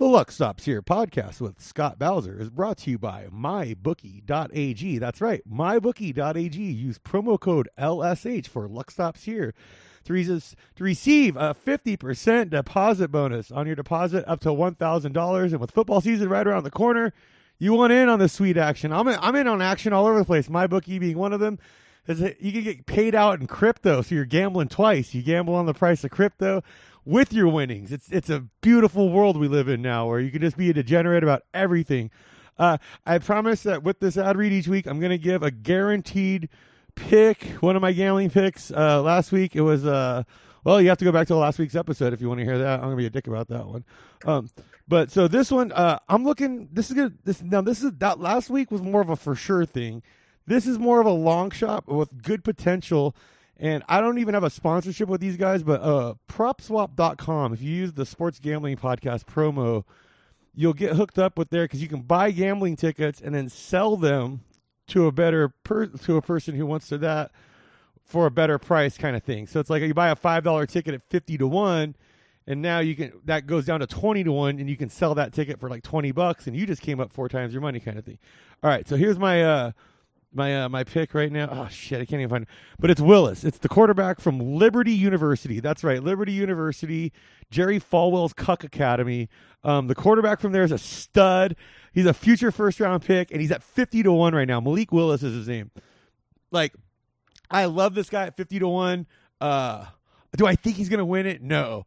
[0.00, 4.96] The Luck Stops Here podcast with Scott Bowser is brought to you by MyBookie.ag.
[4.96, 6.58] That's right, MyBookie.ag.
[6.58, 9.52] Use promo code LSH for Luck Stops Here
[10.04, 10.40] to,
[10.78, 15.42] receive a 50% deposit bonus on your deposit up to $1,000.
[15.44, 17.12] And with football season right around the corner,
[17.58, 18.94] you want in on the sweet action.
[18.94, 21.58] I'm in, I'm in on action all over the place, MyBookie being one of them.
[22.08, 25.12] You can get paid out in crypto, so you're gambling twice.
[25.12, 26.64] You gamble on the price of crypto
[27.04, 27.92] with your winnings.
[27.92, 30.72] It's it's a beautiful world we live in now, where you can just be a
[30.72, 32.10] degenerate about everything.
[32.58, 35.50] Uh, I promise that with this ad read each week, I'm going to give a
[35.50, 36.48] guaranteed
[36.94, 37.44] pick.
[37.60, 40.24] One of my gambling picks uh, last week, it was uh,
[40.64, 42.58] well, you have to go back to last week's episode if you want to hear
[42.58, 42.80] that.
[42.80, 43.84] I'm to be a dick about that one.
[44.26, 44.50] Um,
[44.86, 46.68] but so this one, uh, I'm looking.
[46.72, 47.18] This is good.
[47.24, 50.02] This now this is that last week was more of a for sure thing.
[50.46, 53.14] This is more of a long shot with good potential.
[53.60, 57.70] And I don't even have a sponsorship with these guys, but uh, propswap.com, if you
[57.70, 59.84] use the sports gambling podcast promo,
[60.54, 63.98] you'll get hooked up with there because you can buy gambling tickets and then sell
[63.98, 64.40] them
[64.86, 67.32] to a better per- to a person who wants to that
[68.02, 69.46] for a better price kind of thing.
[69.46, 71.96] So it's like you buy a five dollar ticket at fifty to one,
[72.46, 75.14] and now you can that goes down to twenty to one, and you can sell
[75.16, 77.78] that ticket for like twenty bucks, and you just came up four times your money
[77.78, 78.18] kind of thing.
[78.62, 79.72] All right, so here's my uh,
[80.32, 81.48] my uh, my pick right now.
[81.50, 82.48] Oh shit, I can't even find it.
[82.78, 83.44] But it's Willis.
[83.44, 85.60] It's the quarterback from Liberty University.
[85.60, 87.12] That's right, Liberty University.
[87.50, 89.28] Jerry Falwell's Cuck Academy.
[89.64, 91.56] Um, the quarterback from there is a stud.
[91.92, 94.60] He's a future first round pick, and he's at fifty to one right now.
[94.60, 95.70] Malik Willis is his name.
[96.50, 96.74] Like,
[97.50, 99.06] I love this guy at fifty to one.
[99.40, 99.86] Uh,
[100.36, 101.42] do I think he's gonna win it?
[101.42, 101.86] No.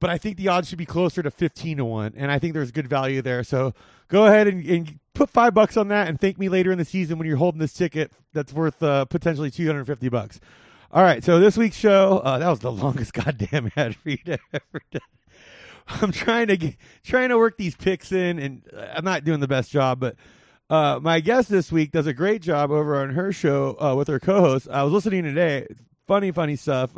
[0.00, 2.54] But I think the odds should be closer to 15 to 1, and I think
[2.54, 3.44] there's good value there.
[3.44, 3.74] So
[4.08, 6.84] go ahead and, and put five bucks on that and thank me later in the
[6.84, 10.40] season when you're holding this ticket that's worth uh, potentially 250 bucks.
[10.92, 14.40] All right, so this week's show, uh, that was the longest goddamn ad read I've
[14.52, 15.02] ever done.
[15.86, 18.62] I'm trying to get, trying to work these picks in, and
[18.94, 20.00] I'm not doing the best job.
[20.00, 20.16] But
[20.68, 24.08] uh, my guest this week does a great job over on her show uh, with
[24.08, 24.68] her co-host.
[24.70, 25.66] I was listening today.
[26.06, 26.96] Funny, funny stuff.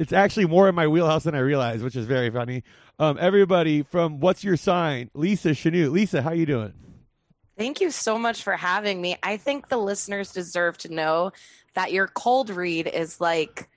[0.00, 2.64] It's actually more in my wheelhouse than I realized, which is very funny.
[2.98, 5.90] Um, everybody from What's Your Sign, Lisa Chanoux.
[5.90, 6.72] Lisa, how you doing?
[7.58, 9.16] Thank you so much for having me.
[9.22, 11.32] I think the listeners deserve to know
[11.74, 13.68] that your cold read is like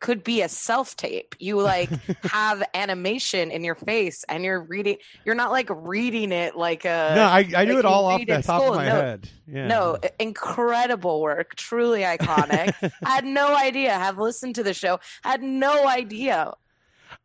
[0.00, 1.34] could be a self tape.
[1.38, 1.90] You like
[2.24, 7.12] have animation in your face and you're reading you're not like reading it like a
[7.14, 9.30] No, I, I like knew it all off the top of my no, head.
[9.46, 9.66] Yeah.
[9.66, 12.74] No, incredible work, truly iconic.
[13.04, 13.92] I had no idea.
[13.92, 15.00] Have listened to the show.
[15.24, 16.54] I had no idea.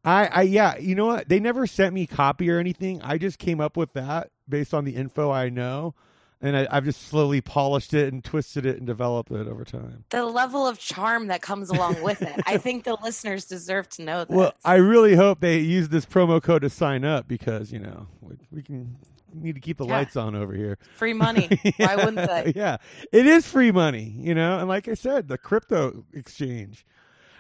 [0.05, 1.29] I, I yeah, you know what?
[1.29, 3.01] They never sent me copy or anything.
[3.01, 5.95] I just came up with that based on the info I know.
[6.43, 10.03] And I, I've just slowly polished it and twisted it and developed it over time.
[10.09, 12.37] The level of charm that comes along with it.
[12.45, 14.35] I think the listeners deserve to know this.
[14.35, 18.07] Well, I really hope they use this promo code to sign up because, you know,
[18.19, 18.97] we, we can
[19.33, 19.93] need to keep the Yeah.
[19.99, 20.77] lights on over here.
[20.97, 21.47] Free money.
[21.77, 22.51] Why wouldn't they?
[22.55, 22.75] yeah,
[23.13, 24.59] it is free money, you know.
[24.59, 26.85] And like I said, the crypto exchange.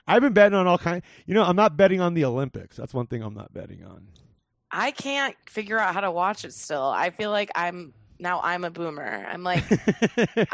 [0.07, 1.01] I've been betting on all kind.
[1.25, 2.77] You know, I'm not betting on the Olympics.
[2.77, 4.07] That's one thing I'm not betting on.
[4.71, 6.85] I can't figure out how to watch it still.
[6.85, 7.93] I feel like I'm
[8.23, 9.27] now I'm a boomer.
[9.29, 9.63] I'm like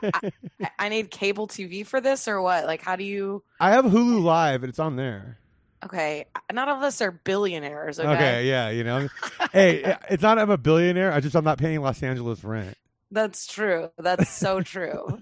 [0.04, 0.32] I,
[0.78, 2.66] I need cable TV for this or what?
[2.66, 5.38] Like how do you I have Hulu Live, and it's on there.
[5.86, 8.10] Okay, not all of us are billionaires, okay?
[8.10, 9.08] Okay, yeah, you know.
[9.54, 11.14] hey, it's not I'm a billionaire.
[11.14, 12.76] I just I'm not paying Los Angeles rent.
[13.12, 13.90] That's true.
[13.98, 15.20] That's so true.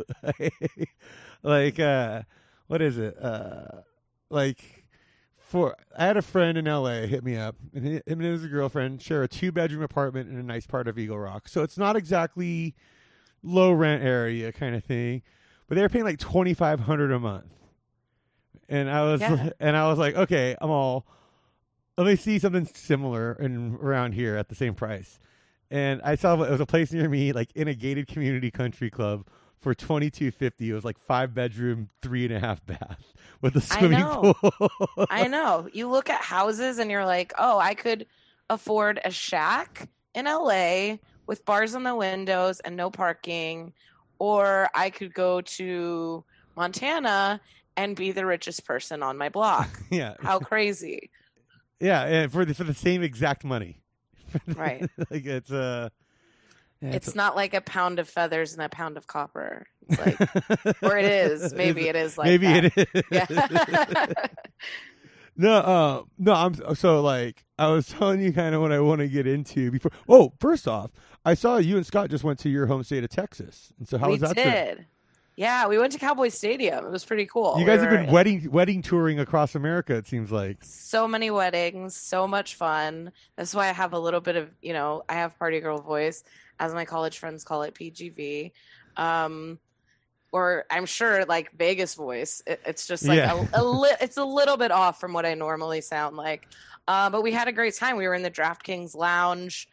[1.44, 2.24] like uh
[2.68, 3.16] what is it?
[3.22, 3.82] Uh
[4.30, 4.77] like
[5.48, 8.46] for I had a friend in LA hit me up and he, him and his
[8.48, 11.48] girlfriend share a two bedroom apartment in a nice part of Eagle Rock.
[11.48, 12.76] So it's not exactly
[13.42, 15.22] low rent area kind of thing.
[15.68, 17.54] But they were paying like twenty five hundred a month.
[18.68, 19.52] And I was Yeah.
[19.60, 21.08] and I was like, okay, I'm all
[21.98, 25.18] let me see something similar in around here at the same price.
[25.72, 28.90] And I saw it was a place near me, like in a gated community country
[28.90, 29.26] club
[29.60, 30.70] for twenty two fifty.
[30.70, 33.04] It was like five bedroom, three and a half bath
[33.42, 34.34] with a I swimming know.
[34.34, 35.08] pool.
[35.10, 35.68] I know.
[35.74, 38.06] You look at houses and you're like, "Oh, I could
[38.50, 43.74] afford a shack in LA with bars on the windows and no parking,
[44.20, 46.24] or I could go to
[46.56, 47.42] Montana
[47.76, 51.10] and be the richest person on my block." yeah, How crazy.
[51.80, 53.82] yeah, and for the for the same exact money.
[54.56, 54.90] Right.
[55.10, 55.88] like it's uh
[56.82, 59.66] yeah, It's not like a pound of feathers and a pound of copper.
[59.90, 61.54] It's like, or it is.
[61.54, 62.78] Maybe it is like maybe that.
[62.78, 63.04] it is.
[63.12, 64.28] Yeah.
[65.38, 66.34] no, uh, no.
[66.34, 69.72] I'm so like I was telling you kind of what I want to get into
[69.72, 69.92] before.
[70.08, 70.92] Oh, first off,
[71.26, 73.98] I saw you and Scott just went to your home state of Texas, and so
[73.98, 74.36] how we was that?
[74.36, 74.76] did.
[74.76, 74.86] trip?
[75.38, 76.84] Yeah, we went to Cowboy Stadium.
[76.84, 77.54] It was pretty cool.
[77.60, 79.96] You We guys have were been in wedding wedding touring across America.
[79.96, 80.58] It seems like.
[80.64, 83.12] so many weddings, so much fun.
[83.36, 86.24] That's why I have a little bit of, you know, I have party girl voice,
[86.60, 88.52] as my college friends call it, PGV.
[88.98, 89.60] Um,
[90.32, 92.42] or I'm sure like Vegas voice.
[92.48, 93.46] It, it's just like Yeah.
[93.54, 96.48] a, a li- it's a little bit off from what I normally sound like.
[96.88, 97.96] Uh, but we had a great time.
[97.96, 99.70] We were in the DraftKings lounge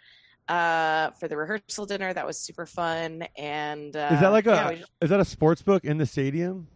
[0.48, 2.12] uh, for the rehearsal dinner.
[2.12, 3.26] That was super fun.
[3.36, 5.98] And uh, Is that like a yeah, we just- is that a sports book in
[5.98, 6.68] the stadium?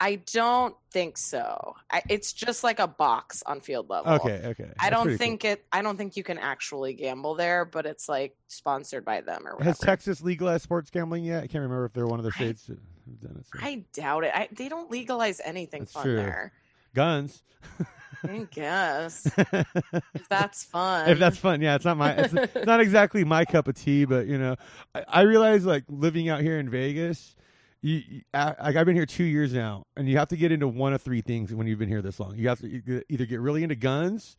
[0.00, 1.76] I don't think so.
[1.88, 4.14] I, it's just like a box on field level.
[4.14, 4.72] Okay, okay.
[4.80, 5.64] I don't think it.
[5.70, 9.52] I don't think you can actually gamble there, but it's like sponsored by them or
[9.52, 9.70] whatever.
[9.70, 11.44] Has Texas legalized sports gambling yet?
[11.44, 12.78] I can't remember if they're one of the I- states that
[13.20, 13.46] done it.
[13.46, 13.60] so.
[13.64, 14.32] I doubt it.
[14.34, 16.16] I, they don't legalize anything That's fun true.
[16.16, 16.52] there.
[16.94, 17.42] Guns.
[18.24, 21.08] I guess if that's fun.
[21.08, 22.12] if that's fun, yeah, it's not my.
[22.12, 22.34] It's
[22.66, 24.56] not exactly my cup of tea, but you know,
[24.94, 27.36] I, I realize like living out here in Vegas.
[27.80, 30.52] You, you, I, like I've been here two years now, and you have to get
[30.52, 32.36] into one of three things when you've been here this long.
[32.36, 34.36] You have to either get really into guns,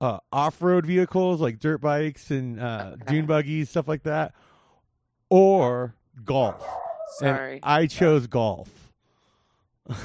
[0.00, 4.34] uh, off-road vehicles like dirt bikes and uh, dune buggies, stuff like that,
[5.30, 6.62] or golf.
[7.20, 7.60] And Sorry.
[7.62, 8.68] I chose golf.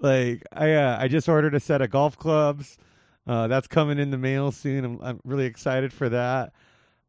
[0.00, 2.78] like I, uh, I just ordered a set of golf clubs.
[3.26, 4.84] Uh, that's coming in the mail soon.
[4.84, 6.52] I'm, I'm really excited for that.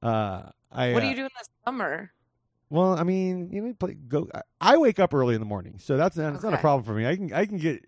[0.01, 2.11] Uh, I, what do uh, you do in the summer?
[2.69, 4.29] well, I mean, you know, play, go.
[4.61, 7.05] I- wake up early in the morning, so that's that's not a problem for me.
[7.05, 7.85] I can I can get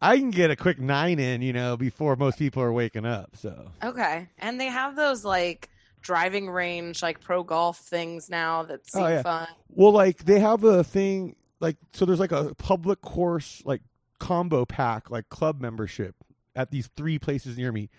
[0.00, 3.36] I can get a quick nine in, you know, before most people are waking up.
[3.36, 5.68] So Okay, and they have those like
[6.00, 9.22] driving range, like pro golf things now that seem Oh, yeah.
[9.22, 9.48] fun.
[9.68, 12.04] Well, like they have a thing like so.
[12.04, 13.82] There's like a public course like
[14.20, 16.14] combo pack like club membership
[16.54, 17.90] at these three places near me.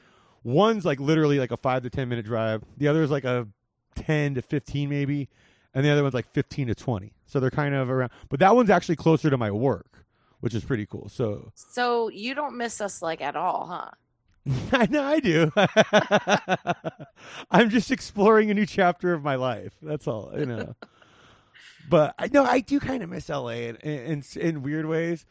[0.43, 2.63] One's like literally like a five to ten minute drive.
[2.77, 3.47] The other is like a
[3.95, 5.27] ten to fifteen maybe,
[5.73, 7.13] and the other one's like fifteen to twenty.
[7.25, 8.11] So they're kind of around.
[8.29, 10.05] But that one's actually closer to my work,
[10.39, 11.09] which is pretty cool.
[11.09, 13.91] So So you don't miss us like at all, huh?
[14.71, 15.51] I know I do.
[17.51, 19.73] I'm just exploring a new chapter of my life.
[19.81, 20.75] That's all, you know.
[21.89, 25.25] but I know I do kind of miss LA in, in in weird ways.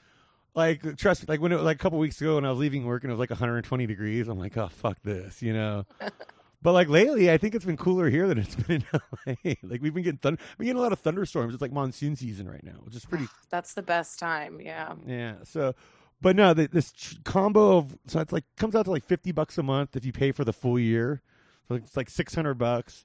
[0.54, 2.58] Like trust me, like when it was like a couple weeks ago when I was
[2.58, 5.86] leaving work and it was like 120 degrees, I'm like, oh fuck this, you know.
[6.62, 9.54] but like lately, I think it's been cooler here than it's been in LA.
[9.62, 11.54] like we've been getting thunder, we getting a lot of thunderstorms.
[11.54, 14.60] It's like monsoon season right now, which is pretty That's the best time.
[14.60, 14.94] Yeah.
[15.06, 15.34] yeah.
[15.44, 15.74] So,
[16.20, 19.32] but no, the, this ch- combo of so it's like comes out to like fifty
[19.32, 21.22] bucks a month if you pay for the full year.
[21.68, 23.04] So it's like six hundred bucks,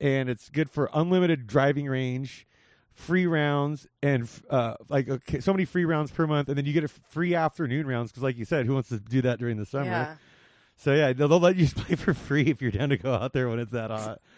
[0.00, 2.46] and it's good for unlimited driving range,
[2.94, 6.72] free rounds, and uh, like okay, so many free rounds per month, and then you
[6.72, 9.56] get a free afternoon rounds because, like you said, who wants to do that during
[9.58, 9.84] the summer?
[9.84, 10.16] Yeah.
[10.76, 13.32] So yeah, they'll, they'll let you play for free if you're down to go out
[13.32, 14.20] there when it's that hot.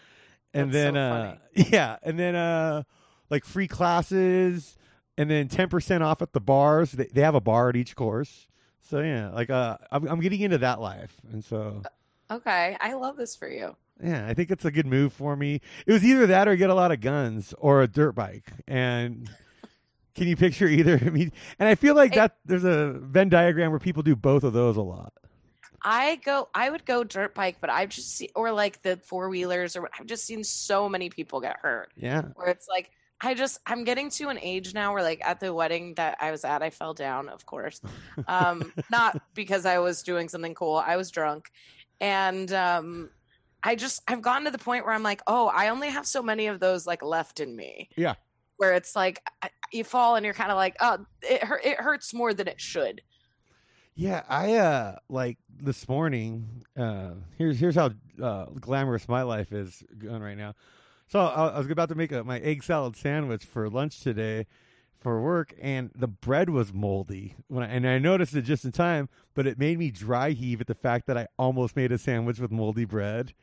[0.53, 1.37] And That's then so uh
[1.71, 2.83] yeah, and then uh
[3.29, 4.77] like free classes
[5.17, 6.93] and then 10% off at the bars.
[6.93, 8.47] They they have a bar at each course.
[8.89, 11.19] So yeah, like uh I'm I'm getting into that life.
[11.31, 11.83] And so
[12.31, 12.77] Okay.
[12.79, 13.75] I love this for you.
[14.03, 15.61] Yeah, I think it's a good move for me.
[15.85, 18.51] It was either that or get a lot of guns or a dirt bike.
[18.67, 19.29] And
[20.15, 20.99] can you picture either?
[21.03, 24.43] I mean, and I feel like that there's a Venn diagram where people do both
[24.43, 25.13] of those a lot.
[25.81, 26.49] I go.
[26.53, 29.89] I would go dirt bike, but I've just seen, or like the four wheelers, or
[29.97, 31.91] I've just seen so many people get hurt.
[31.95, 32.23] Yeah.
[32.35, 32.91] Where it's like,
[33.21, 36.31] I just, I'm getting to an age now where, like, at the wedding that I
[36.31, 37.81] was at, I fell down, of course,
[38.27, 40.75] um, not because I was doing something cool.
[40.75, 41.51] I was drunk,
[41.99, 43.09] and um,
[43.67, 46.23] I just, I've gotten to the point where I'm like, oh, I only have so
[46.23, 47.89] many of those like left in me.
[47.97, 48.13] Yeah.
[48.55, 49.21] Where it's like
[49.73, 53.01] you fall and you're kind of like, oh, it it hurts more than it should.
[53.93, 56.63] Yeah, I uh like this morning.
[56.77, 57.91] Uh, here's here's how
[58.23, 60.55] uh, glamorous my life is going right now.
[61.09, 64.47] So I, I was about to make a, my egg salad sandwich for lunch today
[64.99, 67.35] for work, and the bread was moldy.
[67.47, 70.61] When I, and I noticed it just in time, but it made me dry heave
[70.61, 73.33] at the fact that I almost made a sandwich with moldy bread.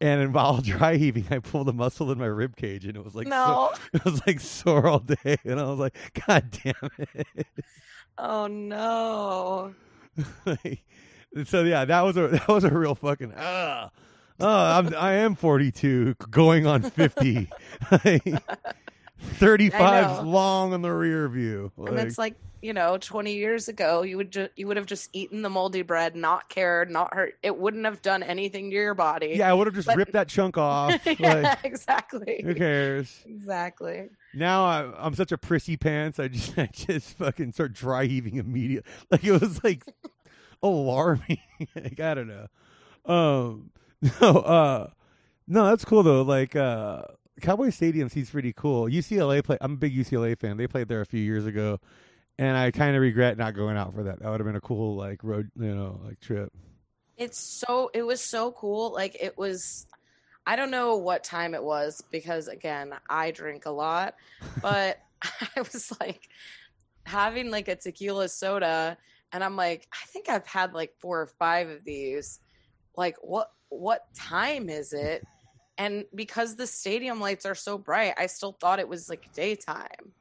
[0.00, 3.14] And while dry heaving, I pulled a muscle in my rib cage, and it was
[3.14, 7.46] like so, it was like sore all day, and I was like, God damn it.
[8.16, 9.74] Oh no.
[10.46, 10.84] like,
[11.44, 13.90] so yeah, that was a that was a real fucking ah.
[14.40, 17.50] Oh, I'm I am 42, going on 50.
[17.90, 18.42] Like,
[19.18, 20.28] 35's know.
[20.30, 21.72] long in the rear view.
[21.78, 24.86] and Like, it's like you know 20 years ago you would just you would have
[24.86, 28.74] just eaten the moldy bread not cared not hurt it wouldn't have done anything to
[28.74, 30.92] your body yeah, I would have just but- ripped that chunk off.
[31.20, 33.22] yeah Like, exactly who cares?
[33.26, 36.18] exactly Now I, I'm such a prissy pants.
[36.18, 38.90] I just I just fucking start dry heaving immediately.
[39.08, 39.84] Like it was like
[40.62, 41.38] alarming.
[41.76, 42.46] like I don't know.
[43.06, 43.70] Um,
[44.20, 44.90] no, uh,
[45.46, 46.22] no, that's cool though.
[46.22, 47.02] Like, uh,
[47.40, 48.86] Cowboy Stadium seems pretty cool.
[48.86, 49.58] UCLA play.
[49.60, 50.56] I'm a big UCLA fan.
[50.56, 51.80] They played there a few years ago,
[52.38, 54.20] and I kind of regret not going out for that.
[54.20, 56.52] That would have been a cool like road, you know, like trip.
[57.16, 58.92] It's so it was so cool.
[58.92, 59.86] Like it was
[60.46, 64.14] I don't know what time it was because again, I drink a lot,
[64.62, 64.98] but
[65.56, 66.28] I was like
[67.04, 68.96] having like a tequila soda
[69.32, 72.40] and I'm like, I think I've had like four or five of these.
[72.96, 75.26] Like what what time is it?
[75.78, 80.12] And because the stadium lights are so bright, I still thought it was like daytime.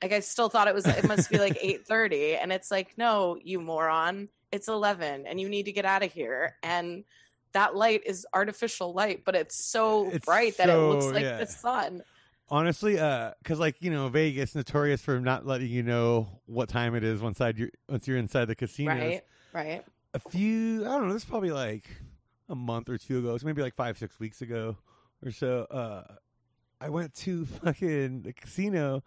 [0.00, 3.36] Like I still thought it was it must be like 8:30 and it's like, "No,
[3.42, 4.28] you moron.
[4.52, 7.04] It's 11 and you need to get out of here." And
[7.52, 11.38] that light is artificial light, but it's so It's bright that it looks like yeah.
[11.38, 12.02] the sun.
[12.50, 16.94] Honestly, uh, because like you know, Vegas notorious for not letting you know what time
[16.94, 18.96] it is once you're once you're inside the casinos.
[18.96, 19.22] Right?
[19.52, 19.84] Right.
[20.12, 21.14] A few, I don't know.
[21.14, 21.88] This is probably like
[22.48, 23.36] a month or two ago.
[23.38, 24.76] So maybe like five, six weeks ago
[25.24, 25.66] or so.
[25.70, 26.02] Uh,
[26.80, 29.02] I went to fucking the casino.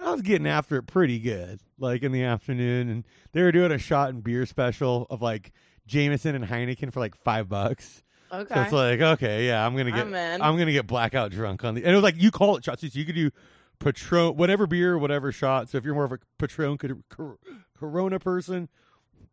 [0.00, 3.70] I was getting after it pretty good, like in the afternoon, and they were doing
[3.70, 5.52] a shot and beer special of like
[5.86, 8.02] Jameson and Heineken for like five bucks.
[8.32, 8.52] Okay.
[8.54, 10.42] So it's like, okay, yeah, I'm gonna get, I'm.
[10.42, 11.82] I'm gonna get blackout drunk on the.
[11.84, 13.30] And it was like you call it shots, so you could do
[13.78, 15.68] Patron, whatever beer, whatever shot.
[15.68, 17.38] So if you're more of a Patron Cor- Cor-
[17.78, 18.68] Corona person,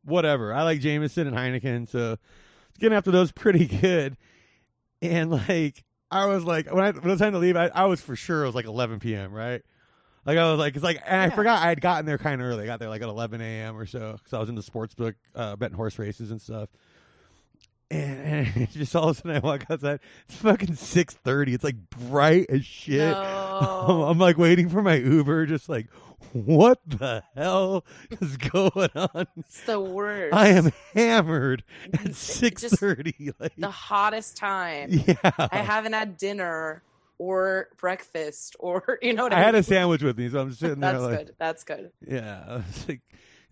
[0.04, 0.54] whatever.
[0.54, 2.18] I like Jameson and Heineken, so
[2.80, 4.18] getting after those pretty good.
[5.02, 7.86] And like, I was like, when I when it was time to leave, I, I
[7.86, 9.32] was for sure it was like 11 p.m.
[9.34, 9.62] Right.
[10.26, 11.36] Like I was like, it's like, and I Yeah.
[11.36, 12.64] forgot I had gotten there kind of early.
[12.64, 13.76] I got there like at 11 a.m.
[13.76, 16.70] or so because I was in the sports book, uh, betting horse races and stuff.
[17.92, 20.00] And, and just all of a sudden I walk outside.
[20.28, 21.54] It's fucking six thirty.
[21.54, 23.16] It's like bright as shit.
[23.62, 24.06] No.
[24.08, 25.88] I'm like waiting for my Uber, just like,
[26.34, 29.28] what the hell is going on?
[29.38, 30.34] It's the worst.
[30.34, 33.32] I am hammered at six thirty.
[33.40, 34.90] Like, the hottest time.
[34.92, 36.84] yeah, I haven't had dinner
[37.18, 40.50] or breakfast or you know what I, I had a sandwich with me, so I'm
[40.50, 41.36] just sitting there That's like, good.
[41.38, 41.92] That's good.
[42.08, 42.44] yeah.
[42.48, 43.02] I was like,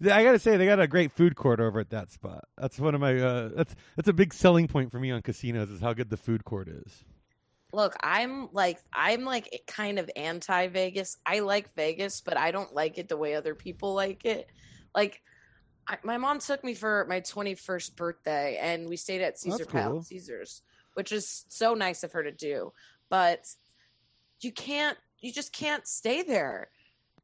[0.01, 2.45] I gotta say, they got a great food court over at that spot.
[2.57, 3.19] That's one of my.
[3.19, 6.17] Uh, that's that's a big selling point for me on casinos is how good the
[6.17, 7.03] food court is.
[7.73, 11.17] Look, I'm like I'm like kind of anti Vegas.
[11.25, 14.47] I like Vegas, but I don't like it the way other people like it.
[14.95, 15.21] Like
[15.87, 19.71] I, my mom took me for my 21st birthday and we stayed at Caesar That's
[19.71, 20.03] Palace, cool.
[20.03, 20.61] Caesars,
[20.93, 22.73] which is so nice of her to do.
[23.09, 23.47] But
[24.41, 26.69] you can't you just can't stay there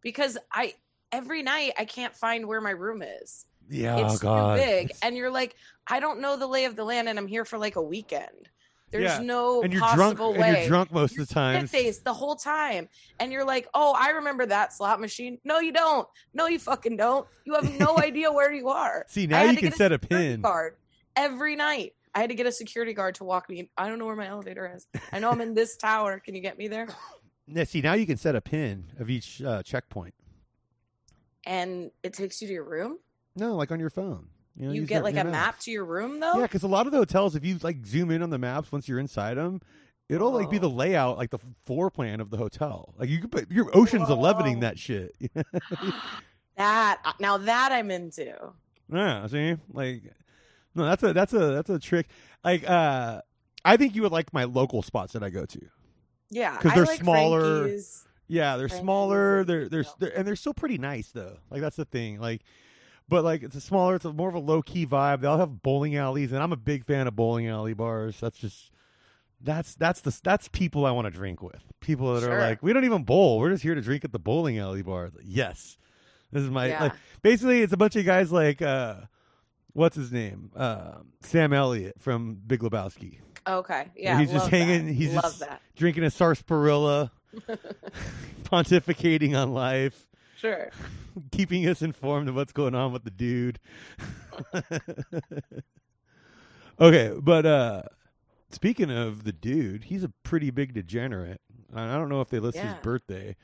[0.01, 0.73] because I
[1.15, 3.45] every night I can't find where my room is.
[3.69, 5.55] Yeah, it's oh god, too big It's- and you're like
[5.87, 8.49] I don't know the lay of the land and I'm here for like a weekend.
[8.91, 11.65] There's Yeah, no and you're drunk, possible and way you're drunk most of the time.
[11.67, 12.87] face the whole time.
[13.19, 15.39] And you're like, oh, I remember that slot machine.
[15.43, 16.07] No, you don't.
[16.33, 17.27] No, you fucking don't.
[17.45, 19.03] You have no idea where you are.
[19.09, 20.41] See, now you can set a security pin.
[20.41, 20.75] guard
[21.15, 21.93] every night.
[22.13, 23.69] I had to get a security guard to walk me.
[23.75, 24.87] I don't know where my elevator is.
[25.11, 26.19] I know I'm in this tower.
[26.23, 26.87] Can you get me there?
[27.47, 30.15] Yeah, see, now you can set a pin of each uh, checkpoint.
[31.45, 32.97] And it takes you to your room.
[33.35, 34.27] No, like on your phone.
[34.55, 35.65] know, You get like a map maps.
[35.65, 36.35] to your room though.
[36.37, 38.71] Yeah, because a lot of the hotels, if you like zoom in on the maps
[38.71, 39.61] once you're inside them,
[40.09, 40.73] it'll like be the Oh.
[40.73, 42.93] layout, like the floor plan of the hotel.
[42.97, 44.61] Like you could put your Ocean's Elevening Whoa.
[44.61, 45.15] that shit.
[46.57, 48.33] That uh, now that I'm into.
[48.91, 50.03] yeah, see, like
[50.73, 52.07] no, that's a that's a that's a trick.
[52.43, 53.21] Like, uh
[53.65, 55.59] I think you would like my local spots that I go to.
[56.29, 57.63] Yeah, because they're like smaller.
[57.63, 58.04] Frankie's.
[58.27, 59.43] Yeah, they're smaller.
[59.43, 61.37] They're they're, they're and they're still pretty nice though.
[61.51, 62.19] Like that's the thing.
[62.19, 62.41] Like,
[63.07, 63.95] but like it's a smaller.
[63.95, 65.21] It's a more of a low key vibe.
[65.21, 68.19] They'll have bowling alleys, and I'm a big fan of bowling alley bars.
[68.19, 68.71] That's just
[69.41, 71.61] that's that's the that's people I want to drink with.
[71.81, 73.37] People that are like, we don't even bowl.
[73.39, 75.11] We're just here to drink at the bowling alley bar.
[75.13, 75.77] Like, yes,
[76.31, 76.83] this is my Yeah.
[76.83, 76.93] like.
[77.21, 78.95] Basically, it's a bunch of guys like uh,
[79.73, 84.93] what's his name, uh, Sam Elliott from Big Lebowski, Okay, yeah, he's just hanging- that.
[84.93, 85.61] he's love just- that.
[85.75, 87.11] drinking a sarsaparilla,
[88.43, 90.07] pontificating on life.
[90.37, 90.69] Sure.
[91.31, 93.59] keeping us informed of what's going on with the dude.
[96.79, 97.83] okay, but uh
[98.51, 101.41] speaking of the dude, he's a pretty big degenerate.
[101.73, 102.73] I don't know if they list Yeah.
[102.73, 103.35] his birthday,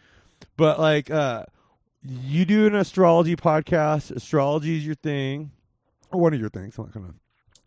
[0.57, 1.45] but like uh
[2.03, 4.11] you do an astrology podcast.
[4.11, 5.51] Astrology is your thing,
[6.11, 6.77] or one of your things.
[6.77, 7.13] I'm not gonna,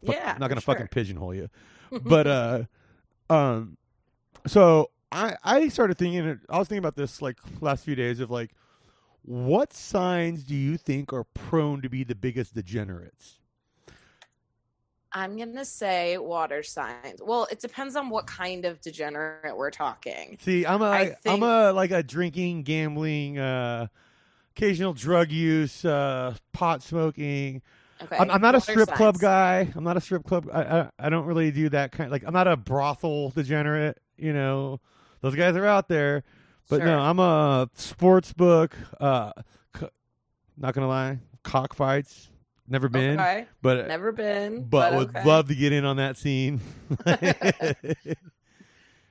[0.04, 1.49] fuck- Yeah, I'm not gonna for fucking pigeonhole you.
[2.02, 2.62] but uh,
[3.31, 3.76] um,
[4.49, 6.40] so I I started thinking.
[6.49, 8.50] I was thinking about this like last few days of like,
[9.23, 13.38] what signs do you think are prone to be the biggest degenerates?
[15.12, 17.21] I'm gonna say water signs.
[17.23, 20.37] Well, it depends on what kind of degenerate we're talking.
[20.40, 23.87] See, I'm a I am a like a drinking, gambling, uh,
[24.56, 27.62] occasional drug use, uh, pot smoking.
[28.02, 29.73] Okay, I'm, I'm not a water strip club guy.
[29.76, 30.49] I'm not a strip club.
[30.52, 32.11] I, I I don't really do that kind.
[32.11, 33.99] Like I'm not a brothel degenerate.
[34.16, 34.80] You know,
[35.25, 36.23] those guys are out there.
[36.69, 36.87] But Sure.
[36.87, 38.76] no, I'm a sports book.
[39.00, 39.33] Uh,
[40.57, 42.31] not gonna lie, cockfights.
[42.69, 43.47] Never been, Okay.
[43.61, 44.64] but Never been.
[44.64, 45.25] but, But, would okay.
[45.28, 46.61] love to get in on that scene.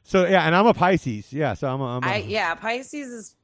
[0.03, 1.32] so yeah, and I'm a Pisces.
[1.32, 3.36] Yeah, so I'm a, I'm a I yeah, Pisces is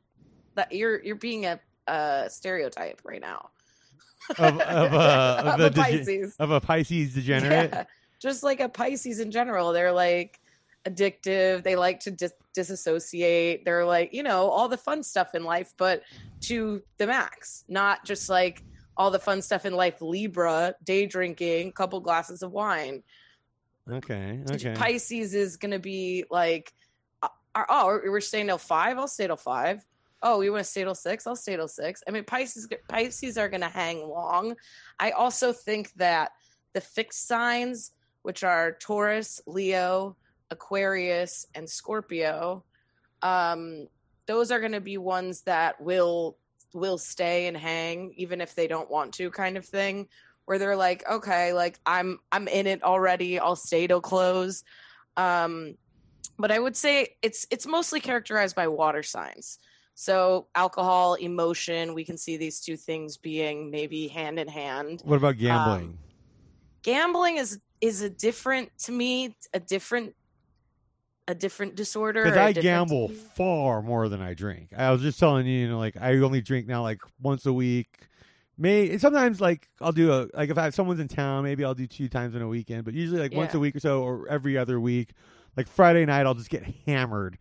[0.55, 3.49] that you're you're being a, a stereotype right now.
[4.37, 6.35] of of, uh, of a dege- Pisces.
[6.39, 7.69] of a Pisces degenerate.
[7.73, 7.83] Yeah.
[8.19, 10.39] Just like a Pisces in general, they're like
[10.89, 11.63] addictive.
[11.63, 13.65] They like to dis- disassociate.
[13.65, 16.03] They're like, you know, all the fun stuff in life, but
[16.41, 18.63] to the max, not just like
[18.97, 23.01] all the fun stuff in life, Libra, day drinking, couple glasses of wine.
[23.89, 24.73] Okay, okay.
[24.75, 26.73] Pisces is going to be like,
[27.23, 28.97] uh, uh, oh, we're staying till five.
[28.97, 29.85] I'll stay till five.
[30.21, 31.25] Oh, you want to stay till six?
[31.25, 32.03] I'll stay till six.
[32.07, 34.55] I mean, Pisces Pisces are going to hang long.
[34.99, 36.33] I also think that
[36.73, 37.91] the fixed signs,
[38.23, 40.17] which are Taurus, Leo,
[40.51, 42.63] Aquarius, and Scorpio,
[43.21, 43.87] um,
[44.25, 46.37] those are going to be ones that will
[46.73, 50.07] will stay and hang even if they don't want to, kind of thing.
[50.45, 53.39] Where they're like, okay, like I'm I'm in it already.
[53.39, 54.63] I'll stay till close.
[55.17, 55.75] Um,
[56.37, 59.59] but I would say it's it's mostly characterized by water signs.
[59.93, 65.01] So alcohol, emotion, we can see these two things being maybe hand in hand.
[65.03, 65.97] what about gambling?
[66.83, 70.15] Gambling is is a different to me, a different
[71.29, 72.23] a different disorder.
[72.23, 74.69] Because I different- gamble far more than I drink.
[74.75, 77.53] I was just telling you, you know, like I only drink now like once a
[77.53, 78.07] week.
[78.57, 81.75] May sometimes like I'll do a like if I have someone's in town, maybe I'll
[81.75, 82.83] do two times in a weekend.
[82.83, 85.11] But usually like once a week or so, or every other week.
[85.55, 87.37] Like Friday night, I'll just get hammered,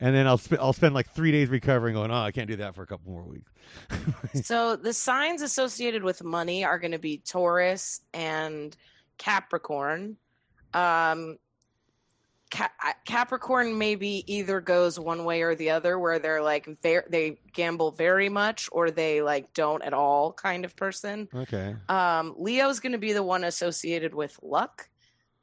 [0.00, 1.94] and then I'll sp- I'll spend like three days recovering.
[1.94, 3.50] Going, oh, I can't do that for a couple more weeks.
[4.44, 8.76] So the signs associated with money are going to be Taurus and
[9.18, 10.16] Capricorn.
[10.74, 11.38] Um,
[12.52, 17.06] Ca- I- Capricorn maybe either goes one way or the other, where they're like ver-
[17.08, 21.28] they gamble very much, or they like don't at all, kind of person.
[21.34, 24.88] okay, Um, Leo's going to be the one associated with luck,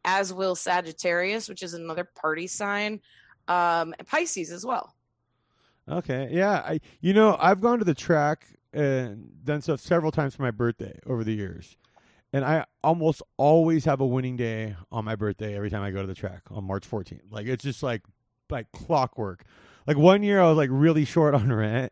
[0.06, 3.02] as will Sagittarius, which is another party sign,
[3.48, 4.94] um, and Pisces as well.
[5.90, 6.62] okay, yeah.
[6.64, 10.52] I you know I've gone to the track and done stuff several times for my
[10.52, 11.76] birthday over the years.
[12.32, 16.02] And I almost always have a winning day on my birthday every time I go
[16.02, 17.22] to the track on March 14th.
[17.32, 18.04] Like it's just like
[18.50, 19.44] like clockwork.
[19.88, 21.92] Like one year I was like really short on rent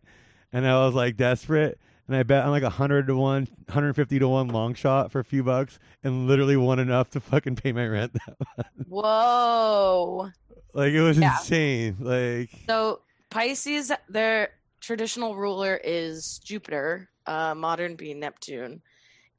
[0.54, 4.20] and I was like desperate and I bet on like a 100 to 1, 150
[4.20, 7.72] to 1 long shot for a few bucks and literally won enough to fucking pay
[7.72, 8.16] my rent.
[8.88, 10.30] Whoa.
[10.74, 11.36] like it was Yeah.
[11.40, 11.98] insane.
[12.00, 14.50] Like So Pisces, their
[14.82, 18.82] traditional ruler is Jupiter, uh, modern being Neptune,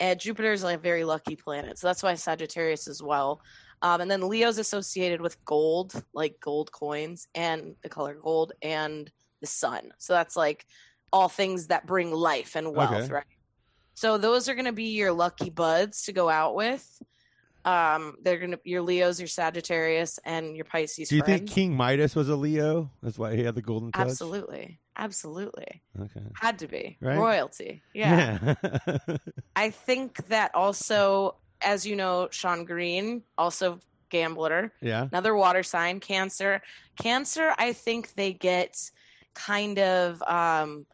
[0.00, 1.78] and Jupiter is like a very lucky planet.
[1.78, 3.40] So that's why Sagittarius as well.
[3.82, 9.10] Um, and then Leo's associated with gold, like gold coins and the color gold, and
[9.40, 9.90] the sun.
[9.98, 10.66] So that's like
[11.12, 13.12] all things that bring life and wealth, Okay.
[13.12, 13.24] right?
[13.94, 16.86] So those are going to be your lucky buds to go out with.
[17.64, 21.08] Um, they're gonna your Leo's, your Sagittarius, and your Pisces.
[21.08, 21.50] do you think.
[21.50, 22.90] King Midas was a Leo?
[23.02, 24.06] That's why he had the golden touch.
[24.08, 24.80] Absolutely.
[24.98, 25.82] Absolutely.
[26.00, 26.20] Okay.
[26.34, 26.96] Had to be.
[27.00, 27.16] Right?
[27.16, 27.82] Royalty.
[27.94, 28.54] Yeah.
[28.66, 29.16] Yeah.
[29.56, 33.78] I think that also, as you know, Sean Green, also
[34.10, 35.06] gambler, yeah.
[35.10, 36.62] another water sign, Cancer.
[37.00, 38.90] Cancer, I think they get
[39.34, 40.84] kind of um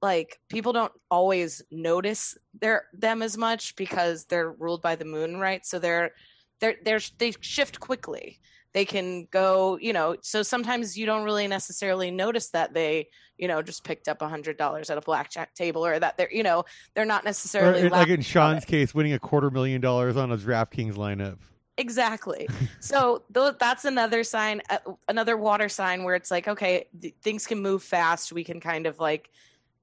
[0.00, 5.38] like people don't always notice their them as much because they're ruled by the moon,
[5.38, 5.64] right?
[5.64, 6.12] So they're
[6.60, 8.38] they're they're they shift quickly.
[8.74, 13.08] They can go, you know, so sometimes you don't really necessarily notice that they,
[13.38, 16.32] you know, just picked up a hundred dollars at a blackjack table or that they're,
[16.32, 20.32] you know, they're not necessarily like in Sean's case, winning a quarter million dollars on
[20.32, 21.38] a DraftKings lineup.
[21.76, 22.48] Exactly.
[22.80, 27.46] so th- that's another sign, uh, another water sign where it's like, okay, th- things
[27.46, 28.32] can move fast.
[28.32, 29.30] We can kind of like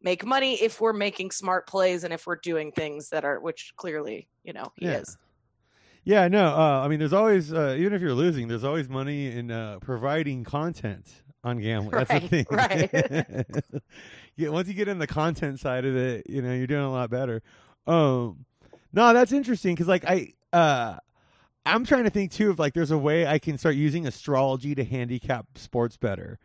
[0.02, 3.74] make money if we're making smart plays and if we're doing things that are, which
[3.78, 5.00] clearly, you know, he Yeah.
[5.00, 5.18] is.
[6.04, 6.48] Yeah, no.
[6.48, 9.78] Uh, I mean, there's always, uh, even if you're losing, there's always money in uh,
[9.82, 11.06] providing content
[11.44, 11.92] on gambling.
[11.92, 12.46] That's Right, the thing.
[12.50, 13.82] right.
[14.36, 16.92] yeah, once you get in the content side of it, you know, you're doing a
[16.92, 17.44] lot better.
[17.86, 18.46] Um,
[18.94, 20.98] no, that's interesting because, like, I, uh,
[21.66, 24.74] I'm trying to think too of like, there's a way I can start using astrology
[24.76, 26.40] to handicap sports better.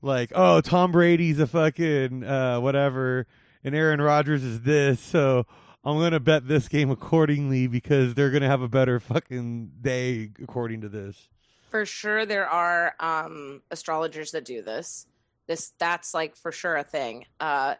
[0.00, 3.26] Like, oh, Tom Brady's a fucking uh, whatever,
[3.62, 5.46] and Aaron Rodgers is this, so
[5.84, 10.80] I'm gonna bet this game accordingly because they're gonna have a better fucking day according
[10.82, 11.28] to this.
[11.70, 15.06] For sure, there are um, astrologers that do this.
[15.46, 17.26] This that's like for sure a thing.
[17.40, 17.74] Uh,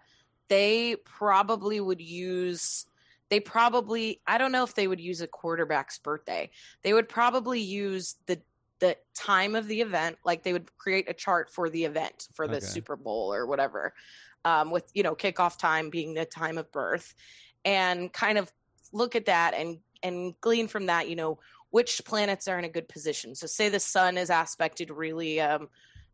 [0.49, 2.87] they probably would use.
[3.31, 4.21] They probably.
[4.27, 6.51] I don't know if they would use a quarterback's birthday.
[6.83, 8.43] They would probably use the
[8.81, 12.47] the time of the event like they would create a chart for the event for
[12.49, 12.67] the Okay.
[12.67, 13.95] super bowl or whatever
[14.45, 17.14] um, with you know kickoff time being the time of birth
[17.64, 18.53] and kind of
[18.92, 21.38] look at that and and glean from that you know
[21.70, 23.35] which planets are in a good position.
[23.35, 25.68] So say the sun is aspected really um,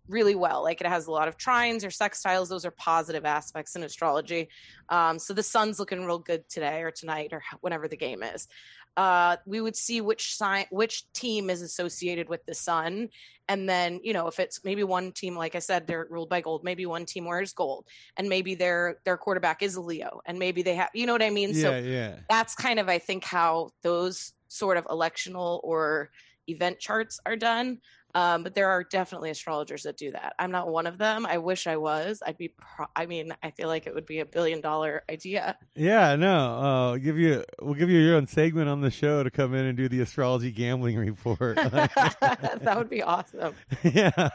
[0.08, 3.76] really well like it has a lot of trines or sextiles those are positive aspects
[3.76, 4.48] in astrology.
[4.88, 8.48] Um, so the sun's looking real good today or tonight or whenever the game is
[8.96, 13.09] uh, we would see which sign which team is associated with the sun.
[13.48, 16.40] And then you know if it's maybe one team like i said they're ruled by
[16.40, 17.87] gold maybe one team wears gold.
[18.16, 20.20] And maybe their their quarterback is a leo.
[20.26, 21.50] And maybe they have you know what i mean?
[21.53, 22.16] Yeah, so yeah.
[22.29, 26.11] that's kind of i think how those sort of electional or
[26.48, 27.79] event charts are done
[28.14, 31.38] um, but there are definitely astrologers that do that i'm not one of them i
[31.38, 34.27] wish i was i'd be pro- i mean i feel like it would be a
[34.27, 36.37] billion dollar idea Yeah, no.
[36.37, 39.66] Uh, give you we'll give you your own segment on the show to come in
[39.66, 41.57] and do the astrology gambling report.
[41.57, 44.29] that would be awesome yeah.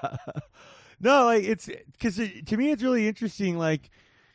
[1.00, 3.58] No, like it's because it, to me it's really interesting.
[3.58, 3.90] Like,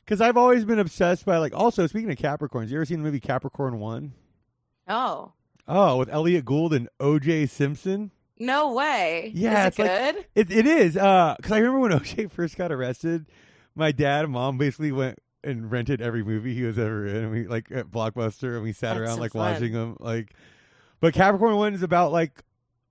[0.05, 1.55] because I've always been obsessed by like.
[1.55, 4.13] Also, speaking of Capricorns, you ever seen the movie Capricorn One?
[4.89, 5.33] oh
[5.67, 7.47] Oh, with Elliott Gould and O.J.
[7.47, 8.11] Simpson.
[8.41, 10.97] No way Yeah, is it's it like- good It it is.
[10.97, 12.27] Uh, because I remember when O.J.
[12.27, 13.27] first got arrested,
[13.77, 17.17] my dad and mom basically went and rented every movie he was ever in.
[17.17, 19.53] And we like at Blockbuster, and we sat That's around so like fun.
[19.53, 19.97] watching them.
[20.01, 20.33] Like,
[21.01, 22.43] but Capricorn One is about like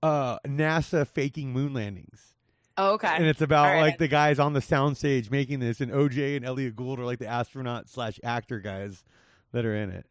[0.02, 2.32] uh NASA faking moon landings.
[2.78, 3.80] oh, okay and it's about right.
[3.82, 7.18] like the guys on the soundstage making this, and OJ and Elliott Gould are like
[7.18, 9.04] the astronaut slash actor guys
[9.52, 10.06] that are in it.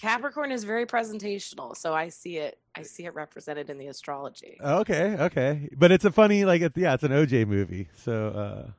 [0.00, 2.58] Capricorn is very presentational, so I see it.
[2.74, 4.58] I see it represented in the astrology.
[4.60, 8.70] Okay, okay, but it's a funny like it's yeah, it's an OJ movie, so uh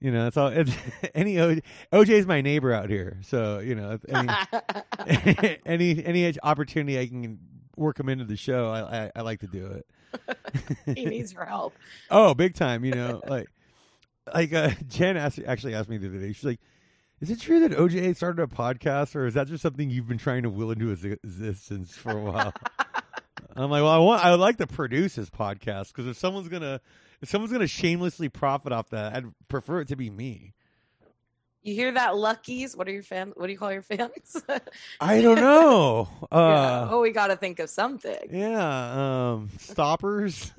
[0.00, 0.72] you know it's all it's
[1.14, 1.62] any OJ
[1.92, 7.38] OJ's my neighbor out here, so you know any any any opportunity I can
[7.76, 9.86] work him into the show, I I, I like to do it.
[10.96, 11.74] he needs your help.
[12.10, 12.84] Oh, big time!
[12.84, 13.48] You know, like
[14.34, 16.32] like uh, Jen asked, actually asked me the other day.
[16.32, 16.60] She's like,
[17.20, 20.18] "Is it true that OJ started a podcast, or is that just something you've been
[20.18, 22.52] trying to will into existence for a while?"
[23.56, 26.48] I'm like, "Well, I want, I would like to produce his podcast because if someone's
[26.48, 26.80] gonna,
[27.20, 30.54] if someone's gonna shamelessly profit off that, I'd prefer it to be me."
[31.62, 32.76] You hear that, Luckies?
[32.76, 33.34] What are your fans?
[33.36, 34.40] What do you call your fans?
[35.00, 36.08] I don't know.
[36.32, 36.38] yeah.
[36.38, 38.16] Uh, Oh, we got to think of something.
[38.30, 40.52] yeah, um, stoppers.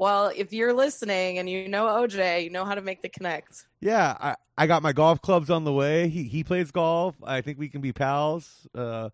[0.00, 3.66] Well, if you're listening and you know OJ, you know how to make the connect.
[3.82, 6.08] Yeah, I, I got my golf clubs on the way.
[6.08, 7.16] He he plays golf.
[7.22, 8.66] I think we can be pals.
[8.74, 9.10] Uh,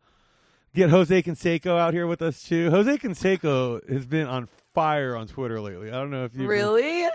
[0.76, 2.70] get Jose Canseco out here with us too.
[2.70, 5.88] Jose Canseco has been on fire on Twitter lately.
[5.88, 7.08] I don't know if you Really?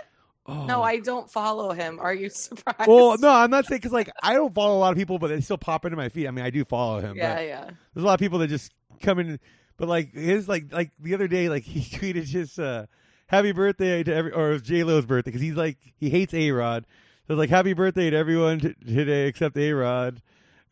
[0.44, 0.66] Oh.
[0.66, 1.98] No, I don't follow him.
[1.98, 2.86] Are you surprised?
[2.86, 5.28] Well, no, I'm not saying because like I don't follow a lot of people, but
[5.28, 6.26] they still pop into my feed.
[6.26, 7.16] I mean, I do follow him.
[7.16, 7.70] Yeah, yeah.
[7.94, 9.40] there's a lot of people that just come in.
[9.78, 12.84] But like his like like the other day, like he tweeted his uh,
[13.32, 16.34] happy birthday to every or it was J Lo's birthday because he's like he hates
[16.34, 16.86] A Rod.
[17.26, 20.20] So it's like happy birthday to everyone t- today except A Rod.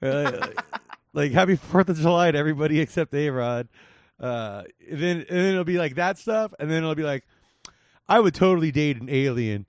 [0.03, 0.46] Uh,
[1.12, 3.68] like happy Fourth of July to everybody except A Rod.
[4.20, 7.25] Uh, and then and then it'll be like that stuff, and then it'll be like,
[8.09, 9.66] I would totally date an alien,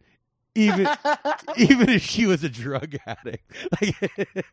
[0.54, 0.88] even
[1.58, 3.49] even if she was a drug addict.
[3.82, 4.45] Like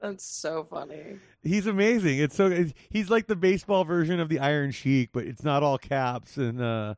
[0.00, 1.18] That's so funny.
[1.42, 2.18] he's amazing.
[2.18, 5.62] It's so it's, he's like the baseball version of the Iron Sheik, but it's not
[5.62, 6.94] all caps and uh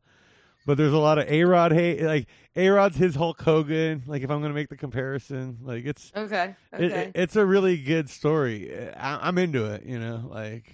[0.67, 4.23] but there's a lot of A Rod hate like A Rod's his Hulk Hogan, like
[4.23, 5.59] if I'm gonna make the comparison.
[5.63, 6.55] Like it's Okay.
[6.73, 7.01] it- Okay.
[7.07, 8.71] it- it's a really good story.
[8.95, 10.29] I, I'm into it, you know.
[10.31, 10.71] Like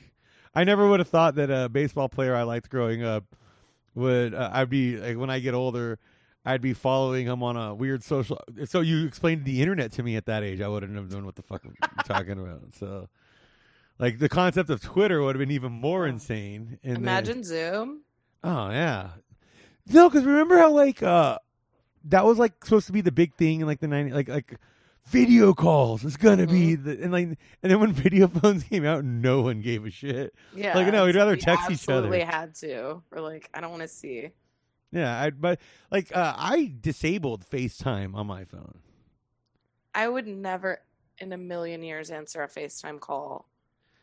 [0.54, 3.24] I never would have thought that a baseball player I liked growing up
[3.94, 6.00] would uh, I'd be like when I get older
[6.44, 8.38] I'd be following him on a weird social.
[8.66, 10.60] So you explained the internet to me at that age.
[10.60, 12.74] I wouldn't have known what the fuck I'm talking about.
[12.78, 13.08] So,
[13.98, 16.78] like the concept of Twitter would have been even more insane.
[16.84, 18.02] And then- Imagine Zoom.
[18.42, 19.10] oh yeah,
[19.88, 21.38] no, because remember how like uh
[22.04, 24.56] that was like supposed to be the big thing in like the 90s, like like
[25.06, 26.84] video calls is gonna be Mm-hmm.
[26.84, 30.34] the and like and then when video phones came out, no one gave a shit.
[30.54, 30.74] Yeah.
[30.76, 32.06] Like, no, we'd rather text each other.
[32.06, 33.02] Absolutely had to.
[33.10, 34.30] We're like, I don't want to see.
[34.94, 38.78] Yeah, I but like uh, I disabled FaceTime on my phone.
[39.94, 40.80] I would never
[41.18, 43.48] in a million years answer a FaceTime call.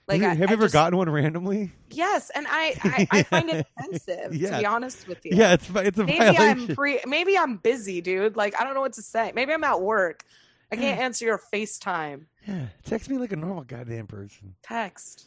[0.08, 1.71] Like, have you, have I you ever just- gotten one randomly?
[1.91, 4.36] Yes, and I, I, I find it offensive.
[4.36, 4.51] Yeah.
[4.51, 5.32] To be honest with you.
[5.34, 6.69] Yeah, it's it's a Maybe violation.
[6.69, 6.99] I'm pre.
[7.06, 8.36] Maybe I'm busy, dude.
[8.36, 9.32] Like, I don't know what to say.
[9.34, 10.23] Maybe I'm at work.
[10.71, 14.56] I can't answer your FaceTime Yeah, text me like a normal goddamn person.
[14.63, 15.25] text.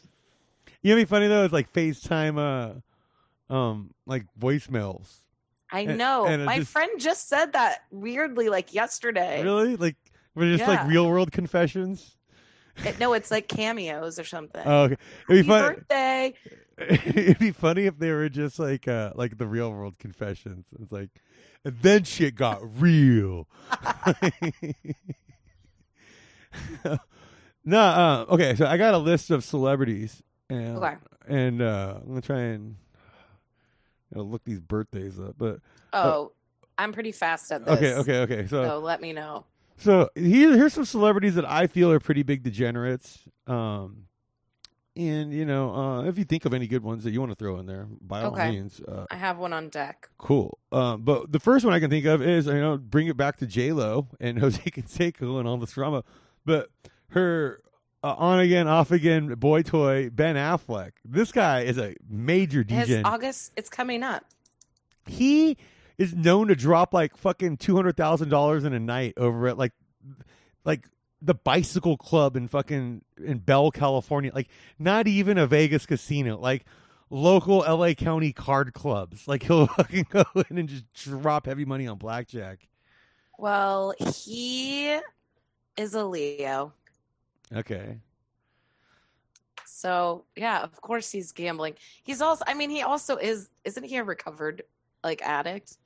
[0.81, 2.81] You know, what'd be funny though is like FaceTime,
[3.49, 5.07] uh, um, like voicemails.
[5.75, 6.25] I know.
[6.25, 9.43] and My just- friend just said that weirdly, like yesterday.
[9.43, 9.95] Really, like
[10.35, 12.17] we're just like real world confessions.
[12.83, 14.61] It- no, it's like cameos or something.
[14.65, 14.97] Oh, okay.
[15.29, 15.73] It'd be Happy fun.
[15.75, 16.33] birthday.
[16.77, 20.67] It'd be funny if they were just like uh like the real world confessions.
[20.79, 21.09] It's like
[21.63, 23.47] and then shit got real.
[27.65, 30.95] no, uh, okay, so I got a list of celebrities and Okay.
[31.27, 32.75] and uh I'm gonna try and
[34.13, 35.35] gotta look these birthdays up.
[35.37, 35.59] But
[35.93, 36.31] Oh,
[36.77, 37.77] I'm pretty fast at this.
[37.77, 38.47] okay, okay, okay.
[38.47, 39.45] So So let me know.
[39.77, 43.23] So here, here's some celebrities that I feel are pretty big degenerates.
[43.45, 44.05] Um,
[44.97, 47.35] and you know, uh, if you think of any good ones that you want to
[47.35, 50.07] throw in there, by all means, uh, I have one on deck.
[50.17, 50.57] cool.
[50.71, 53.35] Um, but the first one I can think of is you know bring it back
[53.37, 56.03] to J Lo and Jose Canseco and all this drama.
[56.45, 56.69] But
[57.09, 57.59] her
[58.05, 60.91] uh, on again, off again boy toy Ben Affleck.
[61.03, 63.01] This guy is a major His DJ.
[63.03, 64.23] August, it's coming up.
[65.07, 65.57] he
[65.97, 69.57] is known to drop like fucking two hundred thousand dollars in a night over at
[69.57, 69.71] like
[70.63, 70.87] like
[71.21, 74.31] the bicycle club in fucking in Bell, California.
[74.33, 76.65] Like not even a Vegas casino, like
[77.09, 79.27] local LA County card clubs.
[79.27, 82.67] Like he'll fucking go in and just drop heavy money on blackjack.
[83.39, 84.99] Well, he
[85.75, 86.73] is a Leo.
[87.55, 87.97] Okay.
[89.65, 91.75] So yeah, of course he's gambling.
[92.03, 94.63] He's also I mean he also is isn't he a recovered
[95.03, 95.77] like addict?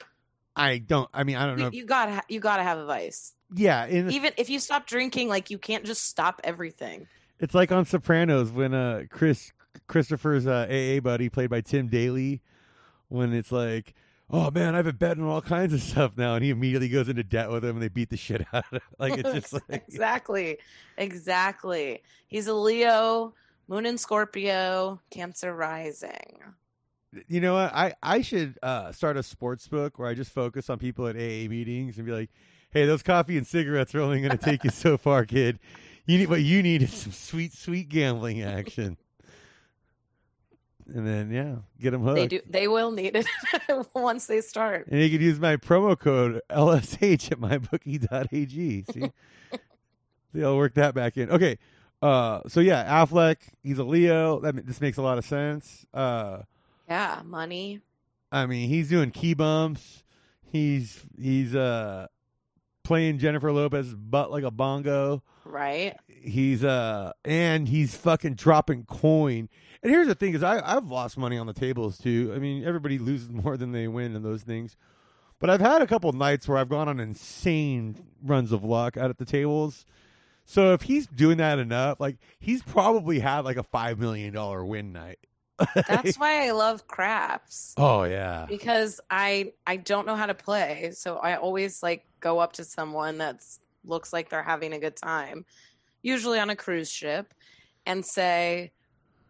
[0.55, 1.63] I don't I mean I don't know.
[1.63, 3.34] You, if- you gotta ha- you gotta have a vice.
[3.53, 7.08] yeah, in, Even if you stop drinking, like you can't just stop everything.
[7.39, 9.51] It's like on Sopranos when uh Chris
[9.88, 12.41] Christopher's uh, AA buddy played by Tim Daly
[13.08, 13.93] when it's like,
[14.29, 17.09] oh man, I've been betting on all kinds of stuff now, and he immediately goes
[17.09, 18.81] into debt with him, and they beat the shit out of him.
[18.99, 20.57] Like it's just like, exactly,
[20.97, 22.01] exactly.
[22.27, 23.33] He's a Leo,
[23.67, 26.39] Moon in Scorpio, Cancer rising.
[27.27, 27.73] you know what?
[27.73, 31.15] I I should uh start a sports book where I just focus on people at
[31.15, 32.29] AA meetings and be like,
[32.71, 35.59] hey, those coffee and cigarettes are only going to take you so far, kid.
[36.05, 38.97] You need what you need is some sweet, sweet gambling action.
[40.95, 42.15] And then yeah, get them hooked.
[42.15, 42.41] They do.
[42.49, 43.28] They will need it
[43.93, 44.88] once they start.
[44.88, 48.86] And you could use my promo code LSH at mybookie.ag.
[48.91, 49.12] See?
[50.34, 51.30] See, I'll work that back in.
[51.32, 51.58] Okay.
[52.02, 54.39] Uh, so yeah, Affleck, he's a Leo.
[54.39, 55.86] That this makes a lot of sense.
[55.93, 56.43] Uh,
[56.88, 57.82] Yeah, money.
[58.32, 60.04] I mean, he's doing key bumps.
[60.52, 62.08] He's he's uh
[62.84, 65.21] playing Jennifer Lopez's butt like a bongo.
[65.49, 65.97] Right.
[66.07, 69.49] He's uh and he's fucking dropping coin.
[69.81, 72.31] And here's the thing: is I I've lost money on the tables too.
[72.35, 74.77] I mean, everybody loses more than they win in those things.
[75.39, 79.09] But I've had a couple nights where I've gone on insane runs of luck out
[79.09, 79.85] at the tables.
[80.45, 84.63] So if he's doing that enough, like he's probably had like a five million dollar
[84.63, 85.19] win night.
[85.75, 90.91] That's why I love craps oh yeah, because I I don't know how to play,
[90.93, 93.59] so I always like go up to someone that's
[93.89, 95.45] looks like they're having a good time,
[96.02, 97.34] usually on a cruise ship,
[97.86, 98.71] and say,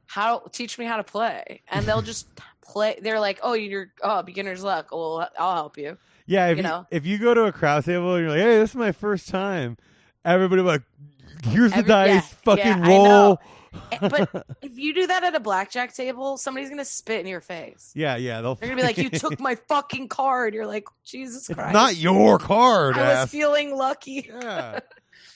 [0.06, 2.28] "How teach me how to play?" And they'll just
[2.62, 3.00] play.
[3.02, 4.90] They're like, "Oh, you're oh beginner's luck.
[4.92, 6.48] Well, I'll help you." yeah.
[6.48, 6.86] If you you, know.
[6.92, 9.30] if you go to a crowd table and you're like, "Hey, this is my first
[9.30, 9.78] time,"
[10.24, 10.84] everybody like,
[11.44, 13.40] "Here's the Every- yeah, dice, fucking yeah, roll."
[13.74, 14.10] Know.
[14.10, 17.92] But if you do that at a blackjack table, somebody's gonna spit in your face.
[17.96, 18.42] Yeah, yeah.
[18.42, 18.56] They'll.
[18.56, 21.96] They're gonna be like, "You took my fucking card." You're like, "Jesus It's Christ!" not
[21.96, 24.30] your card, I was feeling lucky.
[24.30, 24.80] yeah.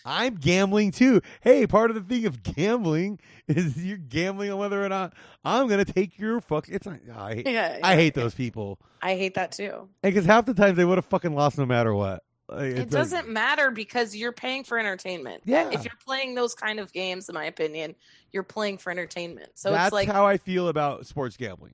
[0.06, 1.22] I'm gambling too.
[1.42, 5.14] Hey, part of the thing of gambling is you're gambling on whether or not
[5.46, 6.68] I'm gonna take your fuck.
[6.68, 7.00] It's not.
[7.16, 8.24] I hate, Yeah, I hate yeah.
[8.24, 9.88] those people I hate that too.
[10.04, 12.22] And because half the times they would have fucking lost no matter what.
[12.54, 15.44] Like, It doesn't matter because you're paying for entertainment.
[15.46, 15.70] Yeah.
[15.72, 17.96] If you're playing those kind of games, in my opinion,
[18.32, 19.52] you're playing for entertainment.
[19.56, 21.74] So that's it's like, how I feel about sports gambling.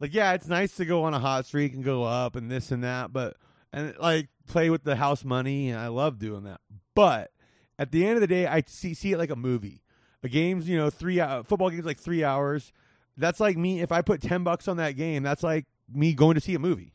[0.00, 2.70] Like, yeah, it's nice to go on a hot streak and go up and this
[2.70, 3.36] and that, but
[3.72, 6.60] and like play with the house money, and I love doing that.
[6.94, 7.30] But
[7.78, 9.82] at the end of the day, I see see it like a movie.
[10.22, 12.72] A game's you know three hour football game's like three hours.
[13.16, 15.22] That's like me if I put ten bucks on that game.
[15.22, 16.92] That's like me going to see a movie.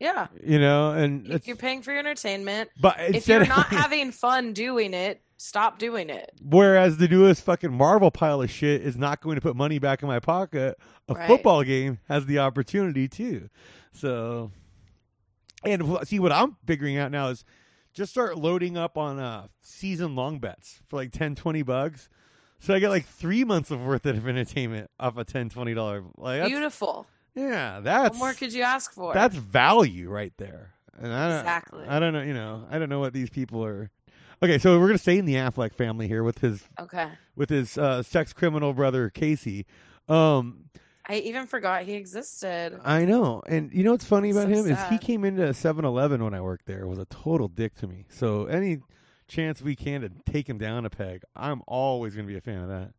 [0.00, 2.70] Yeah, You know, and if you're paying for your entertainment.
[2.80, 6.30] but If instead you're of- not having fun doing it, stop doing it.
[6.42, 10.02] Whereas the newest fucking Marvel pile of shit is not going to put money back
[10.02, 10.76] in my pocket.
[11.08, 11.26] A Right.
[11.26, 13.48] football game has the opportunity to.
[13.92, 14.50] So,
[15.64, 17.44] and see what I'm figuring out now is
[17.92, 22.08] just start loading up on uh, season long bets for like 10, 20 bucks.
[22.58, 26.02] So I get like three months of worth of entertainment off a 10 20 dollar.
[26.16, 27.06] Like that's, Beautiful.
[27.34, 29.12] Yeah, What that's more could you ask for?
[29.14, 30.74] that's value right there.
[30.98, 31.84] And I don't, Exactly.
[31.86, 33.90] I don't know, you know, I don't know what these people are.
[34.42, 37.08] Okay, so we're gonna stay in the Affleck family here with his okay.
[37.34, 39.66] with his uh, sex criminal brother Casey.
[40.08, 40.66] Um,
[41.06, 42.78] I even forgot he existed.
[42.84, 46.22] I know, and you know what's funny about So him is he came into 7-Eleven
[46.24, 46.86] when I worked there.
[46.86, 48.06] Was a total dick to me.
[48.08, 48.78] So any
[49.28, 52.40] chance we can to take him down a peg, I'm always going to be a
[52.40, 52.92] fan of that.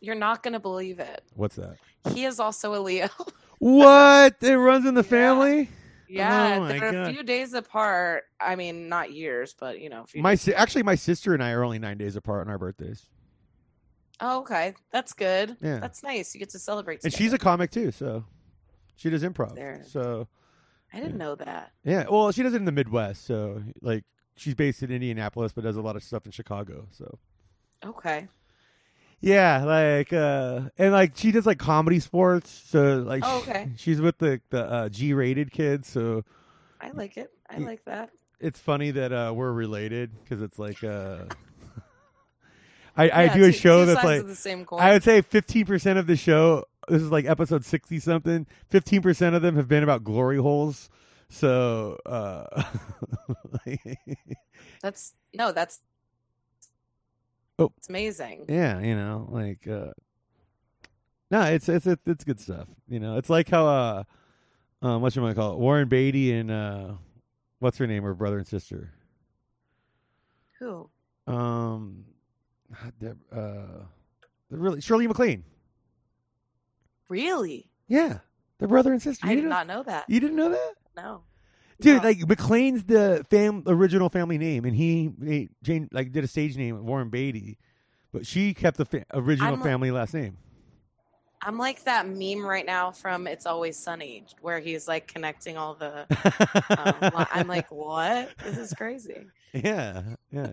[0.00, 1.22] You're not gonna believe it.
[1.34, 1.76] What's that?
[2.12, 3.08] He is also a Leo.
[3.58, 4.36] What?
[4.42, 5.08] It runs in the Yeah.
[5.08, 5.68] family?
[6.08, 7.10] yeah, Oh they're God.
[7.10, 8.24] a few days apart.
[8.40, 11.42] I mean, not years, but you know, a few My si- actually, my sister and
[11.42, 13.06] I are only nine days apart on our birthdays,
[14.20, 15.56] Oh, okay, that's good.
[15.60, 15.78] Yeah.
[15.78, 16.34] That's nice.
[16.34, 17.04] You get to celebrate.
[17.04, 18.24] and she's a comic too, so
[18.96, 19.54] she does improv.
[19.54, 19.82] There.
[19.86, 20.26] So
[20.92, 21.72] I didn't know that.
[21.84, 24.04] yeah, well, she does it in the Midwest, so like
[24.36, 26.86] she's based in Indianapolis, but does a lot of stuff in Chicago.
[26.92, 27.18] So
[27.84, 28.28] Okay.
[29.20, 33.70] Yeah, like uh, and like she does like comedy sports, so like Oh, okay.
[33.76, 36.24] she's with the the uh, G-rated kids, so
[36.80, 37.30] I like it.
[37.48, 38.10] I like that.
[38.40, 41.24] it's funny that uh, we're related because it's like uh,
[42.96, 44.80] I I do a show that's like the same coin.
[44.80, 46.64] I would say fifteen percent of the show.
[46.88, 48.46] This is like episode sixty something.
[48.68, 50.88] Fifteen percent of them have been about glory holes.
[51.28, 52.62] So uh,
[54.82, 55.80] That's no, that's
[57.58, 57.72] Oh.
[57.78, 58.44] it's amazing.
[58.48, 59.92] yeah, you know, like uh,
[61.30, 62.68] no, it's it's it's it's good stuff.
[62.88, 64.04] You know, it's like how uh,
[64.82, 66.92] um, what you might call it, Warren Beatty and uh,
[67.60, 68.92] what's her name, her brother and sister.
[70.58, 70.88] Who?
[71.26, 72.04] Um,
[73.00, 73.84] Deb- uh,
[74.50, 75.44] really Shirley MacLaine.
[77.08, 77.70] Really?
[77.88, 78.18] Yeah,
[78.58, 79.26] they're brother and sister.
[79.26, 80.04] I You did not know that.
[80.08, 80.74] You didn't know that?
[80.96, 81.22] No.
[81.80, 86.56] Dude, like MacLaine's the fam original family name, and he Jane like did a stage
[86.56, 87.58] name Warren Beatty,
[88.12, 90.38] but she kept the fa- original I'm- family last name.
[91.42, 95.74] I'm like that meme right now from It's Always Sunny, where he's like connecting all
[95.74, 96.06] the.
[96.70, 98.30] Um, li- I'm like, what?
[98.42, 99.26] This is crazy.
[99.52, 100.52] yeah, yeah.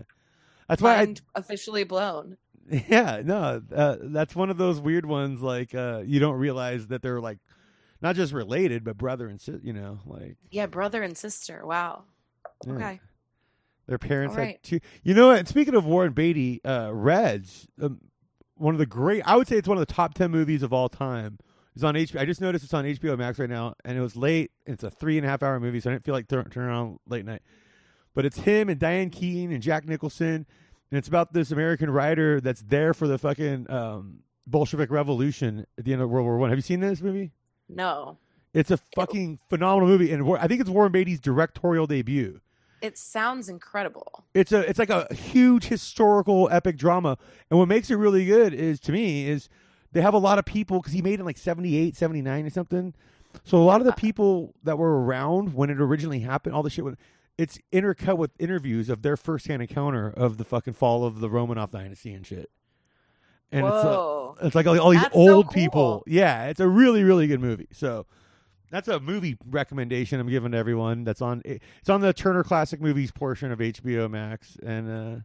[0.68, 2.38] That's why Mind officially blown.
[2.88, 5.42] Yeah, no, uh, that's one of those weird ones.
[5.42, 7.40] Like, uh, you don't realize that they're like
[8.04, 9.62] not just related, but brother and sister.
[9.64, 11.66] You know, like Yeah, brother and sister.
[11.66, 12.04] Wow.
[12.68, 12.74] yeah.
[12.74, 13.00] Okay.
[13.88, 14.80] Their parents All had two.
[15.04, 15.40] You know what?
[15.40, 18.00] and Speaking of Warren Beatty, uh, Reds, um,
[18.56, 19.24] one of the great.
[19.26, 21.40] I would say it's one of the top ten movies of all time.
[21.76, 22.20] It's on HBO.
[22.20, 24.52] I just noticed it's on HBO Max right now, and it was late.
[24.66, 26.70] It's a three and a half hour movie, so I didn't feel like turn turning
[26.70, 27.42] on late night.
[28.14, 30.46] But it's him and Diane Keaton and Jack Nicholson,
[30.92, 35.86] and it's about this American writer that's there for the fucking um, Bolshevik Revolution at
[35.86, 36.50] the end of World War One.
[36.50, 37.32] Have you seen this movie?
[37.76, 38.18] No.
[38.54, 42.40] It's a fucking phenomenal movie, and I think it's Warren Beatty's directorial debut.
[42.82, 44.26] It sounds incredible.
[44.34, 47.18] it's a it's like a huge historical epic drama
[47.50, 49.48] and what makes it really good is to me is
[49.94, 52.50] they have a lot of people because he made it in like 78 79 or
[52.50, 52.94] something
[53.46, 56.70] so a lot of the people that were around when it originally happened all the
[56.70, 56.84] shit
[57.38, 61.72] it's intercut with interviews of their firsthand encounter of the fucking fall of the romanov
[61.72, 62.52] dynasty and shit
[63.52, 64.38] and it's, uh, Whoa.
[64.42, 65.54] it's like all, all these That's so old cool.
[65.54, 68.06] people yeah it's a really really good movie so
[68.74, 71.04] that's a movie recommendation I'm giving to everyone.
[71.04, 75.20] That's on it's on the Turner Classic Movies portion of HBO Max, and uh,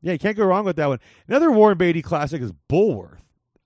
[0.00, 0.98] yeah, you can't go wrong with that one.
[1.28, 3.18] Another Warren Beatty classic is Bulworth.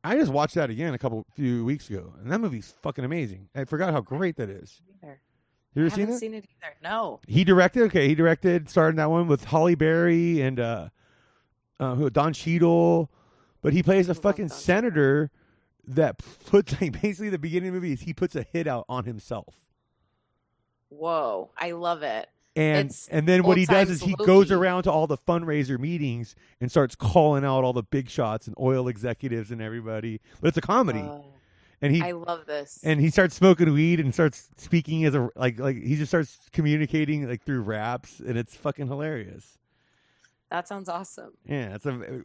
[0.03, 3.49] I just watched that again a couple few weeks ago, and that movie's fucking amazing.
[3.55, 4.83] I forgot how great that is.
[5.01, 5.21] Either.
[5.77, 6.19] You I ever seen haven't it?
[6.19, 6.75] seen it either.
[6.83, 7.21] No.
[7.29, 7.85] He directed.
[7.85, 8.69] Okay, he directed.
[8.69, 10.89] Starting that one with Halle Berry and uh,
[11.79, 13.09] uh, who Don Cheadle,
[13.67, 15.29] but he plays a fucking senator
[15.89, 18.85] that puts like basically the beginning of the movie is he puts a hit out
[18.89, 19.57] on himself.
[20.89, 21.51] Whoa.
[21.59, 22.29] I love it.
[22.55, 25.81] And It's and then what he does is he goes around to all the fundraiser
[25.81, 30.21] meetings and starts calling out all the big shots and oil executives and everybody.
[30.41, 31.05] But it's a comedy,
[31.83, 32.79] and he I love this.
[32.85, 36.39] and he starts smoking weed and starts speaking as a like like he just starts
[36.53, 39.59] communicating like through raps, and it's fucking hilarious.
[40.53, 41.33] that sounds awesome.
[41.45, 42.23] Yeah, it's a.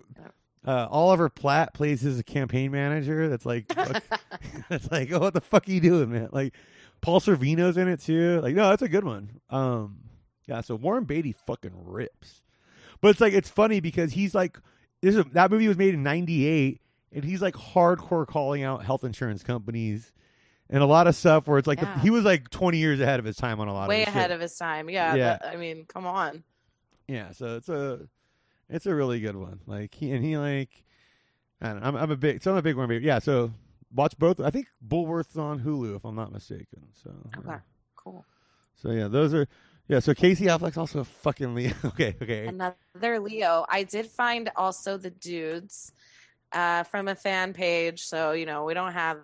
[0.65, 3.27] Uh, Oliver Platt plays his campaign manager.
[3.29, 3.67] That's like,
[4.69, 6.29] that's like, oh, what the fuck are you doing, man?
[6.31, 6.53] Like,
[7.01, 8.39] Paul Sorvino's in it too.
[8.41, 9.39] Like, no, that's a good one.
[9.49, 10.01] Um,
[10.47, 10.61] yeah.
[10.61, 12.41] So Warren Beatty fucking rips,
[13.01, 14.59] but it's like it's funny because he's like,
[15.01, 16.79] this is, that movie was made in '98,
[17.11, 20.11] and he's like hardcore calling out health insurance companies
[20.69, 23.19] and a lot of stuff where it's like the, he was like 20 years ahead
[23.19, 24.31] of his time on a lot Way of ahead shit.
[24.31, 24.89] of his time.
[24.89, 25.15] Yeah.
[25.15, 25.37] Yeah.
[25.41, 26.43] that- I mean, come on.
[27.07, 28.07] Yeah, so it's a
[28.71, 29.59] it's a really good one.
[29.67, 30.83] Like he and he like
[31.61, 32.89] I don't know, I'm I'm a big so I'm a big one.
[33.01, 33.53] Yeah, so
[33.93, 34.39] watch both.
[34.39, 36.87] I think Bulworth's on Hulu if I'm not mistaken.
[37.03, 37.47] So Okay.
[37.47, 37.59] yeah.
[37.95, 38.25] Cool.
[38.75, 39.47] So yeah, those are
[39.87, 41.73] yeah, so Casey Affleck's also a fucking Leo.
[41.85, 42.47] okay, okay.
[42.47, 43.65] Another Leo.
[43.67, 45.91] I did find also the dudes
[46.53, 48.03] uh, from a fan page.
[48.03, 49.17] So, you know, we don't have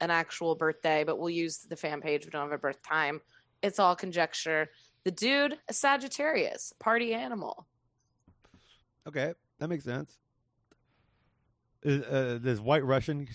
[0.00, 2.24] an actual birthday, but we'll use the fan page.
[2.24, 3.20] We don't have a birth time.
[3.62, 4.70] It's all conjecture.
[5.04, 7.66] The dude, Sagittarius, party animal.
[9.10, 10.18] Okay, that makes sense.
[11.82, 13.26] Is, uh, does White Russian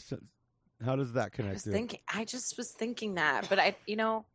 [0.83, 1.73] how does that I connect was to it?
[1.73, 4.25] thinking, I just was thinking that, but I, you know,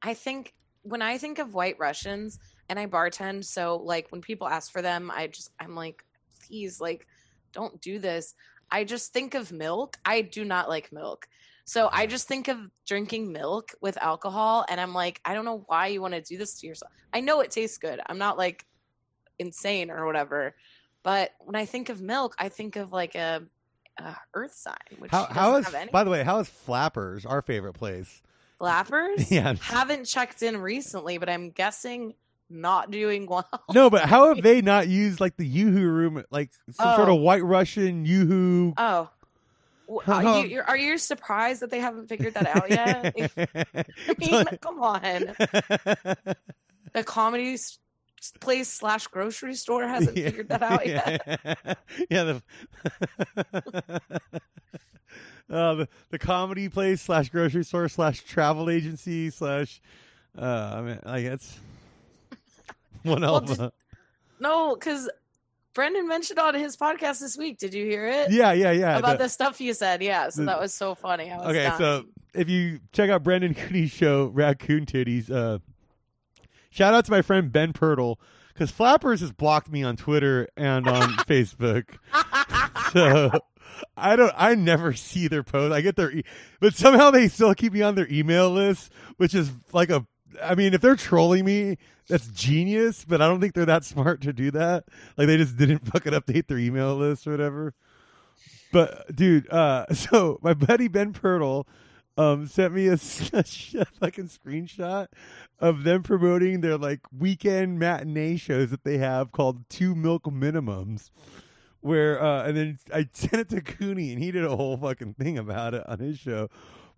[0.00, 4.46] I think when I think of White Russians and I bartend, so like when people
[4.46, 6.04] ask for them, I just, I'm like,
[6.46, 7.04] please, like,
[7.52, 8.34] don't do this.
[8.70, 9.96] I just think of milk.
[10.04, 11.26] I do not like milk.
[11.64, 15.64] So I just think of drinking milk with alcohol and I'm like, I don't know
[15.66, 16.92] why you want to do this to yourself.
[17.12, 18.00] I know it tastes good.
[18.06, 18.64] I'm not like
[19.38, 20.54] insane or whatever.
[21.06, 23.40] But when I think of milk, I think of like a,
[23.96, 27.74] a earth sign, which How how any by the way, how is Flappers, our favorite
[27.74, 28.22] place?
[28.58, 29.30] flappers.
[29.30, 29.54] Yeah.
[29.60, 32.14] Haven't checked in recently, but I'm guessing
[32.50, 33.48] not doing well.
[33.72, 37.14] No, but how have they not used like the Yoo-Hoo room, like some sort Oh.
[37.14, 38.74] of white Russian Yoo-Hoo?
[38.76, 39.08] Oh.
[40.08, 43.14] Are you, you're, you surprised that they haven't figured that out yet?
[44.08, 45.36] I mean, come on.
[46.92, 47.56] The comedy
[48.32, 51.78] place slash grocery store hasn't figured that out yet.
[52.10, 52.42] Yeah, the,
[55.50, 59.80] uh, the the comedy place slash grocery store slash travel agency slash.
[60.36, 61.58] Uh, I mean, like it's
[63.02, 63.72] one Well, a-
[64.40, 65.08] No, because
[65.72, 67.58] Brendan mentioned on his podcast this week.
[67.58, 68.30] Did you hear it?
[68.30, 68.98] Yeah, yeah, yeah.
[68.98, 70.02] About the- the stuff you said.
[70.02, 70.28] Yeah.
[70.30, 71.30] So the- that was so funny.
[71.30, 72.04] I was Okay, so
[72.34, 75.58] if you check out Brendan Cooney's show, Raccoon Titties, uh,
[76.76, 78.16] shout out to my friend Ben Pirtle
[78.52, 81.96] because Flappers has blocked me on Twitter and on Facebook.
[82.92, 83.30] So
[83.96, 85.74] I don't, I never see their posts.
[85.74, 86.24] I get their, e-
[86.60, 90.06] but somehow they still keep me on their email list, which is like a.
[90.42, 91.76] I mean, if they're trolling me,
[92.08, 93.04] that's genius.
[93.06, 94.84] But I don't think they're that smart to do that.
[95.18, 97.74] Like they just didn't fucking update their email list or whatever.
[98.72, 101.66] But dude, uh, so my buddy Ben Pirtle
[102.16, 103.30] um sent me a, sh-
[104.00, 105.08] fucking screenshot
[105.58, 111.10] of them promoting their like weekend matinee shows that they have called Two Milk Minimums.
[111.80, 115.14] Where uh and then I sent it to Cooney and he did a whole fucking
[115.14, 116.48] thing about it on his show.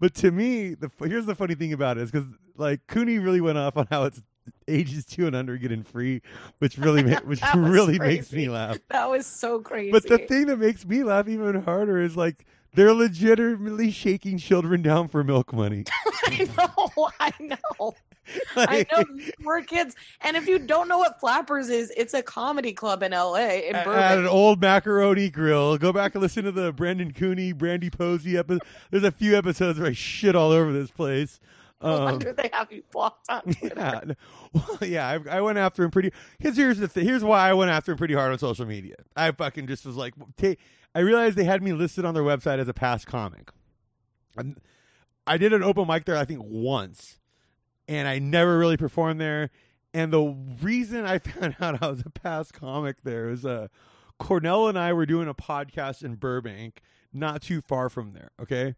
[0.01, 3.41] But to me, the here's the funny thing about it is because like Cooney really
[3.41, 4.23] went off on how it's
[4.67, 6.23] ages two and under getting free,
[6.59, 8.79] which really ma- which really makes me laugh.
[8.89, 9.91] that was so crazy.
[9.91, 14.83] But the thing that makes me laugh even harder is like they're legitimately shaking children
[14.83, 15.85] down for milk money.
[16.27, 17.11] I know.
[17.21, 17.95] I know.
[18.57, 19.05] I know
[19.43, 19.97] we're kids.
[20.21, 23.75] And if you don't know what Flappers is, it's a comedy club in LA in
[23.75, 24.21] At Burbank.
[24.21, 25.79] an old macaroni grill.
[25.79, 28.61] Go back and listen to the Brendan Cooney, Brandy Posey episode.
[28.91, 31.41] There's a few episodes where I shit all over this place.
[31.83, 33.75] No Um, wonder they have you blocked on Twitter.
[33.77, 34.01] yeah,
[34.53, 35.09] well, yeah.
[35.31, 36.11] I, I went after him pretty.
[36.37, 37.05] Because here's the thing.
[37.05, 38.97] Here's why I went after him pretty hard on social media.
[39.15, 40.55] I fucking just was like, ta-
[40.95, 43.51] I realized they had me listed on their website as a past comic.
[44.37, 44.59] And
[45.27, 47.21] I did an open mic there, I think once,
[47.87, 49.51] and I never really performed there.
[49.95, 53.69] And the reason I found out I was a past comic there is uh,
[54.19, 56.81] Cornell and I were doing a podcast in Burbank,
[57.13, 58.33] not too far from there.
[58.43, 58.75] Okay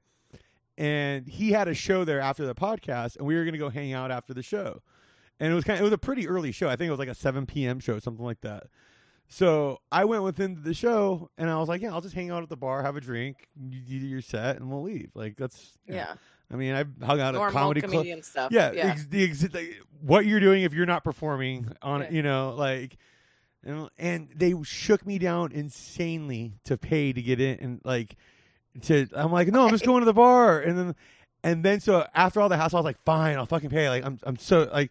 [0.78, 3.68] and he had a show there after the podcast, and we were going to go
[3.70, 4.82] hang out after the show.
[5.38, 6.68] And it was kind of, it was a pretty early show.
[6.68, 7.80] I think it was like a 7 p.m.
[7.80, 8.64] show, something like that.
[9.28, 12.16] So I went with him to the show, and I was like, "Yeah, I'll just
[12.16, 14.82] hang out at the bar, have a drink, you you do your set, and we'll
[14.82, 16.14] leave." Like that's Yeah.
[16.52, 17.92] I mean, I hung out at comedy club.
[17.92, 18.50] comedian stuff.
[18.50, 18.86] Yeah, Yeah.
[18.88, 19.46] Ex- the ex-
[20.00, 22.10] what you're doing if you're not performing on, Yeah.
[22.10, 22.96] you know, like,
[23.62, 28.16] and, and they shook me down insanely to pay to get in, and like,
[28.82, 30.94] to I'm like, no, I'm just going to the bar, and then,
[31.42, 33.88] and then so after all the hassle, I was like, fine, I'll fucking pay.
[33.88, 34.90] Like, I'm I'm so like,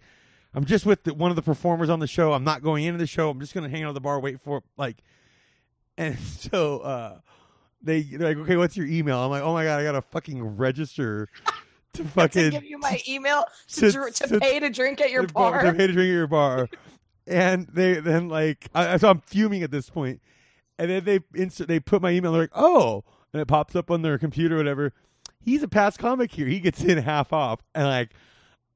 [0.53, 2.34] I'm just with the, one of the performers on the show.
[2.34, 3.30] I'm not going into the show.
[3.30, 4.97] I'm just gonna hang out at the bar, wait for like,
[5.97, 7.19] and so uh,
[7.82, 9.19] they they're like, okay, what's your email?
[9.19, 11.30] I'm like, oh my god, I gotta fucking register
[11.93, 15.11] to to fucking give you my email to, to- to, to- pay to drink at
[15.11, 15.63] your bar- bar.
[15.63, 16.67] to pay to drink at your bar.
[17.27, 20.21] and they then like, I, so I'm fuming at this point.
[20.77, 22.32] And then they insert, they put my email.
[22.32, 23.03] They're like, oh,
[23.34, 24.93] and it pops up on their computer, whatever.
[25.41, 26.47] He's a past comic here.
[26.47, 28.13] He gets in half off, and like,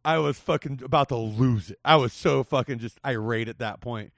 [0.05, 1.79] I was fucking about to lose it.
[1.85, 4.11] I was so fucking just irate at that point.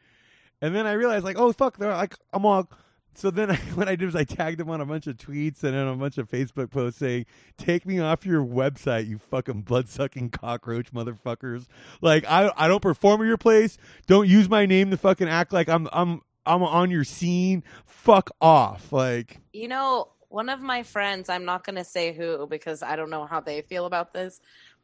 [0.61, 2.69] And then I realized, like, oh fuck, they're like, I'm all.
[3.13, 5.63] So then I, what I did was I tagged him on a bunch of tweets
[5.63, 7.25] and then a bunch of Facebook posts saying,
[7.57, 11.67] "Take me off your website, you fucking blood sucking cockroach motherfuckers!
[12.01, 13.77] Like I I don't perform at your place.
[14.05, 17.63] Don't use my name to fucking act like I'm I'm I'm on your scene.
[17.86, 18.91] Fuck off!
[18.91, 22.95] Like You know, one of my friends, I'm not going to say who because I
[22.95, 24.39] don't know how they feel about this,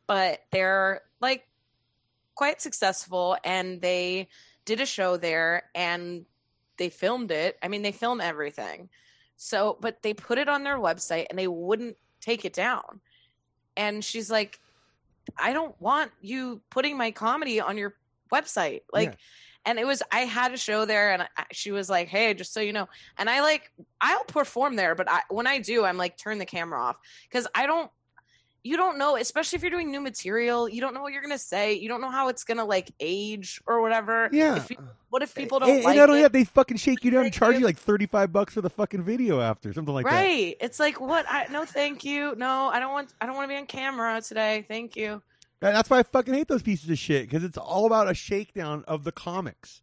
[0.07, 1.47] but they're like
[2.35, 4.27] quite successful and they
[4.65, 6.25] did a show there and
[6.77, 7.57] they filmed it.
[7.61, 8.89] I mean, they film everything.
[9.35, 13.01] So, but they put it on their website and they wouldn't take it down.
[13.75, 14.59] And she's like,
[15.37, 17.95] I don't want you putting my comedy on your
[18.31, 18.81] website.
[18.93, 19.15] Like, Yeah.
[19.65, 22.53] And it was, I had a show there and I, she was like, Hey, just
[22.53, 22.87] so you know.
[23.17, 26.45] And I like, I'll perform there, but I, when I do, I'm like, turn the
[26.45, 26.97] camera off
[27.29, 27.91] because I don't,
[28.63, 31.37] you don't know, especially if you're doing new material, you don't know what you're gonna
[31.37, 31.73] say.
[31.73, 34.29] You don't know how it's gonna like age or whatever.
[34.31, 34.57] Yeah.
[34.57, 34.77] If you,
[35.09, 37.25] what if people don't and, and like not only that, they fucking shake you down
[37.25, 37.65] and charge you you.
[37.65, 40.11] like thirty five bucks for the fucking video after something like that.
[40.11, 40.55] right.
[40.61, 41.25] It's like what?
[41.27, 42.35] I no, thank you.
[42.35, 43.13] No, I don't want.
[43.19, 44.63] I don't want to be on camera today.
[44.67, 45.23] Thank you.
[45.61, 48.83] That's why I fucking hate those pieces of shit because it's all about a shakedown
[48.87, 49.81] of the comics.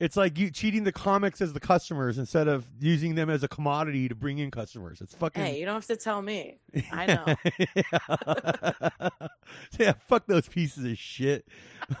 [0.00, 3.48] It's like you cheating the comics as the customers instead of using them as a
[3.48, 5.00] commodity to bring in customers.
[5.00, 6.58] It's fucking Hey, you don't have to tell me.
[6.92, 7.36] I know.
[7.76, 9.28] yeah.
[9.78, 11.46] yeah, fuck those pieces of shit.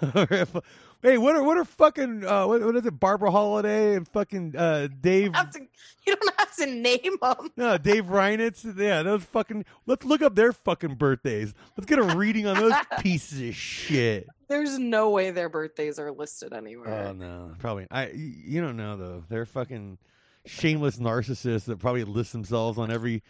[1.02, 2.98] hey, what are what are fucking uh, what, what is it?
[2.98, 5.34] Barbara Holliday and fucking uh, Dave.
[5.34, 5.60] Have to-
[6.06, 7.50] you don't have to name them.
[7.56, 8.64] No, Dave Reinitz.
[8.78, 9.64] Yeah, those fucking.
[9.86, 11.54] Let's look up their fucking birthdays.
[11.76, 14.28] Let's get a reading on those pieces of shit.
[14.48, 17.08] There's no way their birthdays are listed anywhere.
[17.08, 17.86] Oh no, probably.
[17.90, 18.10] I.
[18.10, 19.24] You don't know though.
[19.28, 19.98] They're fucking
[20.46, 23.22] shameless narcissists that probably list themselves on every.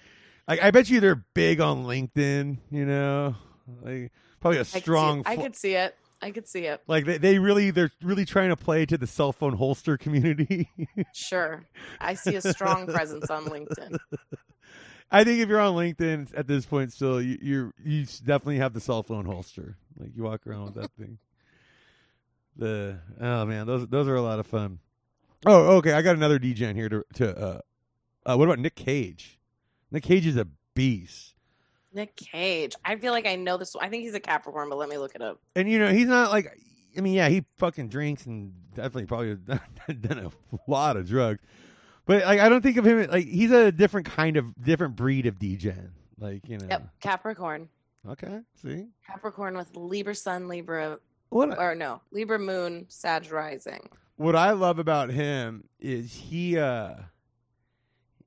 [0.49, 2.59] I, I bet you they're big on LinkedIn.
[2.71, 3.37] You know,
[3.83, 4.83] like probably a I could see it.
[4.83, 5.23] strong.
[5.27, 5.97] I could see it.
[6.23, 6.81] I could see it.
[6.87, 10.71] like they, they really they're really trying to play to the cell phone holster community.
[11.13, 11.65] Sure.
[12.01, 13.99] I see a strong presence on LinkedIn.
[15.11, 18.73] I think if you're on LinkedIn at this point, still you you're, you definitely have
[18.73, 19.77] the cell phone holster.
[19.99, 21.19] Like you walk around with that thing.
[22.57, 24.79] The oh man, those those are a lot of fun.
[25.47, 25.93] Oh, okay.
[25.93, 27.37] I got another degen here to to.
[27.39, 27.61] Uh,
[28.27, 29.39] uh, what about Nick Cage?
[29.91, 31.35] Nick Cage is a beast,
[31.93, 32.75] Nick Cage.
[32.85, 33.77] I feel like I know this.
[33.77, 35.41] I think he's a Capricorn, but let me look it up.
[35.55, 36.59] and you know he's not like.
[36.97, 39.35] I mean, yeah, he fucking drinks and definitely probably
[40.01, 41.41] done a lot of drugs,
[42.07, 45.27] but like I don't think of him like he's a different kind of different breed
[45.27, 45.93] of degen.
[46.19, 46.67] Like you know.
[46.71, 47.69] Yep, Capricorn.
[48.09, 48.41] Okay.
[48.63, 50.99] See Capricorn with Libra Sun, Libra,
[51.31, 53.89] what or no, Libra Moon, Sag Rising.
[54.17, 56.95] what I love about him is he uh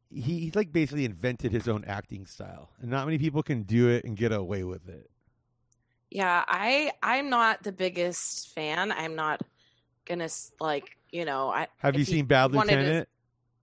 [0.10, 3.90] he he's like basically invented his own acting style, and not many people can do
[3.90, 5.10] it and get away with it.
[6.10, 8.92] Yeah, I I'm not the biggest fan.
[8.92, 9.42] I'm not
[10.06, 11.50] gonna s- like you know.
[11.50, 13.08] I Have you seen Bad Lieutenant?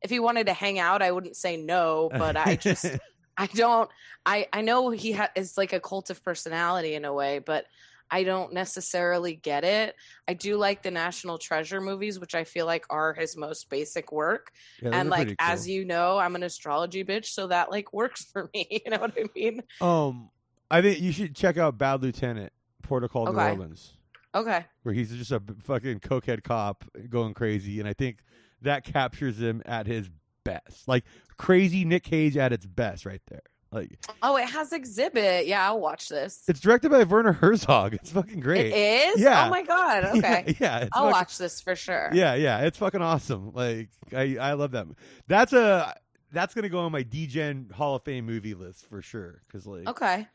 [0.04, 2.84] If he wanted to hang out, I wouldn't say no, but I just
[3.36, 3.90] I don't.
[4.24, 7.64] I I know he ha- is like a cult of personality in a way, but
[8.10, 9.96] I don't necessarily get it.
[10.28, 14.12] I do like the National Treasure movies, which I feel like are his most basic
[14.12, 14.52] work.
[14.82, 18.24] Yeah, and like pretty as you know, I'm an astrology bitch, so that like works
[18.26, 18.68] for me.
[18.84, 19.62] You know what I mean?
[19.80, 20.30] um,
[20.70, 22.52] I think you should check out Bad Lieutenant,
[22.82, 23.50] Port New Okay.
[23.50, 23.96] Orleans,
[24.34, 24.64] Okay.
[24.82, 28.18] where he's just a fucking cokehead cop going crazy, and I think
[28.64, 30.10] that captures him at his
[30.44, 31.04] best, like
[31.38, 33.42] crazy Nick Cage at its best, right there.
[33.72, 35.46] Like Oh, it has exhibit.
[35.46, 36.44] Yeah, I'll watch this.
[36.46, 37.94] it's directed by Werner Herzog.
[37.94, 38.66] It's fucking great.
[38.72, 39.20] It is.
[39.20, 39.46] Yeah.
[39.46, 40.04] Oh my god.
[40.16, 40.44] Okay.
[40.46, 42.10] Yeah, yeah I'll fucking- watch this for sure.
[42.12, 43.52] Yeah, yeah, it's fucking awesome.
[43.52, 44.86] Like I, I love that.
[45.26, 45.92] That's a
[46.30, 49.40] that's gonna go on my Degen Hall of Fame movie list for sure.
[49.46, 50.28] Because like Okay.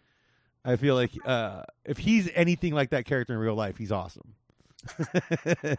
[0.66, 4.36] I feel like uh, if he's anything like that character in real life, he's awesome.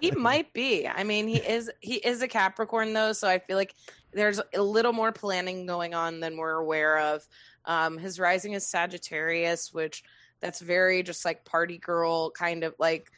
[0.01, 0.87] He might be.
[0.87, 3.75] I mean, he is he is a Capricorn though, so I feel like
[4.13, 7.27] there's a little more planning going on than we're aware of.
[7.65, 10.03] Um, his rising is Sagittarius, which
[10.41, 13.11] that's very just like party girl kind of like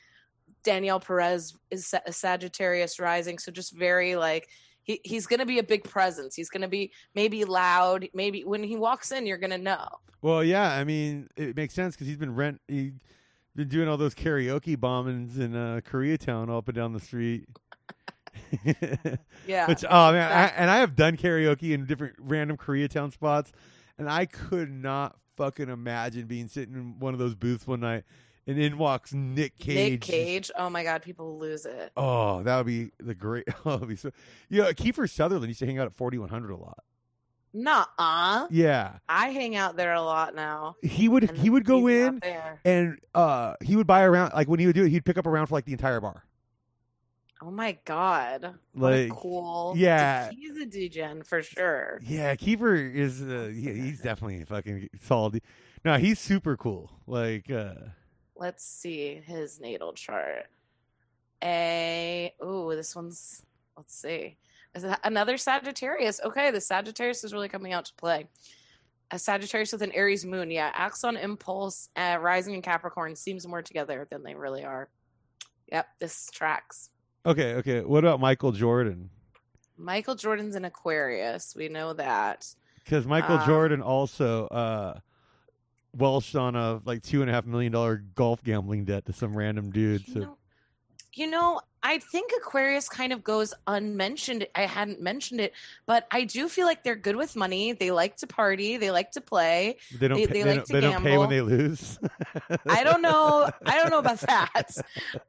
[0.63, 4.49] Danielle Perez is a Sagittarius rising, so just very like
[4.83, 6.35] he, he's going to be a big presence.
[6.35, 8.09] He's going to be maybe loud.
[8.15, 9.87] Maybe when he walks in, you're going to know.
[10.21, 12.93] Well, yeah, I mean it makes sense because he's been rent he
[13.55, 17.47] been doing all those karaoke bombings in uh, Koreatown all up and down the street.
[19.47, 19.67] Yeah.
[19.67, 23.53] Which oh man, I, and I have done karaoke in different random Koreatown spots,
[23.99, 28.05] and I could not fucking imagine being sitting in one of those booths one night,
[28.47, 29.91] and in walks Nick Cage.
[29.93, 30.51] Nick Cage.
[30.57, 31.93] Oh my God, people lose it.
[31.97, 33.47] Oh, that would be the great.
[33.65, 34.11] Oh, be so.
[34.49, 36.85] You know, Kiefer Sutherland used to hang out at forty one hundred a lot.
[37.55, 38.47] Nuh-uh.
[38.51, 40.77] Yeah, I hang out there a lot now.
[40.83, 42.21] he would he would go in
[42.65, 45.27] and uh he would buy around like when he would do it, he'd pick up
[45.27, 46.25] around for like the entire bar.
[47.45, 48.55] Oh my god!
[48.73, 49.75] Like, cool.
[49.77, 50.31] yeah.
[50.31, 52.01] he's a degen for sure.
[52.07, 55.43] Yeah, Kiefer is uh, he, he's definitely fucking solid.
[55.85, 56.93] No, he's super cool.
[57.07, 57.51] Like.
[57.51, 57.75] uh
[58.37, 60.47] Let's see his natal chart.
[61.43, 63.43] A oh, this one's.
[63.77, 64.37] Let's see.
[65.05, 66.21] Another Sagittarius?
[66.25, 68.27] Okay, the Sagittarius is really coming out to play.
[69.11, 70.51] A Sagittarius with an Aries moon.
[70.51, 74.89] Yeah, Axon Impulse, uh, Rising in Capricorn seems more together than they really are.
[75.71, 76.89] Yep, this tracks.
[77.27, 77.81] Okay, okay.
[77.83, 79.11] What about Michael Jordan?
[79.77, 81.55] Michael Jordan's an Aquarius.
[81.55, 82.47] We know that.
[82.85, 84.99] Because Michael Um, Jordan also uh,
[85.95, 89.37] welched on a like two and a half million dollar golf gambling debt to some
[89.37, 90.07] random dude.
[90.07, 90.39] So know,
[91.15, 94.47] you know, I think Aquarius kind of goes unmentioned.
[94.55, 95.53] I hadn't mentioned it,
[95.87, 97.73] but I do feel like they're good with money.
[97.73, 98.77] They like to party.
[98.77, 99.77] They like to play.
[99.99, 100.19] They don't.
[100.19, 101.99] They- pay, they they like don't, to they don't pay when they lose.
[102.69, 103.51] I don't know.
[103.67, 104.71] I don't know about that.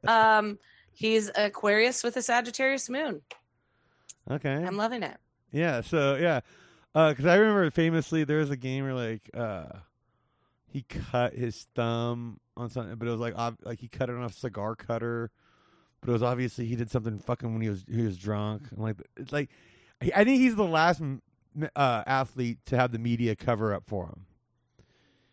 [0.06, 0.58] Um,
[0.92, 3.20] he's Aquarius with a Sagittarius moon.
[4.30, 4.52] Okay.
[4.54, 5.16] I'm loving it.
[5.52, 5.80] Yeah.
[5.82, 6.40] So yeah,
[6.94, 9.66] because I remember famously there was a game where like uh,
[10.68, 14.14] he cut his thumb on something, but it was like ob- like he cut it
[14.16, 15.30] on a cigar cutter,
[16.04, 18.64] but it was obviously he did something fucking when he was he was drunk.
[18.70, 19.48] And like it's like
[20.02, 21.00] I I think he's the last
[21.74, 24.26] uh, athlete to have the media cover up for him.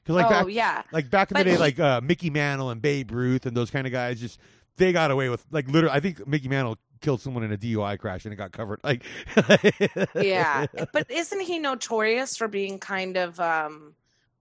[0.04, 2.70] Because like oh back yeah, like back in the day, he- like uh, Mickey Mantle
[2.70, 4.40] and Babe Ruth and those kind of guys, just
[4.78, 5.96] they got away with like literally.
[5.96, 8.80] I think Mickey Mantle killed someone in a DUI crash and it got covered.
[8.84, 9.04] Like,
[10.16, 10.68] yeah.
[10.94, 13.94] But isn't he notorious for being kind of um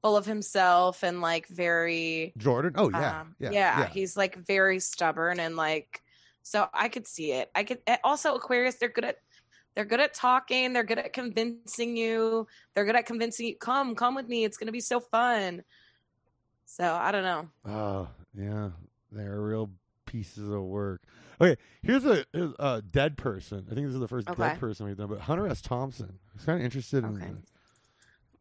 [0.03, 2.73] full of himself and like very Jordan.
[2.77, 6.03] Oh yeah, um, yeah, yeah, he's like very stubborn and like
[6.43, 7.51] so I could see it.
[7.55, 8.77] I could eh, also Aquarius.
[8.77, 9.17] They're good at
[9.75, 10.73] they're good at talking.
[10.73, 12.47] They're good at convincing you.
[12.75, 13.57] They're good at convincing you.
[13.57, 14.45] Come, come with me.
[14.45, 15.63] It's gonna be so fun.
[16.65, 17.49] So I don't know.
[17.65, 18.71] Oh yeah,
[19.11, 19.71] they're real
[20.07, 21.03] pieces of work.
[21.41, 22.25] Okay, here's a,
[22.59, 23.67] a dead person.
[23.71, 24.43] I think this is the first Okay.
[24.43, 25.63] dead person we've done, but Hunter S.
[25.63, 26.19] Thompson.
[26.33, 27.17] I was kind of interested in.
[27.17, 27.33] Okay.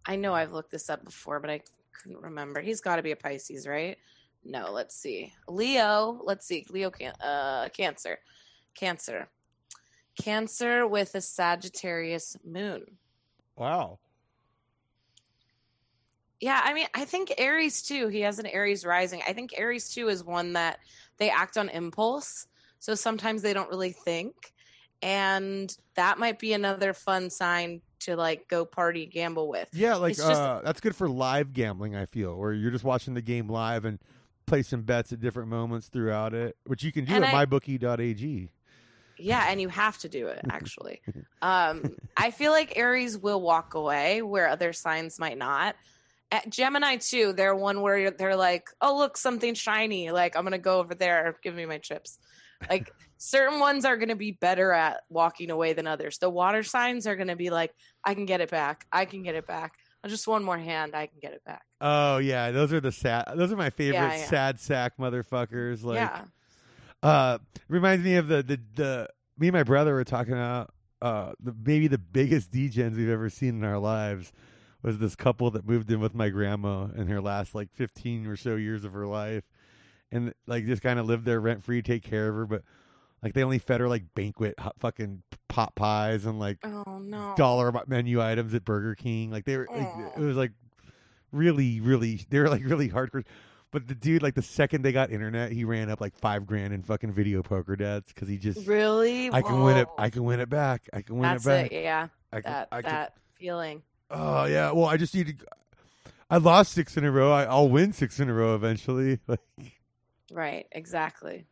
[0.06, 1.62] I know I've looked this up before, but I
[1.94, 2.62] couldn't remember.
[2.62, 3.98] He's got to be a Pisces, right?
[4.44, 5.34] No, let's see.
[5.48, 6.66] Leo, let's see.
[6.70, 8.20] Leo can uh Cancer.
[8.76, 9.28] Cancer.
[10.22, 12.84] Cancer with a Sagittarius moon.
[13.56, 14.00] Wow.
[16.40, 18.08] Yeah, I mean, I think Aries too.
[18.08, 19.22] He has an Aries rising.
[19.28, 20.80] I think Aries too is one that
[21.18, 22.48] they act on impulse.
[22.80, 24.54] So sometimes they don't really think.
[25.02, 29.68] And that might be another fun sign to like go party gamble with.
[29.74, 31.96] Yeah, like It's just- uh, that's good for live gambling.
[31.96, 34.00] I feel where you're just watching the game live and
[34.50, 38.50] placing bets at different moments throughout it, which you can do And at I- mybookie.ag.
[39.22, 41.02] Yeah, and you have to do it actually.
[41.42, 45.76] um, I feel like Aries will walk away where other signs might not.
[46.32, 50.12] At Gemini too, they're one where they're like, "Oh, look, something shiny!
[50.12, 51.36] Like I'm gonna go over there.
[51.44, 52.18] Give me my chips."
[52.70, 56.18] Like certain ones are gonna be better at walking away than others.
[56.20, 57.74] The water signs are gonna be like,
[58.06, 58.86] "I can get it back.
[58.92, 59.74] I can get it back.
[60.08, 63.26] Just one more hand, I can get it back." Oh yeah, those are the sad.
[63.36, 64.26] Those are my favorite Yeah, yeah.
[64.26, 65.84] sad sack motherfuckers.
[65.84, 66.22] Like, yeah,
[67.04, 67.38] uh,
[67.68, 71.56] reminds me of the the the me and my brother were talking about uh the
[71.66, 74.34] maybe the biggest degens we've ever seen in our lives
[74.82, 78.36] was this couple that moved in with my grandma in her last like 15 or
[78.36, 79.44] so years of her life
[80.12, 82.64] and like just kind of lived there rent free take care of her but
[83.24, 87.34] like they only fed her like banquet hot fucking pot pies and like Oh no.
[87.38, 89.32] dollar menu items at Burger King.
[89.32, 90.52] Like they were, like, it was like
[91.32, 93.26] really, really, they were like really hardcore.
[93.72, 96.74] But the dude, like the second they got internet, he ran up like five grand
[96.74, 99.32] in fucking video poker debts because he just, Really?
[99.32, 101.72] I can win it, I can win it back, I can win That's it back.
[101.72, 101.84] it.
[101.84, 102.08] Yeah.
[102.34, 103.84] I can, That I can, that feeling.
[104.10, 104.72] oh yeah.
[104.72, 105.46] Well, I just need to.
[106.32, 107.32] I lost six in a row.
[107.32, 109.20] I, I'll win six in a row eventually.
[109.28, 109.40] Like,
[110.32, 110.68] Right.
[110.72, 111.46] Exactly.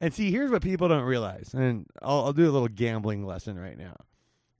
[0.00, 3.58] And see, here's what people don't realize, and I'll, I'll do a little gambling lesson
[3.58, 3.94] right now.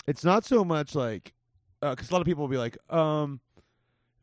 [0.06, 1.34] It's not so much like,
[1.80, 3.40] because a lot of people will be like, um,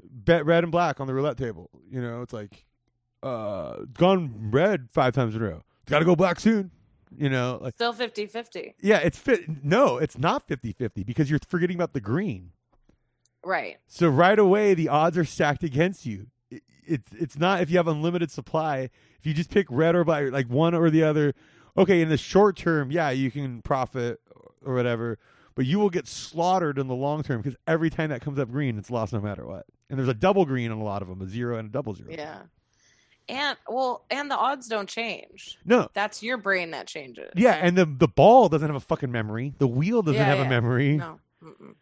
[0.01, 1.69] bet red and black on the roulette table.
[1.89, 2.65] You know, it's like,
[3.21, 5.61] uh, gone red five times in a row.
[5.87, 6.71] Got to go black soon.
[7.15, 8.73] You know, like, Still 50 50.
[8.81, 9.63] yeah, it's fit.
[9.63, 12.53] No, it's not 50 50 because you're forgetting about the green.
[13.45, 13.77] Right.
[13.87, 16.27] So right away, the odds are stacked against you.
[16.87, 18.89] It, it's it's not if you have unlimited supply.
[19.19, 21.33] If you just pick red or black, like one or the other,
[21.77, 22.01] okay.
[22.01, 24.19] In the short term, yeah, you can profit
[24.65, 25.17] or whatever,
[25.55, 28.51] but you will get slaughtered in the long term because every time that comes up
[28.51, 29.65] green, it's lost no matter what.
[29.89, 31.93] And there's a double green on a lot of them, a zero and a double
[31.93, 32.09] zero.
[32.11, 32.41] Yeah.
[33.29, 35.57] And well, and the odds don't change.
[35.63, 37.31] No, That's your brain that changes.
[37.37, 39.53] yeah, and the the ball doesn't have a fucking memory.
[39.59, 40.97] The wheel doesn't Yeah, have a memory.
[40.97, 41.19] No.
[41.41, 41.75] Mm-mm.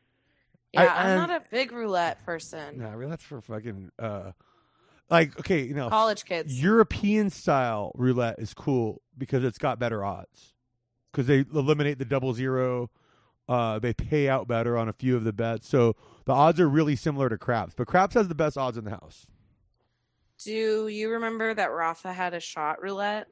[0.74, 2.78] Yeah, I, am I'm- not a big roulette person.
[2.78, 4.34] No, really, that's for fucking uh,
[5.12, 6.62] like okay, you know, College kids.
[6.62, 10.54] European style roulette is cool because it's got better odds
[11.12, 12.90] because they eliminate the double zero.
[13.50, 15.96] Uh, they pay out better on a few of the bets, so
[16.26, 17.74] the odds are really similar to craps.
[17.76, 19.28] But craps has the best odds in the house.
[20.44, 23.28] Do you remember that Rafa had a shot roulette?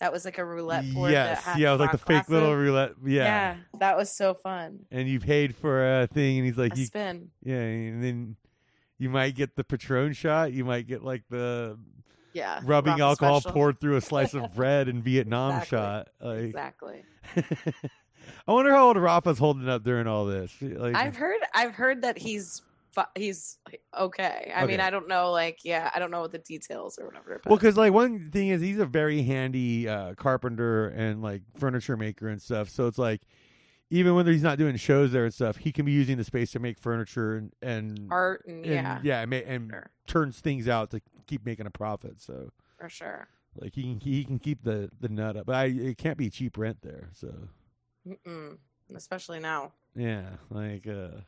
[0.00, 1.10] That was like a roulette board.
[1.10, 2.92] yes, that had yeah, it was like the fake little roulette.
[3.04, 3.56] Yeah.
[3.80, 4.86] that was so fun.
[4.90, 7.30] and you paid for a thing, and he's like, a you, spin.
[7.42, 8.36] yeah, and then
[8.98, 11.78] you might get the Patron shot, you might get like the
[12.32, 12.60] Yeah.
[12.64, 13.52] rubbing alcohol special.
[13.54, 15.76] poured through a slice of bread in Vietnam Exactly.
[15.78, 16.08] shot.
[16.20, 17.04] Like, Exactly.
[18.46, 20.52] I wonder how old Rafa's holding up during all this.
[20.60, 22.62] Like, I've heard I've heard that he's
[23.14, 23.58] he's
[23.96, 24.50] okay.
[24.54, 27.40] I mean, I don't know, like, yeah, I don't know what the details or whatever.
[27.42, 31.42] But Well, because like one thing is he's a very handy uh, carpenter and like
[31.56, 32.68] furniture maker and stuff.
[32.70, 33.22] So it's like
[33.90, 36.50] even when he's not doing shows there and stuff, he can be using the space
[36.52, 40.68] to make furniture and and, art and, and yeah, yeah, and, and sure, turns things
[40.68, 42.20] out to keep making a profit.
[42.20, 43.28] So for sure.
[43.60, 46.28] like he can he can keep the the nut up, but I, it can't be
[46.30, 47.08] cheap rent there.
[47.14, 47.32] So
[48.06, 48.58] Mm-mm.
[48.94, 49.72] Especially now.
[49.94, 51.20] yeah, like uh.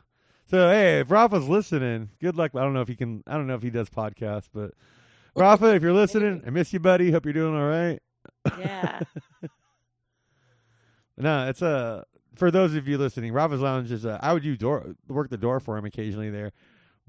[0.46, 2.50] So hey, if Rafa's listening, good luck.
[2.54, 3.22] I don't know if he can.
[3.26, 4.72] I don't know if he does podcasts, but
[5.36, 7.10] Rafa, if you're listening, I miss you, buddy.
[7.12, 8.00] Hope you're doing all right.
[8.58, 9.00] Yeah.
[11.20, 12.04] No, it's a
[12.34, 14.04] for those of you listening, Rafa's Lounge is.
[14.04, 16.52] A, I would do door work the door for him occasionally there,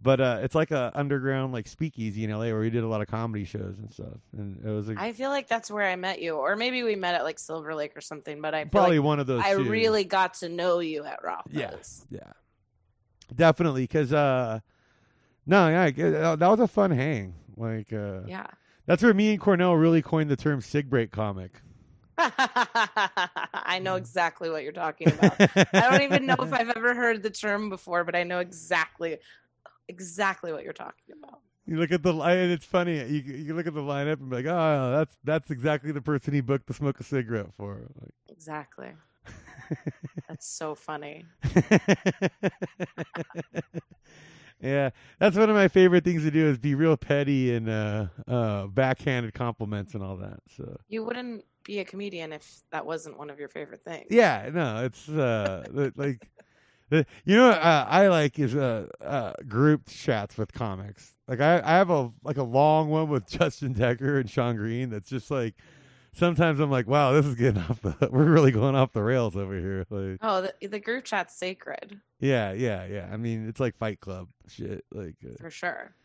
[0.01, 3.01] but uh, it's like a underground like speakeasy in LA where we did a lot
[3.01, 5.95] of comedy shows and stuff, and it was a, I feel like that's where I
[5.95, 8.41] met you, or maybe we met at like Silver Lake or something.
[8.41, 9.41] But I probably like one of those.
[9.43, 9.69] I two.
[9.69, 12.05] really got to know you at Rafa's.
[12.09, 12.19] Yeah.
[12.19, 12.31] yeah,
[13.35, 14.59] definitely because uh,
[15.45, 17.35] no, yeah, that was a fun hang.
[17.57, 18.47] Like uh, Yeah.
[18.85, 21.61] that's where me and Cornell really coined the term "cig break comic."
[22.17, 25.39] I know exactly what you're talking about.
[25.39, 29.17] I don't even know if I've ever heard the term before, but I know exactly
[29.87, 31.39] exactly what you're talking about.
[31.65, 32.97] You look at the line, and it's funny.
[32.97, 36.33] You you look at the lineup and be like, "Oh, that's that's exactly the person
[36.33, 38.91] he booked to smoke a cigarette for." Like, Exactly.
[40.27, 41.25] That's so funny.
[44.61, 44.89] yeah,
[45.19, 48.67] that's one of my favorite things to do is be real petty and uh, uh,
[48.67, 50.39] backhanded compliments and all that.
[50.55, 54.07] So You wouldn't be a comedian if that wasn't one of your favorite things.
[54.09, 55.65] yeah, no, it's uh,
[55.95, 56.27] like
[56.91, 57.05] you
[57.37, 61.15] know what uh, I like is uh, uh, group chats with comics.
[61.27, 64.89] Like I, I have a like a long one with Justin Decker and Sean Green.
[64.89, 65.55] That's just like
[66.13, 68.09] sometimes I'm like, wow, this is getting off the.
[68.11, 69.85] We're really going off the rails over here.
[69.89, 73.09] Like Oh, the, the group chat's sacred yeah, yeah, yeah.
[73.11, 74.83] I mean, it's like Fight Club shit.
[74.91, 75.95] Like uh, for sure.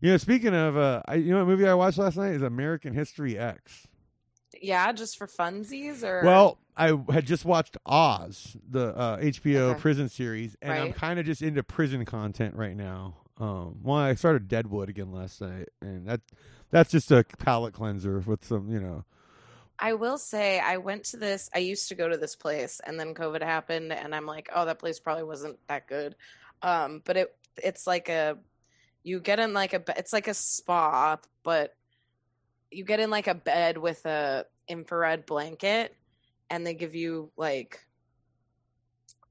[0.00, 2.42] you know, speaking of, uh, I, you know, what movie I watched last night is
[2.42, 3.86] American History X.
[4.60, 9.80] Yeah, just for funsies or Well, I had just watched Oz, the uh, HBO Okay.
[9.80, 13.16] prison series, and I'm kind of just into prison content right now.
[13.38, 16.20] Um, well, I started Deadwood again last night, and that
[16.70, 19.04] that's just a palate cleanser with some, you know.
[19.78, 21.48] I will say I went to this.
[21.54, 24.66] I used to go to this place, and then COVID happened, and I'm like, oh,
[24.66, 26.16] that place probably wasn't that good.
[26.62, 28.38] Um, but it it's like a
[29.04, 31.74] you get in like a it's like a spa, but
[32.70, 35.94] you get in like a bed with a infrared blanket,
[36.50, 37.80] and they give you like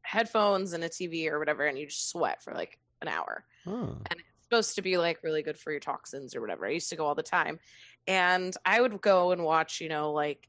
[0.01, 3.71] headphones and a TV or whatever, and you just sweat for like an hour Huh.
[4.09, 6.65] and it's supposed to be like really good for your toxins or whatever.
[6.65, 7.59] I used to go all the time,
[8.07, 10.47] and I would go and watch, you know, like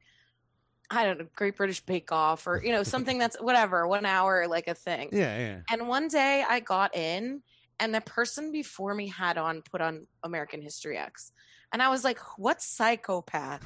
[0.91, 4.47] I don't know, Great British Bake Off or you know something that's whatever, one hour
[4.49, 5.11] like a thing.
[5.13, 5.59] Yeah, yeah.
[5.71, 7.43] And one day I got in,
[7.79, 11.33] and the person before me had on put on American History X.
[11.73, 13.63] And I was like, what psychopath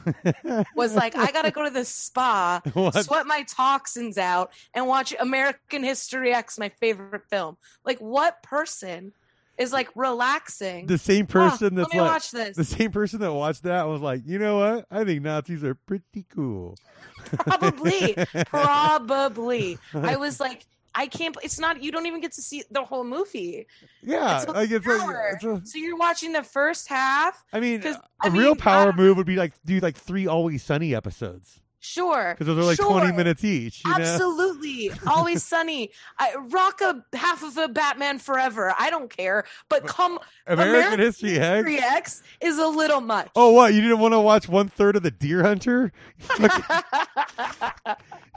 [0.76, 3.04] was like, I gotta go to the spa, What?
[3.04, 7.56] sweat my toxins out, and watch American History X, my favorite film.
[7.84, 9.12] Like, what person
[9.56, 10.86] is like relaxing?
[10.86, 12.56] the same "Oh, person let that's like watch this.
[12.56, 14.86] the same person that watched that was like, you know what?
[14.90, 16.76] I think Nazis are pretty cool.
[17.24, 19.78] Probably, probably.
[19.94, 21.36] I was like, I can't.
[21.42, 21.82] It's not.
[21.82, 23.66] You don't even get to see the whole movie.
[24.02, 27.44] yeah, It's like it's, like, it's a, So you're watching the first half.
[27.52, 30.26] I mean, a I real mean, power I- move would be like do like three
[30.26, 32.88] Always Sunny episodes Sure, because those are like sure.
[32.90, 33.84] twenty minutes each.
[33.84, 33.96] You know?
[33.96, 35.90] Absolutely, always sunny.
[36.18, 38.74] I rock a half of a Batman Forever.
[38.78, 41.68] I don't care, but come American, American History X.
[41.82, 43.28] X is a little much.
[43.36, 43.74] Oh, what?
[43.74, 45.92] You didn't want to watch one third of the Deer Hunter?
[46.18, 46.62] Fucking,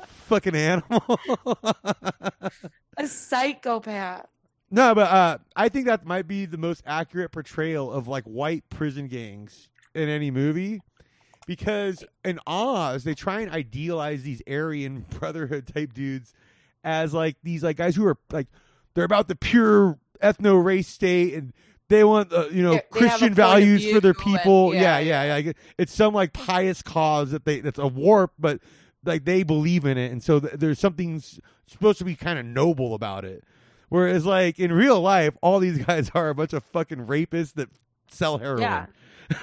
[0.05, 1.19] fucking animal.
[2.97, 4.27] a psychopath.
[4.69, 8.67] no, but uh, I think that might be the most accurate portrayal of like white
[8.69, 10.81] prison gangs in any movie.
[11.47, 16.33] Because in Oz, they try and idealize these Aryan Brotherhood type dudes
[16.83, 18.47] as like these like guys who are like
[18.93, 21.53] they're about the pure ethno race state and
[21.89, 24.37] they want uh, you know They- they have a Christian values for their view and-
[24.39, 24.75] people.
[24.75, 25.51] yeah, yeah, yeah, yeah.
[25.77, 28.59] It's some like pious cause that they that's a warp, but
[29.05, 32.37] like they believe in it, and so th- there's something s- supposed to be kind
[32.37, 33.43] of noble about it.
[33.89, 37.69] Whereas like in real life, all these guys are a bunch of fucking rapists that
[38.11, 38.61] sell heroin.
[38.63, 38.85] Yeah,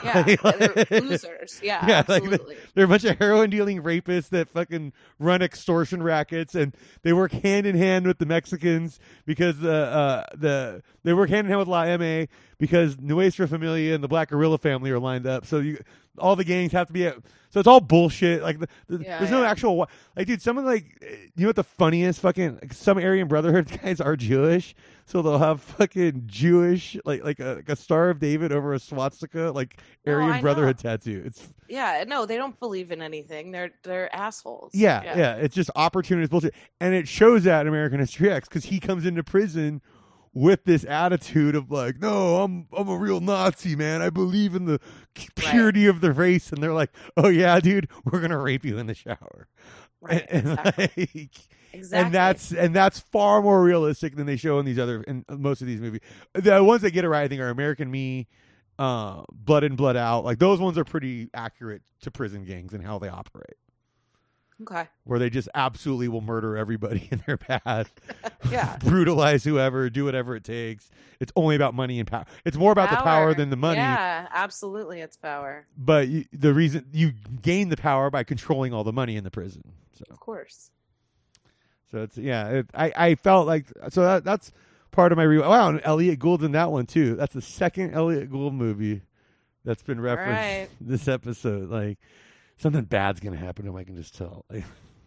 [0.03, 1.61] yeah, Like- they're losers.
[1.63, 2.57] Yeah, Yeah, like absolutely.
[2.75, 7.33] They're a bunch of heroin dealing rapists that fucking run extortion rackets, and they work
[7.33, 11.59] hand in hand with the Mexicans because the uh, the they work hand in hand
[11.61, 12.25] with La Ma
[12.59, 15.45] because Nuestra Familia and the Black Guerrilla family are lined up.
[15.47, 15.79] So you
[16.19, 17.17] all the gangs have to be at.
[17.55, 18.43] So it's all bullshit.
[18.43, 19.49] Like the, the, Yeah, there's no yeah.
[19.49, 20.43] actual like, dude.
[20.43, 24.01] some Someone like eh, you know what the funniest fucking like, some Aryan Brotherhood guys
[24.01, 24.75] are Jewish,
[25.07, 28.81] so they'll have fucking Jewish like like a, like a Star of David over a
[28.81, 31.23] swastika like Aryan Brotherhood tattoo.
[31.25, 33.53] It's Yeah, no, they don't believe in anything.
[33.53, 34.75] They're they're assholes.
[34.75, 38.65] yeah, yeah, It's just opportunist bullshit, and it shows that in American History X because
[38.65, 39.81] he comes into prison
[40.35, 44.03] with this attitude of like, no, I'm I'm a real Nazi man.
[44.03, 44.81] I believe in the
[45.37, 48.87] purity of the race, and they're like, oh yeah, dude, we're gonna rape you in
[48.87, 49.49] the shower,
[50.01, 51.09] Right, and, and, exactly.
[51.15, 51.31] like,
[51.73, 52.05] exactly.
[52.05, 55.63] and that's and that's far more realistic than they show in these other in most
[55.63, 56.01] of these movies.
[56.35, 58.27] The ones that get it right, I think, are American Me.
[58.77, 60.25] Uh, blood in, blood out.
[60.25, 63.55] Like those ones are pretty accurate to prison gangs and how they operate
[64.63, 64.89] okay.
[65.05, 67.93] where they just absolutely will murder everybody in their path,
[68.51, 68.77] Yeah.
[68.85, 70.91] brutalize whoever, do whatever it takes.
[71.21, 72.25] It's only about money and power.
[72.45, 73.79] It's more about the power than the money.
[73.79, 75.67] Yeah, absolutely, it's power.
[75.77, 79.31] But you, the reason you gain the power by controlling all the money in the
[79.31, 79.63] prison.
[79.95, 80.71] So, Of course.
[81.91, 82.49] so it's yeah.
[82.49, 84.53] It, I I felt like so that that's
[84.91, 85.39] part of my re.
[85.39, 87.15] Wow, and Elliott Gould in that one too.
[87.15, 89.03] That's the second Elliott Gould movie
[89.65, 90.69] that's been referenced right.
[90.81, 91.71] this episode.
[91.71, 91.99] Like
[92.57, 93.77] something bad's gonna happen to him.
[93.77, 94.45] I can just tell.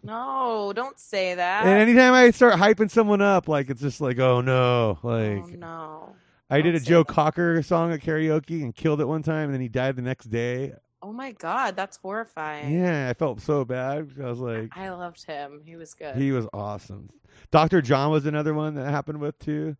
[0.02, 1.66] No, don't say that.
[1.66, 5.48] And anytime I start hyping someone up, like it's just like, oh no, oh like
[5.48, 6.14] no.
[6.48, 7.12] I did don't a Joe that.
[7.12, 10.26] Cocker song at karaoke and killed it one time, and then he died the next
[10.26, 10.72] day.
[11.02, 12.72] Oh my god, that's horrifying.
[12.74, 14.12] Yeah, I felt so bad.
[14.22, 15.62] I was like, I loved him.
[15.64, 16.16] He was good.
[16.16, 17.10] he was awesome.
[17.50, 19.76] Doctor John was another one that happened with too.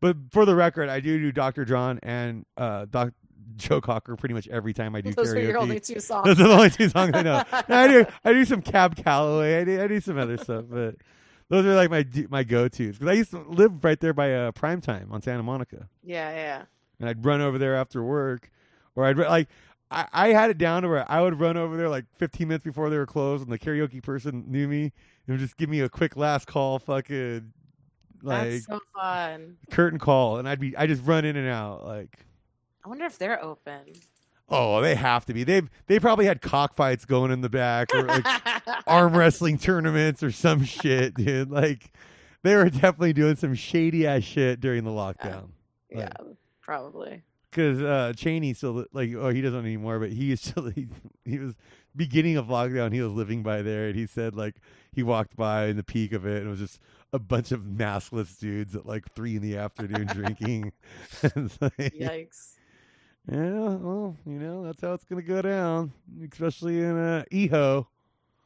[0.00, 3.12] But for the record, I do do Doctor John and uh, Doc
[3.58, 5.36] Joe Cocker pretty much every time I do Those karaoke.
[5.36, 6.24] are your only two songs.
[6.26, 7.42] Those are the only two songs I know.
[7.68, 9.60] No, I do I do some Cab Calloway.
[9.60, 10.96] I do, I do some other stuff, but
[11.50, 14.34] those are like my my go tos because I used to live right there by
[14.34, 16.62] uh, Prime Time on Santa Monica, yeah, yeah.
[17.00, 18.50] and I'd run over there after work,
[18.94, 19.48] or I'd like.
[19.90, 22.62] I, I had it down to where I would run over there like 15 minutes
[22.62, 24.92] before they were closed, and the karaoke person knew me and
[25.28, 27.50] would just give me a quick last call, fucking
[28.22, 29.56] like That's so fun.
[29.70, 32.26] curtain call, and I'd be I just run in and out like.
[32.84, 33.94] I wonder if they're open.
[34.50, 35.44] Oh, they have to be.
[35.44, 38.26] They've they probably had cockfights going in the back, or like
[38.86, 41.50] arm wrestling tournaments or some shit, dude.
[41.50, 41.92] Like
[42.42, 45.48] they were definitely doing some shady ass shit during the lockdown.
[45.90, 46.12] yeah,
[46.62, 47.22] probably.
[47.50, 50.88] Because uh, Cheney still like oh he doesn't anymore, but he used to he,
[51.24, 51.54] he was
[51.94, 52.92] beginning of lockdown.
[52.92, 54.56] He was living by there, and he said like
[54.92, 56.80] he walked by in the peak of it, and it was just
[57.12, 60.72] a bunch of maskless dudes at like three in the afternoon drinking.
[61.22, 62.54] Like, Yikes.
[63.30, 65.92] Yeah, well, you know that's how it's gonna go down,
[66.30, 67.86] especially in uh, Eho.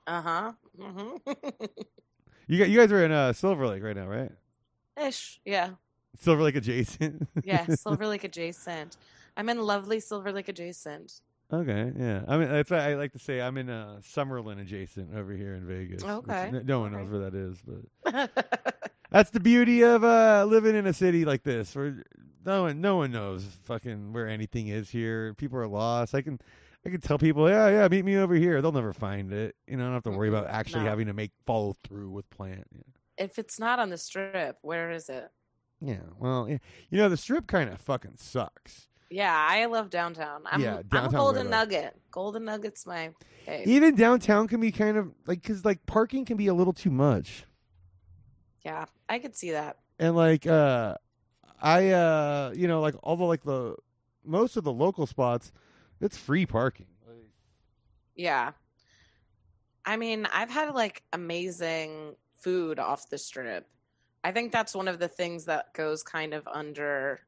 [0.07, 0.53] Uh huh.
[0.81, 1.17] hmm
[2.49, 4.31] You got you guys are in uh, Silver Lake right now, right?
[5.01, 5.41] Ish.
[5.45, 5.71] Yeah.
[6.21, 7.29] Silver Lake adjacent.
[7.45, 7.67] Yeah.
[7.69, 8.97] Silver Lake adjacent.
[9.37, 11.21] I'm in lovely Silver Lake adjacent.
[11.53, 12.23] okay, yeah.
[12.27, 15.55] I mean that's why I like to say I'm in uh, Summerlin adjacent over here
[15.55, 16.03] in Vegas.
[16.05, 18.31] Okay, no one knows where that is, but
[19.11, 22.03] that's the beauty of uh, living in a city like this, where
[22.45, 25.35] no one no one knows fucking where anything is here.
[25.35, 26.15] People are lost.
[26.15, 26.41] I can.
[26.85, 28.61] I can tell people, yeah, yeah, meet me over here.
[28.61, 29.55] They'll never find it.
[29.69, 30.89] You know, I don't have to worry about actually No.
[30.91, 32.65] having to make follow through with plan.
[32.75, 33.25] Yeah.
[33.25, 35.31] if it's not on the strip, where is it?
[35.81, 36.59] Yeah, well, yeah.
[36.91, 38.89] you know, the strip kind of fucking sucks.
[39.11, 40.43] Yeah, I love downtown.
[40.45, 41.95] I'm, Yeah, I'm a Golden Nugget.
[42.11, 43.11] Golden Nugget's my.
[43.47, 43.63] Hey.
[43.65, 46.91] Even downtown can be kind of like because like parking can be a little too
[46.91, 47.45] much,
[48.65, 49.77] Yeah, I could see that.
[50.01, 50.97] and like uh,
[51.63, 53.77] I uh, you know, like all the like the
[54.25, 55.53] most of the local spots,
[56.01, 56.87] it's free parking.
[58.17, 58.53] Yeah.
[59.85, 63.69] I mean, I've had like amazing food off the strip.
[64.25, 67.21] I think that's one of the things that goes kind of under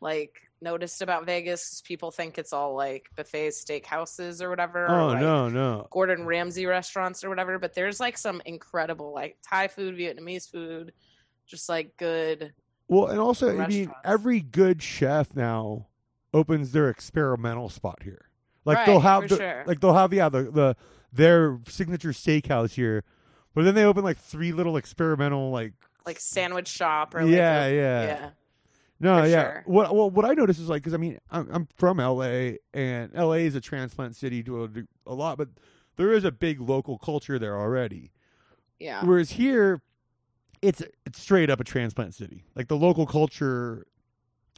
[0.00, 1.72] like noticed about Vegas.
[1.72, 4.86] is People think it's all like buffet steakhouses or whatever.
[4.86, 9.12] or, oh like, no, no, Gordon Ramsay restaurants or whatever, but there's like some incredible
[9.12, 10.92] like Thai food, Vietnamese food,
[11.46, 12.52] just like good.
[12.88, 15.86] Well, and also, I mean, every good chef now
[16.32, 18.26] opens their experimental spot here.
[18.64, 19.64] Like they'll have, for the, sure.
[19.66, 20.76] like they'll have, yeah, the, the
[21.12, 23.04] their signature steakhouse here,
[23.54, 25.72] but then they open like three little experimental, like,
[26.06, 28.30] Like sandwich shop or like yeah, a- yeah, yeah.
[29.00, 29.42] no, yeah.
[29.42, 29.62] sure.
[29.66, 33.12] What, well, what I notice is like, because I mean, I'm, I'm from LA, and
[33.14, 34.68] LA is a transplant city to a,
[35.06, 35.48] a lot, but
[35.96, 38.12] there is a big local culture there already.
[38.78, 39.04] Yeah.
[39.04, 39.82] Whereas here,
[40.62, 42.44] it's it's straight up a transplant city.
[42.54, 43.86] Like the local culture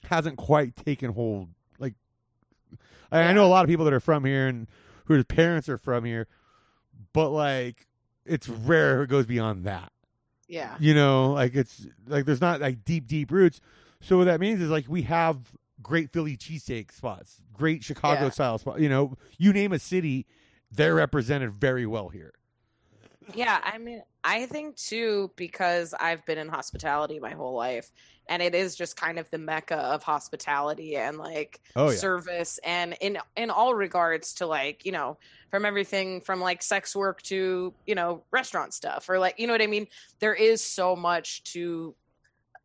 [0.05, 1.51] hasn't quite taken hold.
[1.79, 1.95] Like
[3.13, 4.67] I, I know a lot of people that are from here and
[5.07, 6.27] whose parents are from here,
[7.13, 7.87] but like
[8.25, 9.93] it's rare it goes beyond that.
[10.49, 10.77] Yeah.
[10.81, 13.61] You know, like it's like there's not like deep deep roots.
[14.01, 15.39] So what that means is like we have
[15.83, 18.31] great Philly cheesesteak spots, great Chicago Yeah.
[18.31, 18.81] style spots.
[18.81, 20.27] You know, you name a city,
[20.71, 22.33] they're represented very well here.
[23.35, 27.91] Yeah, I mean, I think too because I've been in hospitality my whole life,
[28.29, 32.59] and it is just kind of the mecca of hospitality and like Oh yeah, service,
[32.65, 35.19] and in in all regards to like you know
[35.51, 39.55] from everything from like sex work to you know restaurant stuff or like you know
[39.55, 39.87] what I mean.
[40.19, 41.95] There is so much to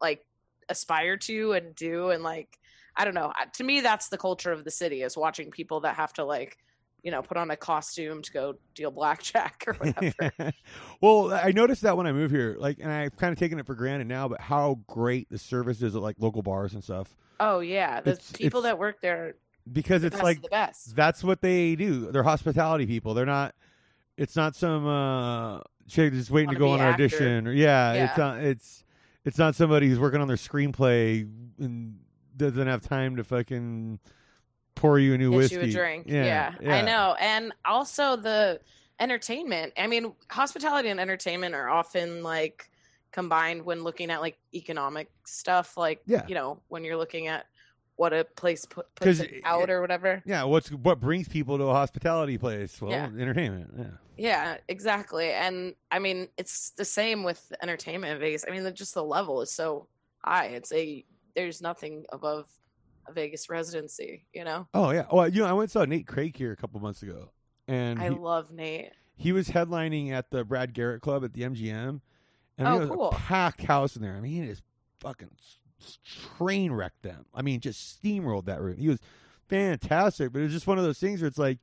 [0.01, 0.25] like
[0.69, 2.57] aspire to and do, and like
[2.97, 3.31] I don't know.
[3.53, 6.57] To me, that's the culture of the city is watching people that have to like
[7.05, 10.51] you know put on a costume to go deal blackjack or whatever.
[11.01, 13.65] well, I noticed that when I moved here, like, and I've kind of taken it
[13.65, 17.15] for granted now, but how great the service is at like local bars and stuff.
[17.39, 19.35] Oh yeah, the It's- people it's- that work there,
[19.71, 20.95] Because the it's like the best.
[20.95, 22.11] that's what they do.
[22.11, 23.13] They're hospitality people.
[23.13, 23.55] They're not.
[24.17, 27.03] It's not some uh chick just waiting to go on an actor.
[27.03, 27.47] audition.
[27.47, 28.39] Or yeah, it's not.
[28.39, 28.83] It's
[29.25, 31.29] it's not somebody who's working on their screenplay
[31.59, 31.99] and
[32.37, 33.99] doesn't have time to fucking
[34.75, 35.55] pour you a new Get whiskey.
[35.55, 36.05] you a drink.
[36.07, 37.15] Yeah, Yeah, I know.
[37.19, 38.59] And also the
[38.99, 39.73] entertainment.
[39.77, 42.69] I mean, hospitality and entertainment are often like
[43.11, 45.77] combined when looking at like economic stuff.
[45.77, 46.25] Like, Yeah.
[46.27, 47.45] you know, when you're looking at
[47.95, 50.21] what a place put, puts it- out or whatever.
[50.25, 52.81] Yeah, what's what brings people to a hospitality place?
[52.81, 53.05] Well, Yeah.
[53.05, 53.71] entertainment.
[53.77, 53.85] Yeah.
[54.17, 55.31] Yeah, exactly.
[55.31, 58.45] And I mean, it's the same with entertainment in Vegas.
[58.47, 59.87] I mean, the, just the level is so
[60.23, 60.47] high.
[60.47, 61.05] It's a
[61.35, 62.47] there's nothing above
[63.13, 64.25] Vegas residency.
[64.33, 65.05] You know, Oh yeah.
[65.11, 67.31] Well, you know, I went and saw Nate Craig here a couple months ago,
[67.67, 68.91] and I he, love Nate.
[69.15, 72.01] he was headlining at the Brad Garrett Club at the MGM,
[72.57, 73.09] and Oh, it was cool.
[73.11, 74.15] a packed house in there.
[74.15, 74.63] I mean, he just
[74.99, 75.31] fucking
[76.37, 77.25] train wrecked them.
[77.33, 78.77] I mean, just steamrolled that room.
[78.77, 78.99] He was
[79.47, 81.59] fantastic, but it was just one of those things where it's like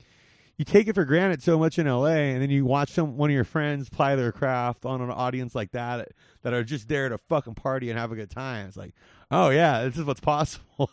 [0.59, 3.31] you take it for granted so much in LA, and then you watch some one
[3.31, 6.11] of your friends ply their craft on an audience like that
[6.43, 8.67] that are just there to fucking party and have a good time.
[8.69, 8.95] It's like,
[9.33, 10.91] oh yeah, this is what's possible.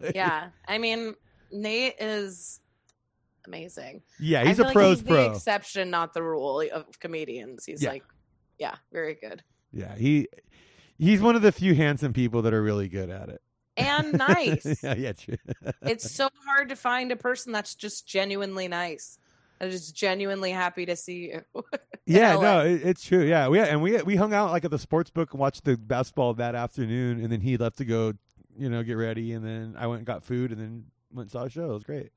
[0.14, 1.14] yeah, I mean,
[1.52, 2.60] Nate is
[3.46, 4.02] amazing.
[4.20, 5.28] yeah, he's a like pros he's pro.
[5.28, 7.64] The exception, not the rule of comedians.
[7.64, 7.90] He's Yeah.
[7.90, 8.04] like,
[8.58, 10.28] yeah, very good Yeah, he
[10.98, 13.40] he's one of the few handsome people that are really good at it.
[13.76, 14.82] and nice.
[14.82, 15.36] yeah, yeah, true.
[15.82, 19.18] it's so hard to find a person that's just genuinely nice.
[19.58, 21.42] That is genuinely happy to see you.
[22.06, 22.42] yeah, LA.
[22.42, 23.22] no, it, it's true.
[23.24, 25.76] Yeah, we and we we hung out like at the sports book and watched the
[25.76, 28.12] basketball that afternoon, and then he left to go,
[28.58, 31.30] you know, get ready, and then I went and got food, and then went and
[31.32, 31.70] saw a show.
[31.70, 32.10] It was great.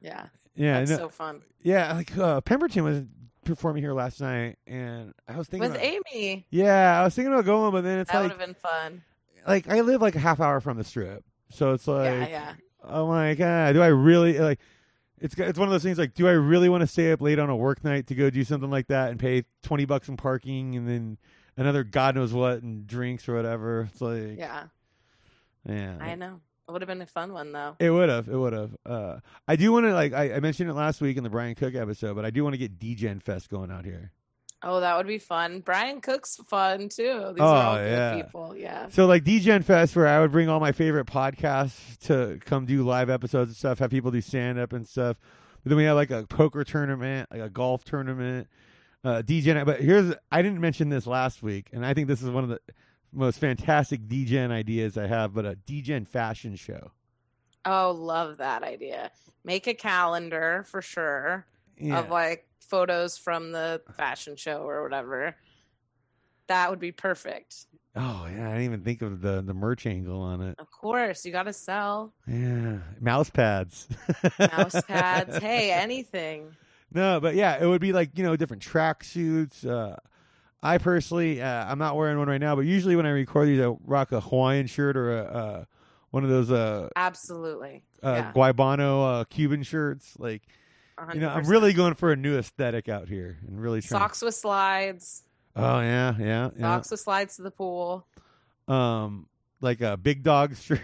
[0.00, 1.42] yeah, Yeah, no- so fun.
[1.62, 3.02] yeah, like uh, Pemberton was
[3.44, 7.32] performing here last night, and I was thinking, With about, Amy, yeah, I was thinking
[7.32, 9.02] about going, but then it's that would like, have been fun.
[9.46, 12.52] like I live like a half hour from the strip, so it's like, yeah, yeah.
[12.86, 14.60] I'm like, ah, do I really like?
[15.24, 17.38] It's it's one of those things like, do I really want to stay up late
[17.38, 20.18] on a work night to go do something like that and pay twenty bucks in
[20.18, 21.16] parking and then
[21.56, 23.88] another God knows what and drinks or whatever?
[23.90, 24.64] It's like, Yeah,
[25.66, 26.40] yeah, I know.
[26.68, 27.74] It would have been a fun one though.
[27.78, 28.76] it would have, it would have.
[28.84, 31.54] Uh, I do want to like, I, I mentioned it last week in the Brian
[31.54, 34.12] Cook episode, but I do want to get Degen Fest going out here.
[34.66, 35.60] Oh, that would be fun.
[35.60, 37.32] Brian Cook's fun too.
[37.34, 38.14] These Oh, are all yeah.
[38.14, 38.56] good people.
[38.56, 38.88] Yeah.
[38.88, 42.82] So like Degen Fest, where I would bring all my favorite podcasts to come do
[42.82, 45.18] live episodes and stuff, have people do stand up and stuff.
[45.62, 48.48] But then we had like a poker tournament, like a golf tournament,
[49.04, 49.62] uh, Degen.
[49.66, 52.50] But here's I didn't mention this last week, and I think this is one of
[52.50, 52.60] the
[53.12, 55.34] most fantastic Degen ideas I have.
[55.34, 56.90] But a Degen fashion show.
[57.66, 59.10] Oh, love that idea.
[59.44, 61.46] Make a calendar for sure
[61.78, 62.00] Yeah.
[62.00, 65.36] of like photos from the fashion show or whatever.
[66.46, 67.66] That would be perfect.
[67.96, 70.56] oh yeah, I didn't even think of the the merch angle on it.
[70.58, 73.88] Of course, you got to sell Yeah, mouse pads.
[74.38, 75.36] mouse pads.
[75.40, 76.54] hey, anything.
[76.92, 79.64] No, but yeah, it would be like you know different track suits.
[79.64, 79.96] Uh,
[80.62, 83.60] I personally, uh, I'm not wearing one right now, but usually when I record these,
[83.60, 85.64] I rock a Hawaiian shirt or a uh,
[86.10, 87.84] one of those uh, Absolutely.
[88.02, 88.32] uh, yeah.
[88.34, 90.14] guayabera uh, Cuban shirts.
[90.18, 90.42] Like
[91.12, 94.00] you know, I'm really going for a new aesthetic out here and really trying.
[94.00, 95.22] socks with slides.
[95.56, 96.60] Oh yeah, yeah, yeah.
[96.62, 98.06] Socks with slides to the pool.
[98.68, 99.26] Um,
[99.60, 100.80] like a big dog shirt.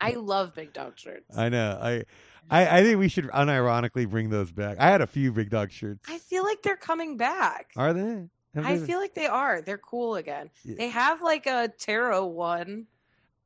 [0.00, 1.36] I love big dog shirts.
[1.36, 1.78] I know.
[1.80, 2.04] I,
[2.50, 4.78] I, I think we should unironically bring those back.
[4.80, 6.08] I had a few big dog shirts.
[6.08, 7.70] I feel like they're coming back.
[7.76, 8.28] Are they?
[8.54, 9.60] Have I they- feel like they are.
[9.60, 10.50] They're cool again.
[10.64, 10.76] Yeah.
[10.78, 12.86] They have like a tarot one.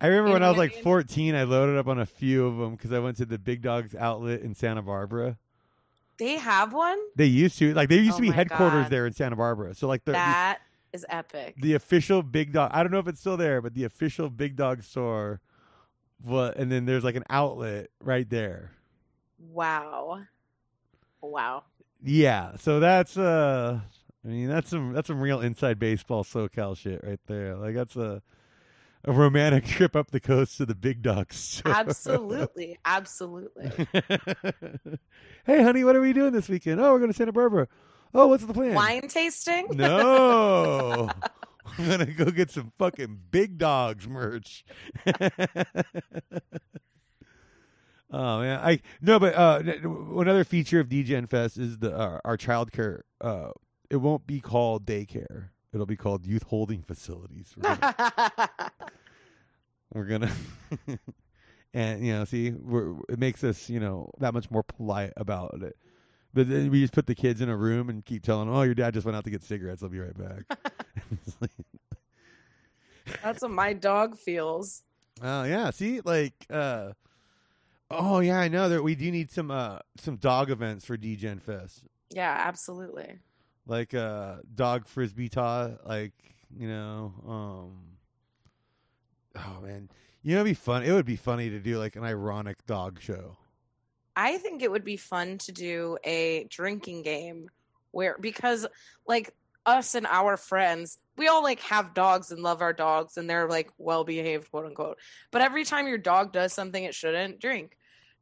[0.01, 0.83] I remember You when I was like mean?
[0.83, 3.63] 14, I loaded up on a few of them because I went to the Big
[3.63, 5.39] Dogs outlet in Santa Barbara.
[6.23, 7.01] They have one?
[7.17, 8.91] They used to like there used Oh to be headquarters God.
[8.93, 9.75] there in Santa Barbara.
[9.75, 10.59] So like the, the That
[10.93, 11.57] is epic.
[11.61, 12.71] the official Big Dog.
[12.73, 15.41] I don't know if it's still there, but the official Big Dog store.
[16.23, 16.57] What?
[16.59, 18.71] And then there's like an outlet right there.
[19.41, 20.21] Wow.
[21.21, 21.65] Wow.
[22.01, 22.55] Yeah.
[22.57, 23.81] So that's uh,
[24.25, 27.57] I mean that's some that's some real inside baseball SoCal shit right there.
[27.57, 28.23] Like that's a.
[29.05, 31.63] a romantic trip up the coast to the big ducks.
[31.65, 33.87] Absolutely, absolutely.
[35.45, 36.81] hey, honey, what are we doing this weekend?
[36.81, 37.69] Oh, we're going to Santa Barbara.
[38.15, 38.75] Oh, what's the plan?
[38.75, 39.69] Wine tasting?
[39.71, 41.09] No.
[41.79, 44.65] I'm gonna go get some fucking big dogs merch.
[45.07, 45.31] oh
[48.11, 53.03] man, I no, but uh, another feature of Degen Fest is the uh, our childcare.
[53.21, 53.51] Uh,
[53.89, 55.51] it won't be called daycare.
[55.73, 57.55] It'll be called youth holding facilities.
[59.93, 60.33] We're gonna
[61.75, 65.63] and you know, see, we're, it makes us you know that much more polite about
[65.63, 65.77] it.
[66.35, 68.63] But then we just put the kids in a room and keep telling them, "Oh,
[68.63, 69.83] your dad just went out to get cigarettes.
[69.83, 70.59] I'll be right back."
[73.23, 74.83] That's what my dog feels.
[75.23, 76.93] Oh yeah, see, like, uh,
[77.91, 81.39] oh yeah, I know that we do need some uh some dog events for Degen
[81.39, 83.19] Fest, Yeah, absolutely.
[83.67, 86.13] like uh dog frisbee toss, like
[86.57, 87.92] you know, um,
[89.37, 89.89] oh man,
[90.23, 90.83] you know, it'd be fun.
[90.83, 93.37] It would be funny to do like an ironic dog show.
[94.15, 97.49] I think it would be fun to do a drinking game
[97.93, 98.67] where because
[99.07, 103.29] like us and our friends, we all like have dogs and love our dogs and
[103.29, 104.99] they're like well behaved, quote unquote.
[105.31, 107.77] But every time your dog does something it shouldn't, drink.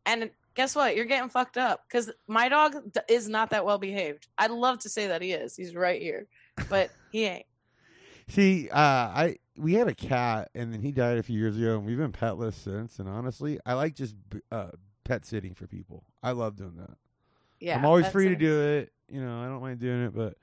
[0.07, 0.97] And guess what?
[0.97, 4.29] You're getting fucked up because my dog d- is not that well behaved.
[4.39, 5.57] I'd love to say that he is.
[5.57, 6.27] He's right here,
[6.69, 7.47] but he ain't.
[8.29, 11.77] See, uh, I we had a cat, and then he died a few years ago,
[11.77, 12.99] and we've been petless since.
[12.99, 14.15] And honestly, I like just
[14.51, 14.71] uh,
[15.05, 16.05] pet sitting for people.
[16.23, 16.97] I love doing that.
[17.61, 18.93] Yeah, I'm always free to do it.
[19.09, 20.37] You know, I don't mind doing it, but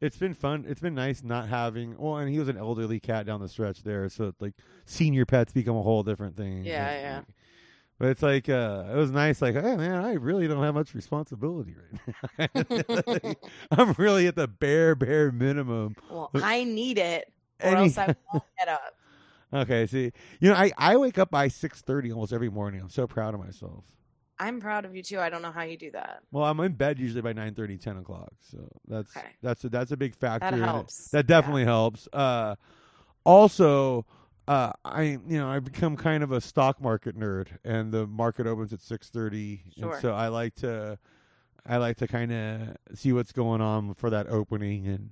[0.00, 0.64] it's been fun.
[0.66, 1.96] It's been nice not having.
[1.98, 4.54] Well, and he was an elderly cat down the stretch there, so like
[4.86, 6.64] senior pets become a whole different thing.
[6.64, 7.20] Yeah, But, yeah.
[7.98, 9.40] But it's like uh it was nice.
[9.42, 11.76] Like, hey man, I really don't have much responsibility
[12.38, 13.34] right now.
[13.70, 15.94] I'm really at the bare bare minimum.
[16.10, 17.32] Well, I need it,
[17.62, 18.94] or Any- else I won't get up.
[19.54, 22.80] Okay, see, you know, I I wake up by six thirty almost every morning.
[22.80, 23.84] I'm so proud of myself.
[24.38, 25.20] I'm proud of you too.
[25.20, 26.22] I don't know how you do that.
[26.32, 28.32] Well, I'm in bed usually by 9:30, 10 o'clock.
[28.40, 29.26] So that's Okay.
[29.42, 30.56] that's a, that's a big factor.
[30.58, 31.10] That helps.
[31.10, 32.08] That definitely helps.
[32.14, 32.54] Uh,
[33.24, 34.06] also,
[34.48, 38.46] uh, I you know I become kind of a stock market nerd, and the market
[38.46, 39.92] opens at 6:30, Sure.
[39.92, 40.98] and so I like to
[41.66, 45.10] I like to kind of see what's going on for that opening and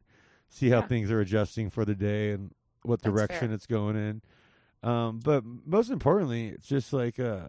[0.51, 0.87] see how Yeah.
[0.87, 3.53] things are adjusting for the day and what That's direction fair.
[3.55, 4.23] it's going in.
[4.83, 7.49] Um, but most importantly, it's just like uh,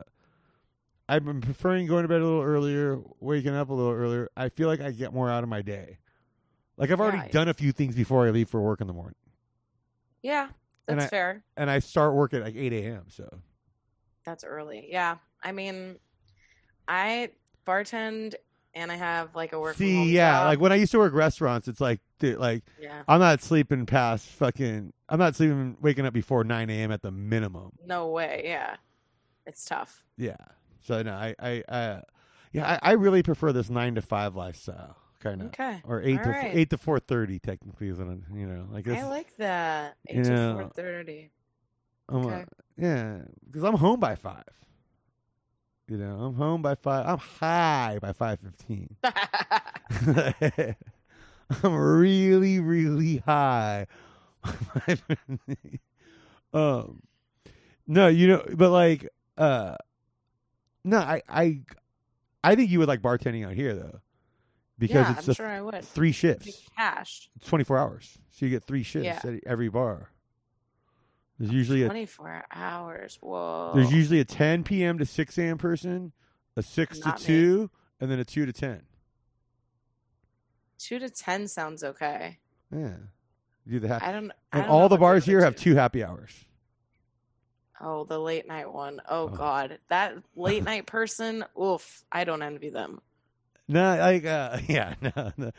[1.10, 4.30] I've been preferring going to bed a little earlier, waking up a little earlier.
[4.38, 5.98] I feel like I get more out of my day.
[6.78, 7.28] Like I've already Yeah.
[7.30, 9.16] done a few things before I leave for work in the morning,
[10.22, 10.50] Yeah,
[10.88, 11.44] And that's I- fair.
[11.58, 13.06] and I start work at like eight a.m.
[13.10, 13.42] So
[14.26, 14.88] That's early.
[14.92, 15.18] Yeah.
[15.44, 15.98] I mean,
[16.88, 17.32] I
[17.66, 18.36] bartend
[18.74, 19.76] and I have like a work.
[19.76, 20.46] from see, yeah, job.
[20.48, 23.04] like when I used to work restaurants, it's like, dude, like yeah.
[23.08, 24.94] I'm not sleeping past fucking.
[25.10, 26.92] I'm not sleeping, waking up before nine a.m.
[26.92, 27.72] at the minimum.
[27.86, 28.44] No way.
[28.46, 28.78] Yeah.
[29.46, 30.04] It's tough.
[30.18, 30.38] Yeah.
[30.82, 32.02] So no, I, I, uh,
[32.54, 35.82] yeah, I, I really prefer this nine to five lifestyle kind of, Okay.
[35.84, 36.52] or eight All to right.
[36.56, 39.00] eight to four thirty technically is what I'm, you know, like this.
[39.00, 39.96] I like that.
[40.08, 41.30] Eight to four thirty.
[42.10, 42.40] I'm, uh,
[42.78, 44.44] yeah, because I'm home by five.
[45.92, 47.06] You know, I'm home by five.
[47.06, 48.96] I'm high by five fifteen.
[51.64, 53.88] I'm really, really high.
[56.54, 57.02] um,
[57.88, 59.76] no, you know, but like, uh,
[60.86, 61.60] no, I, I,
[62.42, 64.00] I think you would like bartending out here though,
[64.80, 65.84] because yeah, it's I'm sure I would.
[65.84, 67.30] three shifts, cash.
[67.36, 69.32] it's 24 hours, so you get three shifts Yeah.
[69.32, 70.10] at every bar.
[71.42, 73.18] There's usually a Twenty four hours.
[73.20, 73.72] Whoa.
[73.74, 75.00] there's usually a 10 p.m.
[75.00, 75.58] to 6 a.m.
[75.58, 76.12] person,
[76.56, 77.38] a 6 Not to me.
[77.40, 77.70] 2,
[78.00, 78.82] and then a 2 to 10.
[80.78, 82.38] two to ten sounds okay.
[82.72, 82.94] Yeah,
[83.66, 84.32] you do the ha- I don't.
[84.54, 86.32] I and don't all the bars here have two happy hours.
[87.80, 89.02] Oh, the late night one.
[89.10, 89.28] Oh, Oh.
[89.30, 91.44] God, that late night person.
[91.60, 93.02] Oof, I don't envy them.
[93.68, 95.52] No, like uh, yeah, no, no.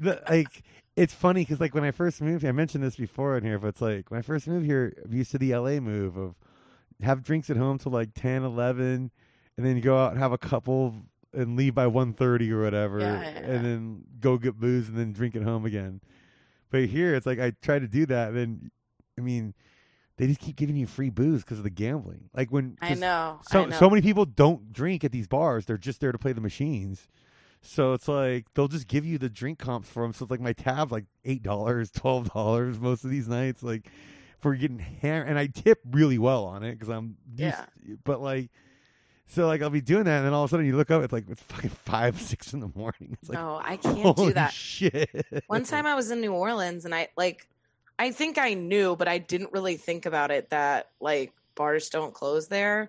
[0.00, 0.62] The, like
[0.96, 3.68] it's funny because like when I first moved, I mentioned this before in here, but
[3.68, 6.34] it's like when I first moved here, I'm used to the LA move of
[7.02, 9.10] have drinks at home till like 10, 11,
[9.56, 10.94] and then you go out and have a couple
[11.32, 13.38] and leave by 1.30 or whatever, Yeah, yeah, yeah.
[13.38, 16.00] and then go get booze and then drink at home again.
[16.70, 18.70] But here, it's like I try to do that, and then
[19.18, 19.54] I mean,
[20.16, 22.28] they just keep giving you free booze because of the gambling.
[22.34, 23.40] Like when I know.
[23.42, 23.76] so I know.
[23.78, 27.08] so many people don't drink at these bars; they're just there to play the machines.
[27.62, 30.12] So it's like they'll just give you the drink comps for them.
[30.12, 33.62] So it's like my tab like eight dollars, twelve dollars most of these nights.
[33.62, 33.90] Like
[34.38, 37.66] for getting hammered, and I tip really well on it because I'm Yeah.
[38.04, 38.50] But like,
[39.26, 41.02] so like I'll be doing that, and then all of a sudden you look up,
[41.02, 43.16] it's like it's fucking five, six in the morning.
[43.20, 44.52] It's like no, I can't do that.
[44.52, 45.10] shit.
[45.46, 47.46] One time I was in New Orleans and I like,
[47.98, 52.14] I think I knew, but I didn't really think about it that like bars don't
[52.14, 52.88] close there.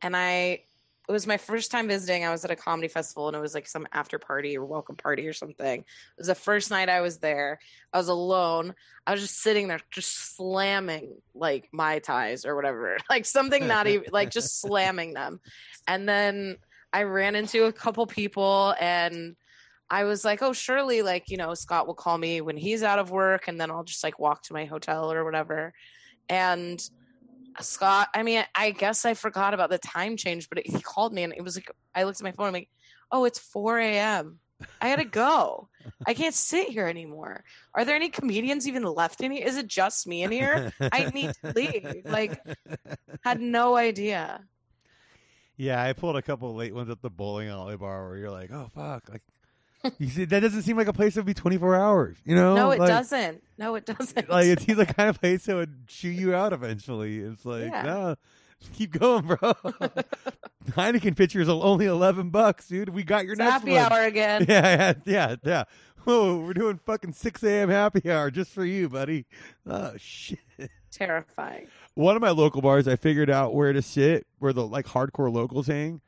[0.00, 0.62] And I
[1.08, 2.24] it was my first time visiting.
[2.24, 4.94] I was at a comedy festival and it was like some after party or welcome
[4.94, 5.80] party or something.
[5.80, 7.58] It was the first night I was there.
[7.92, 8.74] I was alone.
[9.06, 12.98] I was just sitting there just slamming like my ties or whatever.
[13.10, 15.40] Like something not even like just slamming them.
[15.88, 16.56] And then
[16.92, 19.34] I ran into a couple people and
[19.90, 22.98] I was like, oh, surely, like, you know, Scott will call me when he's out
[22.98, 25.74] of work and then I'll just like walk to my hotel or whatever.
[26.28, 26.82] And
[27.60, 31.22] Scott, I mean, I guess I forgot about the time change, but he called me
[31.22, 32.48] and it was like, I looked at my phone.
[32.48, 32.70] I'm like,
[33.10, 34.38] oh, it's 4 a.m.
[34.80, 35.68] I gotta go.
[36.06, 37.44] I can't sit here anymore.
[37.74, 39.46] Are there any comedians even left in here?
[39.46, 40.72] Is it just me in here?
[40.80, 42.02] I need to leave.
[42.04, 42.40] Like,
[43.24, 44.44] had no idea.
[45.56, 48.50] Yeah, I pulled a couple late ones at the bowling alley bar where you're like,
[48.50, 49.22] oh fuck, like
[49.98, 52.16] you see, that doesn't seem like a place that would be 24 hours.
[52.24, 52.54] You know?
[52.54, 53.42] No, it Like- doesn't.
[53.58, 54.28] No, it doesn't.
[54.28, 57.18] Like it seems like kind of place that would chew you out eventually.
[57.18, 57.82] It's like, Yeah.
[57.82, 58.14] no,
[58.74, 59.36] keep going, bro.
[60.70, 62.88] Heineken pitchers are only 11 bucks, dude.
[62.88, 63.92] We got your It's next happy one.
[63.92, 64.46] hour again.
[64.48, 65.64] Yeah, yeah, yeah, yeah.
[66.04, 67.68] Whoa, we're doing fucking 6 a.m.
[67.68, 69.26] happy hour just for you, buddy.
[69.66, 70.38] Oh shit.
[70.90, 71.68] Terrifying.
[71.94, 75.32] One of my local bars, I figured out where to sit, where the like hardcore
[75.32, 76.00] locals hang,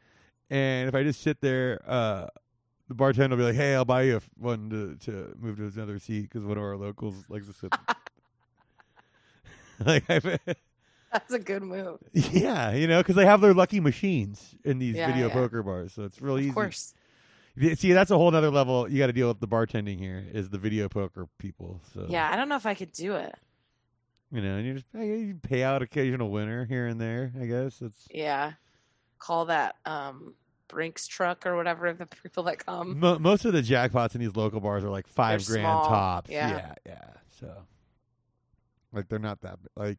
[0.51, 2.27] and if I just sit there, uh,
[2.89, 5.67] the bartender will be like, "Hey, I'll buy you f- one to to move to
[5.67, 7.73] another seat because one of our locals likes to sit."
[9.85, 10.39] like, I,
[11.13, 11.99] That's a good move.
[12.13, 15.35] yeah, you know, because they have their lucky machines in these Yeah, video yeah.
[15.35, 16.49] poker bars, so it's really easy.
[16.51, 16.95] Of course.
[17.77, 18.91] See, that's a whole other level.
[18.91, 20.25] You got to deal with the bartending here.
[20.33, 21.81] Is the video poker people?
[21.95, 23.33] So Yeah, I don't know if I could do it.
[24.33, 27.33] you know, and you just you pay out occasional winner here and there.
[27.41, 28.53] I guess it's Yeah.
[29.21, 30.35] Call that um
[30.69, 32.99] Brinks truck or whatever the people that come.
[32.99, 35.89] Mo- most of the jackpots in these local bars are like 5 They're grand small,
[35.89, 36.31] tops.
[36.31, 36.49] yeah.
[36.51, 37.05] yeah, yeah.
[37.41, 37.53] So,
[38.93, 39.99] like, they're not that like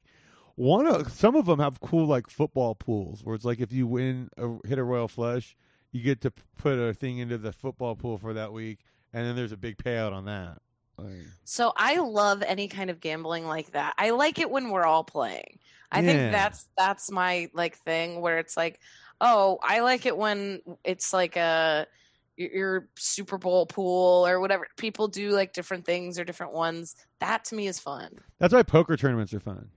[0.55, 0.87] one.
[0.87, 4.29] Of, some of them have cool like football pools where it's like if you win
[4.37, 5.55] a, hit a royal flush,
[5.91, 8.79] you get to put a thing into the football pool for that week,
[9.13, 10.59] and then there's a big payout on that.
[10.97, 13.93] Like, So I love any kind of gambling like that.
[13.97, 15.59] I like it when we're all playing.
[15.91, 16.05] I Yeah.
[16.07, 18.79] think that's that's my like thing where it's like,
[19.21, 21.87] oh, I like it when it's like a
[22.37, 24.67] your, Super Bowl pool or whatever.
[24.77, 26.95] People do like different things or different ones.
[27.19, 28.17] That to me is fun.
[28.39, 29.69] that's why poker tournaments are fun.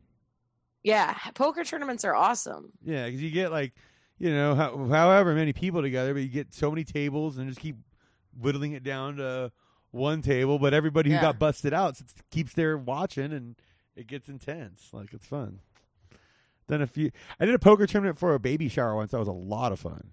[0.83, 2.73] Yeah, poker tournaments are awesome.
[2.85, 3.75] Yeah, because you get like,
[4.19, 7.61] you know, how, however many people together, but you get so many tables and just
[7.61, 7.77] keep
[8.39, 9.53] whittling it down to
[9.91, 10.59] one table.
[10.59, 11.23] But everybody who Yeah.
[11.23, 12.01] got busted out
[12.31, 13.57] keeps there watching, and
[13.97, 14.89] it gets intense.
[14.93, 15.61] Like it's fun.
[16.69, 19.11] Then a few, I did a poker tournament for a baby shower once.
[19.11, 20.11] That was a lot of fun.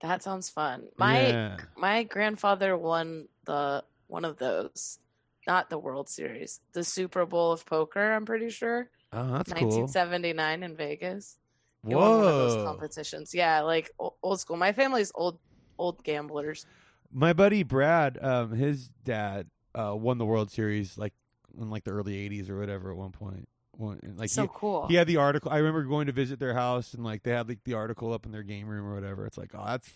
[0.00, 0.88] That sounds fun.
[0.98, 1.56] My yeah.
[1.76, 4.98] my grandfather won the one of those,
[5.46, 8.12] not the World Series, the Super Bowl of poker.
[8.12, 9.68] I'm pretty sure, Oh, that's cool.
[9.68, 11.38] 1979 in Vegas.
[11.86, 13.34] He won one of those competitions.
[13.34, 13.90] Yeah, like
[14.22, 14.56] old school.
[14.56, 15.38] My family's old
[15.78, 16.66] old gamblers.
[17.12, 21.14] My buddy Brad, um, his dad uh, won the World Series like
[21.58, 23.48] in like the early '80s or whatever at one point.
[23.76, 24.86] One, like so he, cool.
[24.88, 25.50] He had the article.
[25.52, 28.24] I remember going to visit their house and like they had like the article up
[28.26, 29.26] in their game room or whatever.
[29.26, 29.88] It's like, oh, that's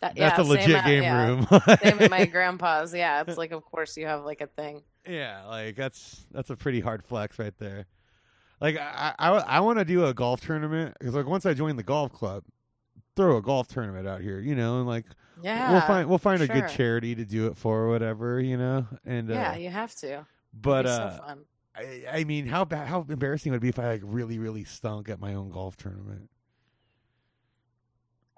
[0.00, 1.26] That- that's yeah, a legit at- game yeah.
[1.26, 1.46] room.
[1.82, 2.94] same at my grandpa's.
[2.94, 4.82] Yeah, it's like of course you have like a thing.
[5.06, 7.86] yeah, like that's that's a pretty hard flex right there.
[8.60, 11.76] Like I I, I want to do a golf tournament because like once I join
[11.76, 12.44] the golf club,
[13.16, 15.04] throw a golf tournament out here, you know, and like
[15.42, 18.56] Yeah, we'll find we'll find a good charity to do it for or whatever, you
[18.56, 18.86] know.
[19.04, 20.26] And uh, yeah, you have to.
[20.54, 21.38] but uh, so.
[21.76, 24.64] I, I mean, how bad, how embarrassing would it be if I like really, really
[24.64, 26.28] stunk at my own golf tournament?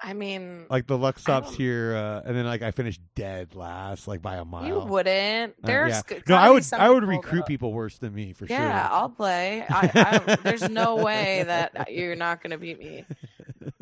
[0.04, 4.08] I mean, Like the luck stops here, uh, and then like I finished dead last,
[4.08, 4.66] like by a mile.
[4.66, 5.52] you wouldn't.
[5.62, 6.18] Uh, There's yeah.
[6.28, 8.66] no, I would, I would recruit that- people worse than me for Yeah, sure.
[8.66, 9.64] Yeah, I'll play.
[9.68, 9.90] I,
[10.28, 13.04] I there's no way that you're not going to beat me.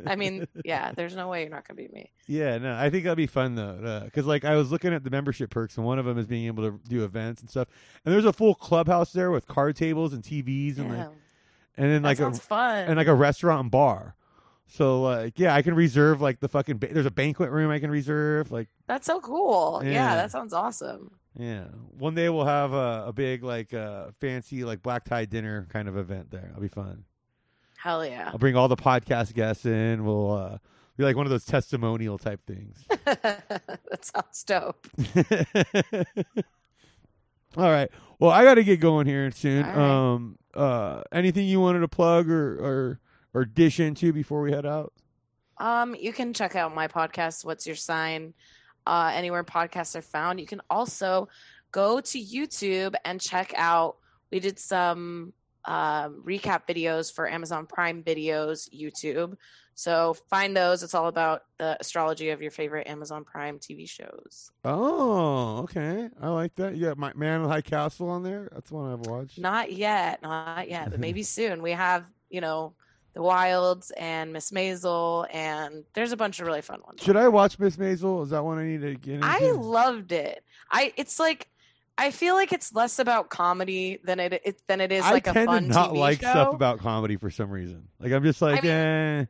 [0.07, 2.11] I mean, yeah, there's no way you're not going to beat me.
[2.27, 5.11] Yeah, no, I think that'd be fun though, because like I was looking at the
[5.11, 7.69] membership perks, and one of them is being able to do events and stuff.
[8.05, 11.17] And there's a full clubhouse there with card tables and TVs, and Yeah, like,
[11.77, 12.85] and then that like a fun.
[12.87, 14.15] and like a restaurant and bar.
[14.67, 16.79] So like, yeah, I can reserve like the fucking.
[16.79, 18.53] Ba- there's a banquet room I can reserve.
[18.53, 19.81] Like, That's so cool.
[19.85, 19.91] Yeah.
[19.91, 20.15] Yeah.
[20.17, 21.11] that sounds awesome.
[21.37, 21.65] yeah,
[21.99, 25.89] one day we'll have a, a big like uh, fancy like black tie dinner kind
[25.89, 26.49] of event there.
[26.51, 27.05] It'll be fun.
[27.83, 28.29] Hell yeah.
[28.33, 30.05] I'll bring all the podcast guests in.
[30.05, 30.59] We'll uh,
[30.99, 32.85] be like one of those testimonial type things.
[33.05, 34.87] that sounds dope.
[37.57, 37.91] All right.
[38.19, 39.65] Well, I got to get going here soon.
[39.65, 39.77] Right.
[39.77, 43.01] Um, uh, anything you wanted to plug or or
[43.33, 44.93] or dish into before we head out?
[45.57, 48.35] Um, you can check out my podcast, What's Your Sign,
[48.87, 50.39] uh, anywhere podcasts are found.
[50.39, 51.29] You can also
[51.73, 53.97] go to YouTube and check out
[54.31, 55.33] We did some
[55.65, 59.37] um, recap videos for Amazon Prime Videos YouTube.
[59.75, 60.83] So find those.
[60.83, 64.51] It's all about the astrology of your favorite Amazon Prime TV shows.
[64.63, 66.11] Oh, okay.
[66.21, 66.77] I like that.
[66.77, 68.51] Yeah, my Man in High Castle on there.
[68.53, 69.39] That's one I've watched.
[69.39, 71.63] Not yet, not yet, but maybe soon.
[71.63, 72.75] We have, you know,
[73.15, 77.03] The Wilds and Miss Maisel, and there's a bunch of really fun ones.
[77.03, 78.23] Should I watch Miss Maisel?
[78.23, 79.27] Is that one I need to get into?
[79.27, 80.45] I loved it.
[80.71, 81.49] I it's like
[82.01, 85.35] I feel like it's less about comedy than it, it than it is like a
[85.35, 86.31] tend fun to not TV like show.
[86.31, 87.89] stuff about comedy for some reason.
[87.99, 89.25] Like I'm just like, mean, eh.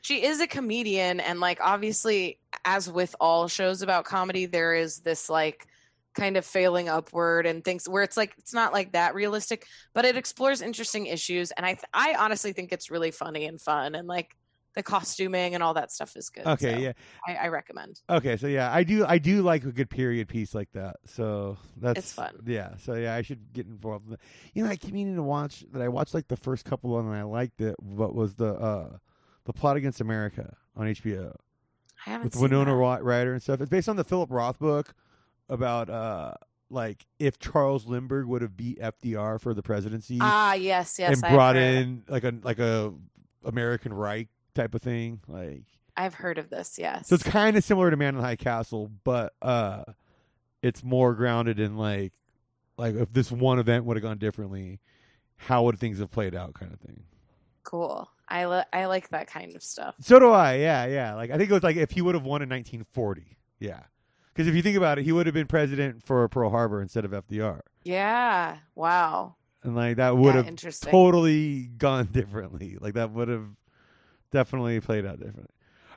[0.00, 4.98] she is a comedian and like obviously as with all shows about comedy there is
[4.98, 5.68] this like
[6.14, 9.64] kind of failing upward and things where it's like it's not like that realistic
[9.94, 13.60] but it explores interesting issues and i th- i honestly think it's really funny and
[13.60, 14.36] fun and like
[14.74, 16.92] the costuming and all that stuff is good Okay, so yeah.
[17.26, 20.54] I, I recommend Okay, so yeah, I do I do like a good period piece
[20.54, 20.96] like that.
[21.06, 22.36] So that's It's fun.
[22.46, 24.06] Yeah, so yeah, I should get involved.
[24.06, 24.20] In that.
[24.54, 25.82] You know, I keep meaning to watch that.
[25.82, 27.74] I watched like the first couple of them and I liked it.
[27.80, 28.98] What was the uh
[29.44, 31.34] the Plot Against America on HBO
[32.06, 32.76] i haven't with seen Winona that.
[32.76, 33.60] Ry- Ryder and stuff?
[33.60, 34.94] It's based on the Philip Roth book
[35.48, 36.34] about uh
[36.70, 41.24] like if Charles Lindbergh would have beat FDR for the presidency ah yes yes and
[41.24, 42.92] I've brought in like a like a
[43.44, 45.64] American Reich type of thing, like.
[45.96, 48.36] i've heard of this yes So it's kind of similar to Man in the High
[48.36, 49.84] Castle, but uh,
[50.62, 52.12] it's more grounded in like,
[52.76, 54.80] like if this one event would have gone differently,
[55.36, 57.04] how would things have played out, kind of thing.
[57.62, 60.54] cool i li- i like that kind of stuff So do I.
[60.56, 61.14] Yeah, yeah.
[61.14, 63.36] Like I think it was like if he would have won in 1940.
[63.58, 63.80] Yeah,
[64.32, 67.04] because if you think about it, he would have been president for Pearl Harbor instead
[67.04, 72.78] of FDR, yeah wow and like that would Yeah, have totally gone differently.
[72.80, 73.48] Like that would have
[74.30, 75.46] definitely played out differently.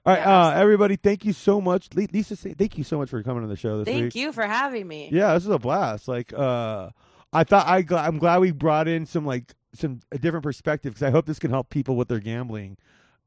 [0.06, 1.90] All right, Yeah, uh, everybody, thank you so much.
[1.96, 4.14] Le- Lisa, say, thank you so much for coming on the show this thank week.
[4.14, 6.08] Thank you for having me Yeah, this is a blast.
[6.10, 6.90] Like, uh,
[7.32, 10.94] I thought I gl- I'm glad we brought in some like some a different perspective
[10.94, 12.78] because I hope this can help people with their gambling,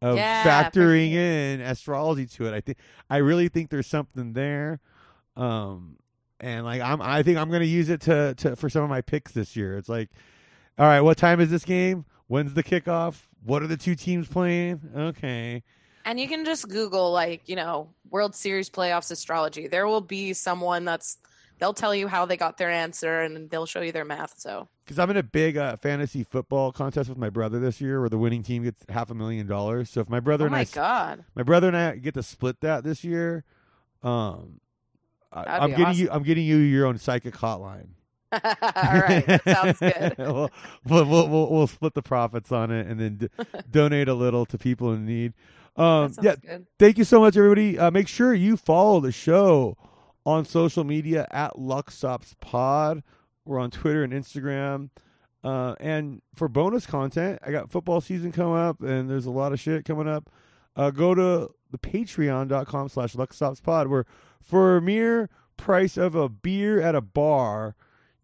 [0.02, 2.54] of Yeah, factoring in astrology to it.
[2.54, 2.78] I think
[3.10, 4.78] I really think there's something there,
[5.36, 5.96] um,
[6.40, 9.00] and like I'm I think I'm gonna use it to to for some of my
[9.00, 9.76] picks this year.
[9.76, 10.10] It's like,
[10.78, 12.04] all right, what time is this game?
[12.28, 13.22] When's the kickoff?
[13.47, 14.81] What are the two teams playing?
[14.94, 15.62] Okay.
[16.05, 19.68] And you can just Google, like, you know, World Series playoffs astrology.
[19.68, 21.18] There will be someone that's,
[21.59, 24.35] they'll tell you how they got their answer and they'll show you their math.
[24.39, 28.01] So, Because I'm in a big uh, fantasy football contest with my brother this year,
[28.01, 29.90] where the winning team gets half a million dollars.
[29.90, 31.24] So if my brother oh and I my s- God.
[31.35, 33.44] my brother and I get to split that this year.
[34.02, 34.60] Um,
[35.32, 36.09] I, That'd be getting you.
[36.10, 37.89] I'm getting you your own psychic hotline.
[38.62, 39.24] All right.
[39.26, 40.14] That sounds good.
[40.18, 40.50] we'll,
[40.86, 43.28] we'll, we'll, we'll, split the profits on it and then d-
[43.70, 45.32] donate a little to people in need.
[45.76, 46.66] Um, yeah, good.
[46.78, 47.78] thank you so much, everybody.
[47.78, 49.76] Uh, make sure you follow the show
[50.24, 53.02] on social media at Luxops Pod.
[53.44, 54.90] We're on Twitter and Instagram.
[55.44, 59.52] Uh, and for bonus content, I got football season coming up, and there's a lot
[59.52, 60.30] of shit coming up.
[60.74, 63.14] Uh, go to the patreon.com slash
[63.62, 64.06] Pod, where
[64.42, 67.74] for a mere price of a beer at a bar,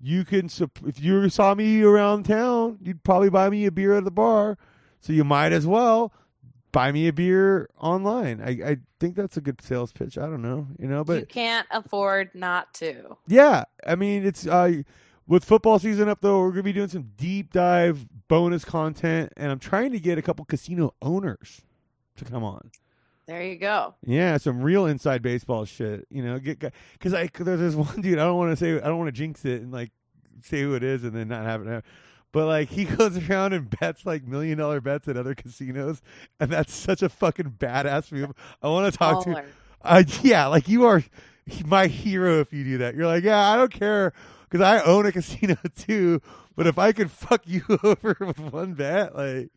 [0.02, 0.50] you can,
[0.86, 4.58] if you saw me around town, you'd probably buy me a beer at the bar.
[5.00, 6.12] So you might as well
[6.72, 8.40] buy me a beer online.
[8.40, 10.18] I, I think that's a good sales pitch.
[10.18, 13.16] I don't know, you know, but you can't afford not to.
[13.28, 14.82] yeah, I mean, it's uh,
[15.26, 19.52] with football season up though, we're gonna be doing some deep dive bonus content, and
[19.52, 21.62] I'm trying to get a couple casino owners
[22.16, 22.70] to come on.
[23.26, 23.94] There you go.
[24.04, 26.06] Yeah, some real inside baseball shit.
[26.10, 26.58] You know, get
[26.92, 28.18] because I there's this one dude.
[28.18, 29.90] I don't want to say I don't want to jinx it and like
[30.42, 31.68] say who it is and then not have it.
[31.68, 31.90] Happen.
[32.32, 36.02] But like he goes around and bets like million dollar bets at other casinos,
[36.40, 38.32] and that's such a fucking badass move.
[38.62, 39.44] I want to talk to.
[39.82, 41.02] Uh, yeah, like you are
[41.64, 42.94] my hero if you do that.
[42.94, 44.12] You're like, yeah, I don't care
[44.48, 46.20] because I own a casino too.
[46.56, 49.50] But if I could fuck you over with one bet, like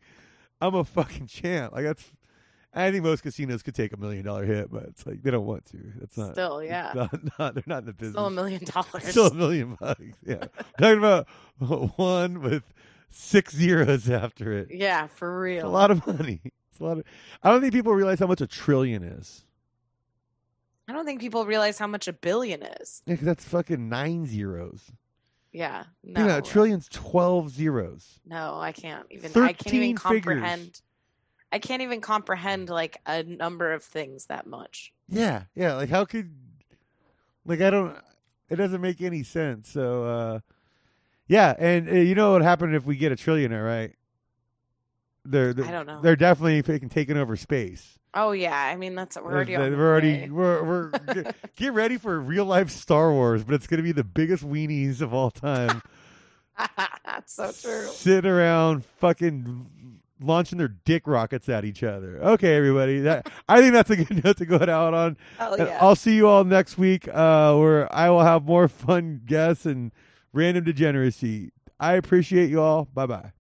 [0.60, 1.72] I'm a fucking champ.
[1.72, 2.04] Like that's.
[2.76, 5.46] I think most casinos could take a million dollar hit, but it's like they don't
[5.46, 5.78] want to.
[5.98, 6.32] That's not.
[6.32, 6.92] Still, yeah.
[6.94, 8.12] Not, not- they're not in the business.
[8.12, 9.04] Still a million dollars.
[9.04, 10.02] Still a million bucks.
[10.24, 10.44] Yeah,
[10.78, 11.26] talking about
[11.98, 12.62] one with
[13.10, 14.68] six zeros after it.
[14.70, 15.68] yeah, for It's real.
[15.68, 16.40] a lot of money.
[16.70, 17.04] It's a lot of.
[17.42, 19.44] I don't think people realize how much a trillion is.
[20.88, 23.02] I don't think people realize how much a billion is.
[23.06, 24.92] Yeah, that's fucking nine zeros.
[25.52, 25.84] Yeah.
[26.04, 26.20] No.
[26.20, 28.20] You know, a trillion's twelve zeros.
[28.26, 29.30] No, I can't even.
[29.42, 30.82] I can't 13 even figures.
[31.52, 34.92] I can't even comprehend like a number of things that much.
[35.08, 35.74] Yeah, yeah.
[35.74, 36.34] Like how could,
[37.44, 37.96] like I don't.
[38.48, 39.70] It doesn't make any sense.
[39.70, 40.40] So, uh
[41.28, 43.94] yeah, and uh, you know what happened if we get a trillionaire, right?
[45.24, 46.00] They're, they're I don't know.
[46.00, 47.98] They're definitely taking taking over space.
[48.14, 49.56] Oh yeah, I mean that's we're already.
[49.56, 53.82] We're already we're we're get, get ready for real life Star Wars, but it's gonna
[53.82, 55.82] be the biggest weenies of all time.
[57.04, 57.88] That's so true.
[57.88, 59.66] Sitting around fucking
[60.20, 62.18] launching their dick rockets at each other.
[62.22, 63.00] Okay, everybody.
[63.00, 65.16] That I think that's a good note to go out on.
[65.38, 65.78] Hell yeah.
[65.80, 69.92] I'll see you all next week, uh, where I will have more fun guests and
[70.32, 71.52] random degeneracy.
[71.78, 72.86] I appreciate you all.
[72.86, 73.35] Bye bye.